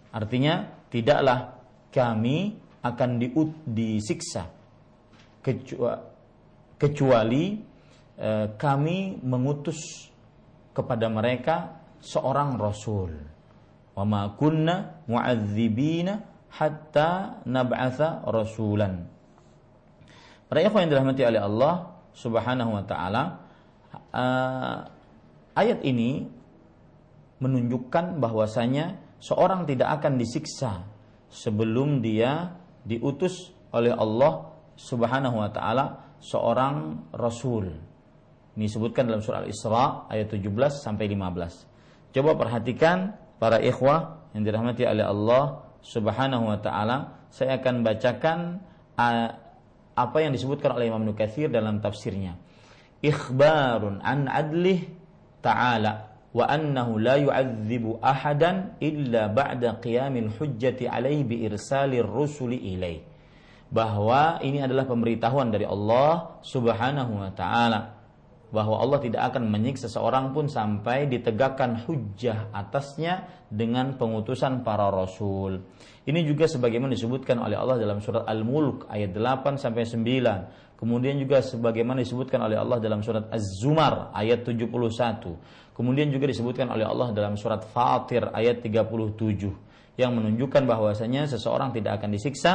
Artinya 0.10 0.66
tidaklah 0.90 1.54
kami 1.94 2.58
akan 2.82 3.10
diut, 3.22 3.52
disiksa 3.66 4.50
kecuali 6.80 7.44
eh, 8.18 8.48
kami 8.58 8.98
mengutus 9.22 10.10
kepada 10.74 11.08
mereka 11.12 11.56
seorang 12.02 12.58
rasul. 12.58 13.12
Wa 13.94 14.04
ma 14.08 14.34
kunna 14.34 15.06
mu'adzibina 15.06 16.14
hatta 16.56 17.44
nab'atha 17.46 18.26
rasulan. 18.26 19.06
Para 20.50 20.66
ikhwan 20.66 20.90
yang 20.90 20.98
dirahmati 20.98 21.22
oleh 21.22 21.42
Allah 21.46 21.74
Subhanahu 22.18 22.74
wa 22.74 22.84
taala, 22.90 23.46
uh, 24.10 24.78
ayat 25.54 25.86
ini 25.86 26.26
menunjukkan 27.38 28.18
bahwasanya 28.18 28.98
seorang 29.22 29.70
tidak 29.70 30.02
akan 30.02 30.18
disiksa 30.18 30.90
sebelum 31.30 32.02
dia 32.02 32.58
diutus 32.82 33.54
oleh 33.70 33.94
Allah 33.94 34.50
Subhanahu 34.74 35.38
wa 35.38 35.54
taala 35.54 36.18
seorang 36.18 37.08
rasul. 37.14 37.70
Ini 38.58 38.66
disebutkan 38.66 39.06
dalam 39.06 39.22
surah 39.22 39.46
Al-Isra 39.46 40.10
ayat 40.10 40.34
17 40.34 40.50
sampai 40.82 41.06
15. 41.14 42.10
Coba 42.10 42.34
perhatikan 42.34 43.14
para 43.38 43.62
ikhwah 43.62 44.34
yang 44.34 44.42
dirahmati 44.42 44.82
oleh 44.90 45.06
Allah 45.06 45.62
Subhanahu 45.86 46.50
wa 46.50 46.58
taala, 46.58 47.30
saya 47.30 47.62
akan 47.62 47.86
bacakan 47.86 48.66
apa 50.00 50.24
yang 50.24 50.32
disebutkan 50.32 50.72
oleh 50.80 50.88
Imam 50.88 51.04
Nukathir 51.04 51.52
dalam 51.52 51.84
tafsirnya. 51.84 52.40
Ikhbarun 53.04 54.00
an 54.00 54.32
adlih 54.32 54.88
ta'ala 55.44 56.10
wa 56.30 56.46
annahu 56.46 57.02
la 57.02 57.20
yu'adzibu 57.20 58.00
ahadan 58.00 58.80
illa 58.80 59.28
ba'da 59.28 59.82
qiyamil 59.82 60.30
hujjati 60.38 60.86
alaihi 60.86 61.26
bi 61.26 61.36
irsalir 61.44 62.06
rusuli 62.06 62.60
ilaih 62.76 63.02
bahwa 63.70 64.42
ini 64.42 64.62
adalah 64.66 64.86
pemberitahuan 64.86 65.54
dari 65.54 65.66
Allah 65.66 66.42
Subhanahu 66.42 67.22
wa 67.22 67.32
taala 67.34 67.99
bahwa 68.50 68.82
Allah 68.82 68.98
tidak 68.98 69.22
akan 69.30 69.46
menyiksa 69.46 69.86
seorang 69.86 70.34
pun 70.34 70.50
sampai 70.50 71.06
ditegakkan 71.06 71.86
hujjah 71.86 72.50
atasnya 72.50 73.30
dengan 73.46 73.94
pengutusan 73.98 74.66
para 74.66 74.90
rasul. 74.90 75.62
Ini 76.10 76.26
juga 76.26 76.50
sebagaimana 76.50 76.98
disebutkan 76.98 77.38
oleh 77.38 77.54
Allah 77.54 77.78
dalam 77.78 78.02
surat 78.02 78.26
Al-Mulk 78.26 78.90
ayat 78.90 79.14
8 79.14 79.62
sampai 79.62 79.86
9. 79.86 80.82
Kemudian 80.82 81.22
juga 81.22 81.46
sebagaimana 81.46 82.02
disebutkan 82.02 82.42
oleh 82.42 82.58
Allah 82.58 82.82
dalam 82.82 83.06
surat 83.06 83.30
Az-Zumar 83.30 84.10
ayat 84.16 84.42
71. 84.42 84.66
Kemudian 85.76 86.10
juga 86.10 86.26
disebutkan 86.26 86.74
oleh 86.74 86.88
Allah 86.90 87.14
dalam 87.14 87.38
surat 87.38 87.62
Fatir 87.70 88.34
ayat 88.34 88.66
37 88.66 90.00
yang 90.00 90.16
menunjukkan 90.16 90.64
bahwasanya 90.66 91.28
seseorang 91.30 91.76
tidak 91.76 92.02
akan 92.02 92.10
disiksa 92.16 92.54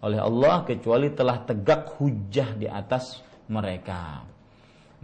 oleh 0.00 0.22
Allah 0.22 0.62
kecuali 0.64 1.12
telah 1.12 1.42
tegak 1.42 2.00
hujjah 2.00 2.56
di 2.56 2.70
atas 2.70 3.20
mereka. 3.50 4.33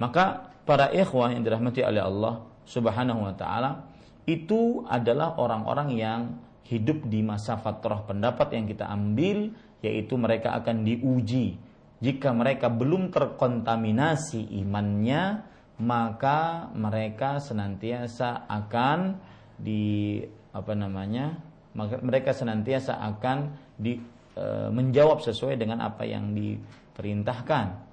Maka 0.00 0.48
para 0.64 0.88
ikhwah 0.88 1.36
yang 1.36 1.44
dirahmati 1.44 1.84
oleh 1.84 2.00
Allah 2.00 2.40
Subhanahu 2.64 3.20
wa 3.28 3.34
taala 3.36 3.84
itu 4.24 4.80
adalah 4.88 5.36
orang-orang 5.36 5.88
yang 5.92 6.20
hidup 6.64 7.04
di 7.04 7.20
masa 7.20 7.60
fatrah 7.60 8.00
pendapat 8.08 8.56
yang 8.56 8.64
kita 8.64 8.88
ambil 8.88 9.52
yaitu 9.84 10.16
mereka 10.16 10.56
akan 10.56 10.88
diuji. 10.88 11.60
Jika 12.00 12.32
mereka 12.32 12.72
belum 12.72 13.12
terkontaminasi 13.12 14.56
imannya, 14.64 15.44
maka 15.84 16.72
mereka 16.72 17.36
senantiasa 17.36 18.48
akan 18.48 19.20
di 19.60 20.24
apa 20.56 20.72
namanya? 20.72 21.36
Mereka 21.76 22.32
senantiasa 22.32 22.98
akan 23.04 23.52
di, 23.76 24.00
e, 24.32 24.44
menjawab 24.72 25.20
sesuai 25.20 25.60
dengan 25.60 25.84
apa 25.84 26.08
yang 26.08 26.32
diperintahkan 26.32 27.89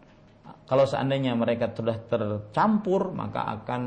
kalau 0.67 0.83
seandainya 0.83 1.31
mereka 1.33 1.71
sudah 1.71 1.95
tercampur 2.05 3.15
maka 3.15 3.47
akan 3.55 3.81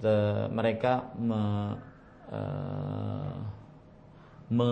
the, 0.00 0.48
mereka 0.48 1.12
me, 1.20 1.42
uh, 2.32 3.36
me, 4.48 4.70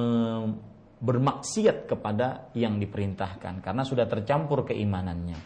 bermaksiat 1.02 1.90
kepada 1.90 2.48
yang 2.56 2.80
diperintahkan 2.80 3.60
karena 3.60 3.82
sudah 3.84 4.08
tercampur 4.08 4.64
keimanannya. 4.64 5.36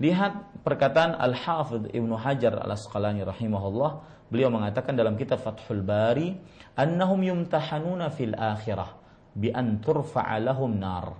Lihat 0.00 0.64
perkataan 0.64 1.14
Al-Hafidh 1.14 1.92
Ibnu 1.92 2.16
Hajar 2.16 2.58
Al-Asqalani 2.58 3.22
rahimahullah, 3.22 3.90
beliau 4.32 4.48
mengatakan 4.48 4.96
dalam 4.96 5.14
kitab 5.20 5.44
Fathul 5.44 5.84
Bari, 5.84 6.32
annahum 6.74 7.20
yumtahanuna 7.22 8.08
fil 8.10 8.32
akhirah 8.32 8.98
bi 9.36 9.52
an 9.52 9.78
turfa'a 9.84 10.40
lahum 10.40 10.80
nar. 10.80 11.12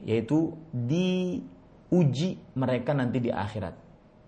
Yaitu 0.00 0.56
di 0.72 1.44
uji 1.90 2.38
mereka 2.56 2.94
nanti 2.94 3.18
di 3.18 3.30
akhirat. 3.30 3.74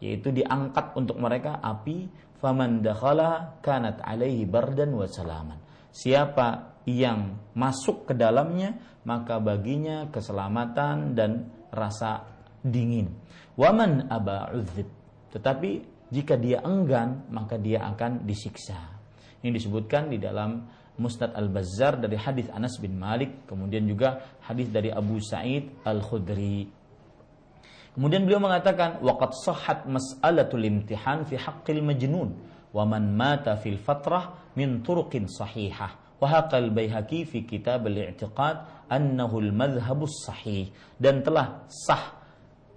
Yaitu 0.03 0.35
diangkat 0.35 0.99
untuk 0.99 1.17
mereka 1.23 1.63
api 1.63 2.11
faman 2.43 2.83
dakhala 2.83 3.63
kanat 3.63 4.03
alaihi 4.03 4.43
bardan 4.45 4.91
wa 4.99 5.07
salaman. 5.07 5.59
Siapa 5.95 6.83
yang 6.91 7.39
masuk 7.55 8.11
ke 8.11 8.15
dalamnya 8.19 8.75
maka 9.07 9.39
baginya 9.39 10.11
keselamatan 10.11 11.15
dan 11.15 11.47
rasa 11.71 12.27
dingin. 12.67 13.15
Waman 13.55 14.11
aba 14.11 14.51
uzib 14.51 14.91
tetapi 15.31 15.71
jika 16.11 16.35
dia 16.35 16.61
enggan 16.67 17.31
maka 17.31 17.57
dia 17.57 17.87
akan 17.87 18.27
disiksa. 18.27 18.77
Ini 19.43 19.55
disebutkan 19.55 20.11
di 20.11 20.19
dalam 20.19 20.67
Musnad 20.93 21.33
Al-Bazzar 21.33 21.99
dari 21.99 22.21
hadis 22.21 22.53
Anas 22.53 22.77
bin 22.77 23.01
Malik, 23.01 23.49
kemudian 23.49 23.89
juga 23.89 24.37
hadis 24.45 24.69
dari 24.69 24.93
Abu 24.93 25.19
Sa'id 25.25 25.83
Al-Khudri 25.89 26.69
Kemudian 27.93 28.24
beliau 28.24 28.40
mengatakan 28.40 29.05
waqad 29.05 29.36
sahhat 29.36 29.85
mas'alatul 29.85 30.64
imtihan 30.64 31.28
fi 31.28 31.36
haqqil 31.36 31.85
majnun 31.85 32.32
wa 32.73 32.89
man 32.89 33.12
mata 33.12 33.60
fil 33.60 33.77
fatrah 33.77 34.52
min 34.56 34.81
turuqin 34.81 35.28
sahihah. 35.28 36.16
Wa 36.16 36.27
haqal 36.40 36.73
baihaqi 36.73 37.28
fi 37.28 37.44
kitab 37.44 37.85
al-i'tiqad 37.85 38.89
annahu 38.89 39.44
al-madhhabus 39.44 40.24
sahih 40.24 40.73
dan 40.97 41.20
telah 41.20 41.69
sah 41.69 42.16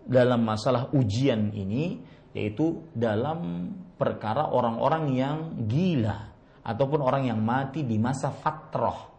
dalam 0.04 0.44
masalah 0.44 0.92
ujian 0.92 1.52
ini 1.56 2.00
yaitu 2.36 2.84
dalam 2.92 3.72
perkara 3.96 4.52
orang-orang 4.52 5.06
yang 5.16 5.38
gila 5.64 6.36
ataupun 6.66 7.00
orang 7.00 7.32
yang 7.32 7.40
mati 7.40 7.88
di 7.88 7.96
masa 7.96 8.34
fatrah 8.34 9.14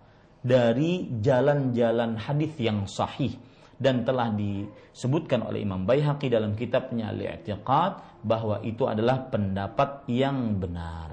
dari 0.44 1.08
jalan-jalan 1.22 2.20
hadis 2.20 2.52
yang 2.60 2.84
sahih 2.84 3.32
dan 3.76 4.08
telah 4.08 4.32
disebutkan 4.32 5.44
oleh 5.44 5.60
Imam 5.60 5.84
Baihaqi 5.84 6.32
dalam 6.32 6.56
kitabnya 6.56 7.12
Al-I'tiqad 7.12 8.24
bahwa 8.24 8.64
itu 8.64 8.88
adalah 8.88 9.28
pendapat 9.28 10.08
yang 10.08 10.56
benar. 10.56 11.12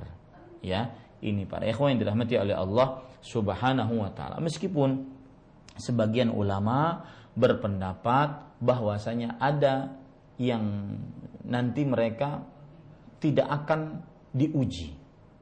Ya, 0.64 0.96
ini 1.20 1.44
para 1.44 1.68
ikhwan 1.68 1.96
yang 1.96 2.08
dirahmati 2.08 2.40
oleh 2.40 2.56
Allah 2.56 3.04
Subhanahu 3.20 4.00
wa 4.00 4.12
taala. 4.16 4.40
Meskipun 4.40 5.04
sebagian 5.76 6.32
ulama 6.32 7.04
berpendapat 7.36 8.60
bahwasanya 8.64 9.36
ada 9.44 10.00
yang 10.40 10.96
nanti 11.44 11.84
mereka 11.84 12.48
tidak 13.20 13.48
akan 13.64 14.00
diuji 14.32 14.96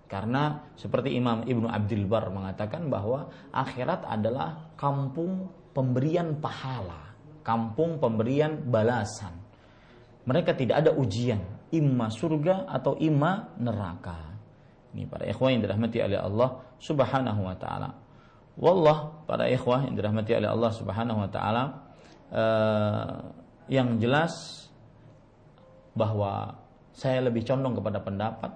karena 0.10 0.68
seperti 0.76 1.16
Imam 1.16 1.48
Ibnu 1.48 1.72
Abdul 1.72 2.04
Bar 2.10 2.28
mengatakan 2.34 2.92
bahwa 2.92 3.32
akhirat 3.56 4.04
adalah 4.04 4.76
kampung 4.76 5.48
pemberian 5.72 6.36
pahala 6.44 7.11
kampung 7.42 7.98
pemberian 8.02 8.70
balasan. 8.70 9.38
Mereka 10.26 10.54
tidak 10.54 10.86
ada 10.86 10.92
ujian, 10.94 11.42
imma 11.74 12.10
surga 12.14 12.70
atau 12.70 12.98
imma 13.02 13.58
neraka. 13.58 14.32
Ini 14.92 15.08
para 15.08 15.24
ikhwah 15.26 15.50
yang 15.50 15.62
dirahmati 15.64 15.98
oleh 16.04 16.20
Allah 16.20 16.50
Subhanahu 16.78 17.42
wa 17.48 17.56
taala. 17.56 17.90
Wallah 18.60 19.26
para 19.26 19.48
ikhwah 19.48 19.88
yang 19.88 19.96
dirahmati 19.96 20.36
oleh 20.36 20.50
Allah 20.52 20.72
Subhanahu 20.76 21.20
wa 21.24 21.30
taala 21.32 21.64
uh, 22.30 23.14
yang 23.72 23.96
jelas 23.98 24.68
bahwa 25.96 26.60
saya 26.92 27.24
lebih 27.24 27.48
condong 27.48 27.80
kepada 27.80 28.04
pendapat 28.04 28.52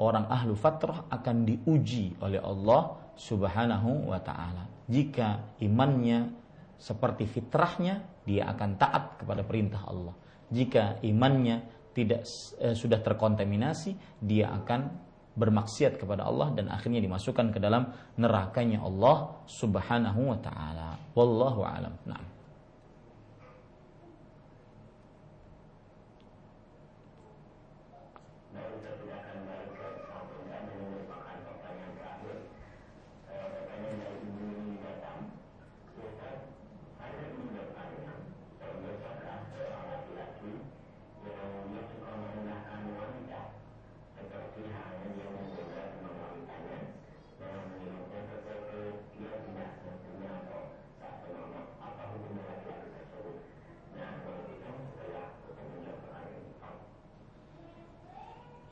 orang 0.00 0.26
ahlu 0.26 0.56
fatrah 0.56 1.06
akan 1.12 1.44
diuji 1.46 2.16
oleh 2.18 2.40
Allah 2.40 2.96
Subhanahu 3.14 4.10
wa 4.10 4.18
taala. 4.18 4.66
Jika 4.88 5.60
imannya 5.62 6.32
seperti 6.80 7.28
fitrahnya 7.28 8.13
dia 8.24 8.48
akan 8.50 8.80
taat 8.80 9.20
kepada 9.20 9.44
perintah 9.44 9.84
Allah. 9.86 10.16
Jika 10.48 11.04
imannya 11.04 11.88
tidak 11.94 12.26
eh, 12.60 12.74
sudah 12.74 12.98
terkontaminasi, 13.00 14.20
dia 14.20 14.50
akan 14.50 15.04
bermaksiat 15.34 15.98
kepada 15.98 16.26
Allah 16.26 16.54
dan 16.54 16.70
akhirnya 16.70 17.02
dimasukkan 17.02 17.50
ke 17.54 17.58
dalam 17.58 17.90
nerakanya 18.18 18.82
Allah 18.82 19.44
Subhanahu 19.46 20.30
wa 20.30 20.38
taala. 20.38 20.88
Wallahu 21.14 21.60
alam. 21.66 21.94
Nah. 22.06 22.33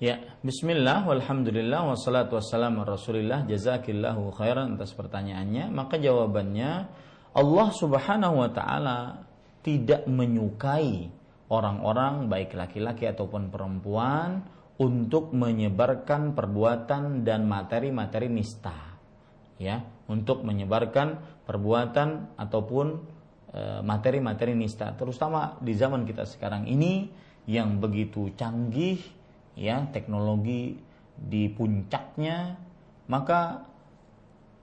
Ya, 0.02 0.18
bismillah, 0.42 1.06
walhamdulillah, 1.06 1.94
wassalatu 1.94 2.34
wassalamu 2.34 2.82
rasulillah, 2.82 3.46
jazakillahu 3.46 4.34
khairan 4.34 4.74
atas 4.74 4.90
pertanyaannya. 4.98 5.70
Maka 5.70 5.94
jawabannya, 5.94 6.90
Allah 7.38 7.68
subhanahu 7.70 8.42
wa 8.42 8.50
ta'ala 8.50 9.22
tidak 9.62 10.10
menyukai 10.10 11.06
orang-orang 11.54 12.26
baik 12.26 12.50
laki-laki 12.58 13.06
ataupun 13.14 13.54
perempuan 13.54 14.42
untuk 14.82 15.30
menyebarkan 15.38 16.34
perbuatan 16.34 17.22
dan 17.22 17.46
materi-materi 17.46 18.26
nista. 18.26 18.74
Ya, 19.62 19.86
untuk 20.10 20.42
menyebarkan 20.42 21.46
perbuatan 21.46 22.34
ataupun 22.42 22.86
e, 23.54 23.62
materi-materi 23.86 24.58
nista, 24.58 24.98
terutama 24.98 25.62
di 25.62 25.78
zaman 25.78 26.02
kita 26.02 26.26
sekarang 26.26 26.66
ini 26.66 27.06
yang 27.46 27.78
begitu 27.78 28.34
canggih 28.34 29.21
ya 29.56 29.84
teknologi 29.92 30.76
di 31.12 31.48
puncaknya 31.52 32.56
maka 33.08 33.62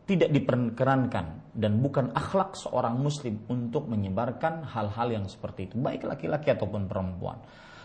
tidak 0.10 0.34
diperkenankan 0.34 1.54
dan 1.54 1.78
bukan 1.86 2.10
akhlak 2.18 2.58
seorang 2.58 2.98
muslim 2.98 3.46
untuk 3.46 3.86
menyebarkan 3.86 4.66
hal-hal 4.66 5.14
yang 5.14 5.26
seperti 5.30 5.70
itu 5.70 5.78
baik 5.78 6.02
laki-laki 6.02 6.50
ataupun 6.50 6.90
perempuan. 6.90 7.38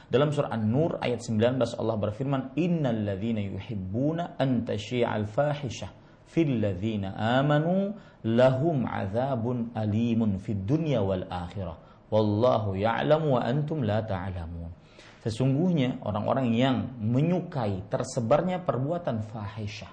Dalam 0.09 0.33
surah 0.33 0.53
An-Nur 0.53 1.01
ayat 1.05 1.21
19 1.21 1.77
Allah 1.77 1.97
berfirman 2.01 2.57
innal 2.57 3.05
ladzina 3.05 3.45
yuhibbuna 3.45 4.41
an 4.41 4.65
tasyi'al 4.65 5.29
fahishah 5.29 5.93
fil 6.25 6.65
ladzina 6.65 7.13
amanu 7.41 7.93
lahum 8.25 8.89
adzabun 8.89 9.77
alimun 9.77 10.41
fid 10.41 10.65
dunya 10.65 11.05
wal 11.05 11.29
akhirah. 11.29 11.77
Wallahu 12.09 12.73
ya'lamu 12.73 13.37
wa 13.37 13.41
antum 13.45 13.85
la 13.85 14.01
ta'lamun 14.01 14.84
Sesungguhnya 15.25 16.05
orang-orang 16.05 16.53
yang 16.53 17.01
menyukai 17.01 17.89
tersebarnya 17.89 18.61
perbuatan 18.61 19.25
fahisyah 19.25 19.89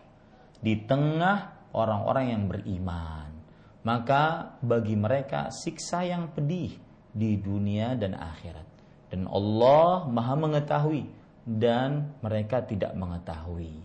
di 0.60 0.84
tengah 0.84 1.72
orang-orang 1.72 2.36
yang 2.36 2.44
beriman, 2.52 3.32
maka 3.88 4.56
bagi 4.60 5.00
mereka 5.00 5.48
siksa 5.48 6.04
yang 6.04 6.36
pedih 6.36 6.76
di 7.16 7.40
dunia 7.40 7.96
dan 7.96 8.20
akhirat. 8.20 8.68
Dan 9.08 9.32
Allah 9.32 10.04
Maha 10.12 10.36
mengetahui 10.36 11.08
dan 11.48 12.12
mereka 12.20 12.68
tidak 12.68 12.92
mengetahui. 12.92 13.80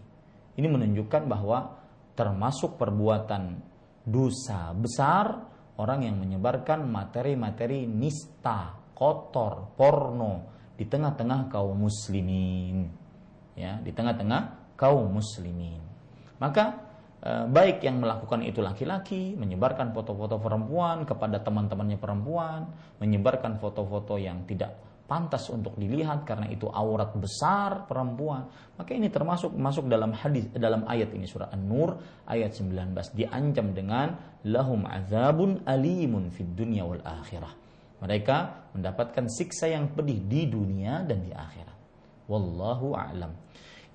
Ini 0.59 0.67
menunjukkan 0.67 1.31
bahwa 1.31 1.79
termasuk 2.19 2.75
perbuatan 2.75 3.63
dosa 4.03 4.75
besar 4.75 5.47
orang 5.79 6.11
yang 6.11 6.19
menyebarkan 6.19 6.91
materi-materi 6.91 7.87
nista, 7.87 8.75
kotor, 8.99 9.79
porno, 9.79 10.56
di 10.77 10.85
tengah-tengah 10.85 11.49
kaum 11.51 11.77
muslimin. 11.77 12.89
Ya 13.57 13.81
di 13.81 13.91
tengah-tengah 13.91 14.77
kaum 14.77 15.09
muslimin. 15.09 15.81
Maka 16.37 16.65
eh, 17.25 17.45
baik 17.49 17.81
yang 17.81 18.05
melakukan 18.05 18.45
itu 18.45 18.61
laki-laki 18.61 19.35
menyebarkan 19.35 19.97
foto-foto 19.97 20.37
perempuan 20.37 21.09
kepada 21.09 21.41
teman-temannya 21.41 21.99
perempuan 21.99 22.69
menyebarkan 23.01 23.57
foto-foto 23.57 24.21
yang 24.21 24.45
tidak 24.45 24.77
pantas 25.07 25.47
untuk 25.55 25.79
dilihat 25.79 26.27
karena 26.27 26.51
itu 26.51 26.67
aurat 26.67 27.15
besar 27.15 27.87
perempuan 27.87 28.51
maka 28.75 28.91
ini 28.93 29.07
termasuk 29.07 29.55
masuk 29.55 29.87
dalam 29.87 30.11
hadis 30.11 30.51
dalam 30.53 30.83
ayat 30.91 31.15
ini 31.15 31.25
surah 31.31 31.55
An-Nur 31.55 31.95
ayat 32.27 32.59
19 32.59 33.15
diancam 33.15 33.67
dengan 33.71 34.19
lahum 34.51 34.83
azabun 34.85 35.63
alimun 35.63 36.35
fid 36.35 36.59
dunya 36.59 36.83
wal 36.83 37.01
akhirah 37.07 37.55
mereka 38.01 38.69
mendapatkan 38.77 39.25
siksa 39.29 39.73
yang 39.73 39.97
pedih 39.97 40.21
di 40.29 40.49
dunia 40.51 41.01
dan 41.05 41.25
di 41.25 41.33
akhirat. 41.33 41.77
Wallahu 42.29 42.93
a'lam. 42.93 43.33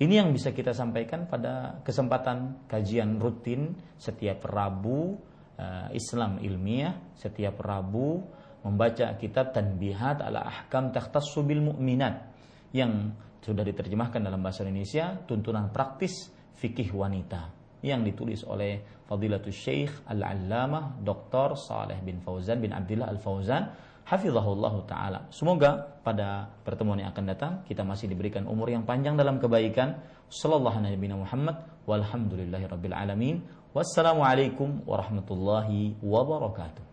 Ini 0.02 0.14
yang 0.18 0.34
bisa 0.34 0.49
kita 0.49 0.73
sampaikan 0.73 1.30
pada 1.30 1.78
kesempatan 1.86 2.65
kajian 2.65 3.22
rutin 3.22 3.78
setiap 4.02 4.49
Rabu 4.49 5.14
uh, 5.61 5.88
Islam 5.94 6.41
ilmiah, 6.41 7.14
setiap 7.14 7.61
Rabu 7.61 8.18
membaca 8.65 9.14
kitab 9.22 9.53
Tanbihat 9.53 10.26
ala 10.26 10.41
Ahkam 10.41 10.90
Takhtassu 10.90 11.45
bil 11.45 11.61
Mu'minat 11.61 12.34
yang 12.73 13.14
sudah 13.41 13.61
diterjemahkan 13.61 14.22
dalam 14.22 14.41
bahasa 14.41 14.65
Indonesia 14.65 15.18
tuntunan 15.26 15.69
praktis 15.69 16.30
fikih 16.57 16.94
wanita 16.94 17.61
yang 17.82 18.06
ditulis 18.06 18.45
oleh 18.45 19.02
Fadilatul 19.06 19.53
Syekh 19.53 20.06
Al-Allamah 20.06 21.02
Dr. 21.02 21.57
Saleh 21.57 21.98
bin 22.06 22.22
Fauzan 22.22 22.61
bin 22.61 22.69
Abdullah 22.69 23.10
Al-Fauzan 23.10 23.64
hafizahullah 24.06 24.73
taala. 24.86 25.19
Semoga 25.32 25.99
pada 26.02 26.52
pertemuan 26.65 26.99
yang 26.99 27.14
akan 27.15 27.26
datang 27.26 27.52
kita 27.65 27.86
masih 27.86 28.11
diberikan 28.11 28.45
umur 28.49 28.69
yang 28.69 28.84
panjang 28.84 29.15
dalam 29.15 29.40
kebaikan. 29.40 30.02
Sallallahu 30.32 30.80
alaihi 30.80 31.11
Muhammad 31.11 31.60
walhamdulillahi 31.88 32.65
rabbil 32.68 32.95
alamin. 32.95 33.44
Wassalamualaikum 33.72 34.84
warahmatullahi 34.84 35.99
wabarakatuh. 36.03 36.90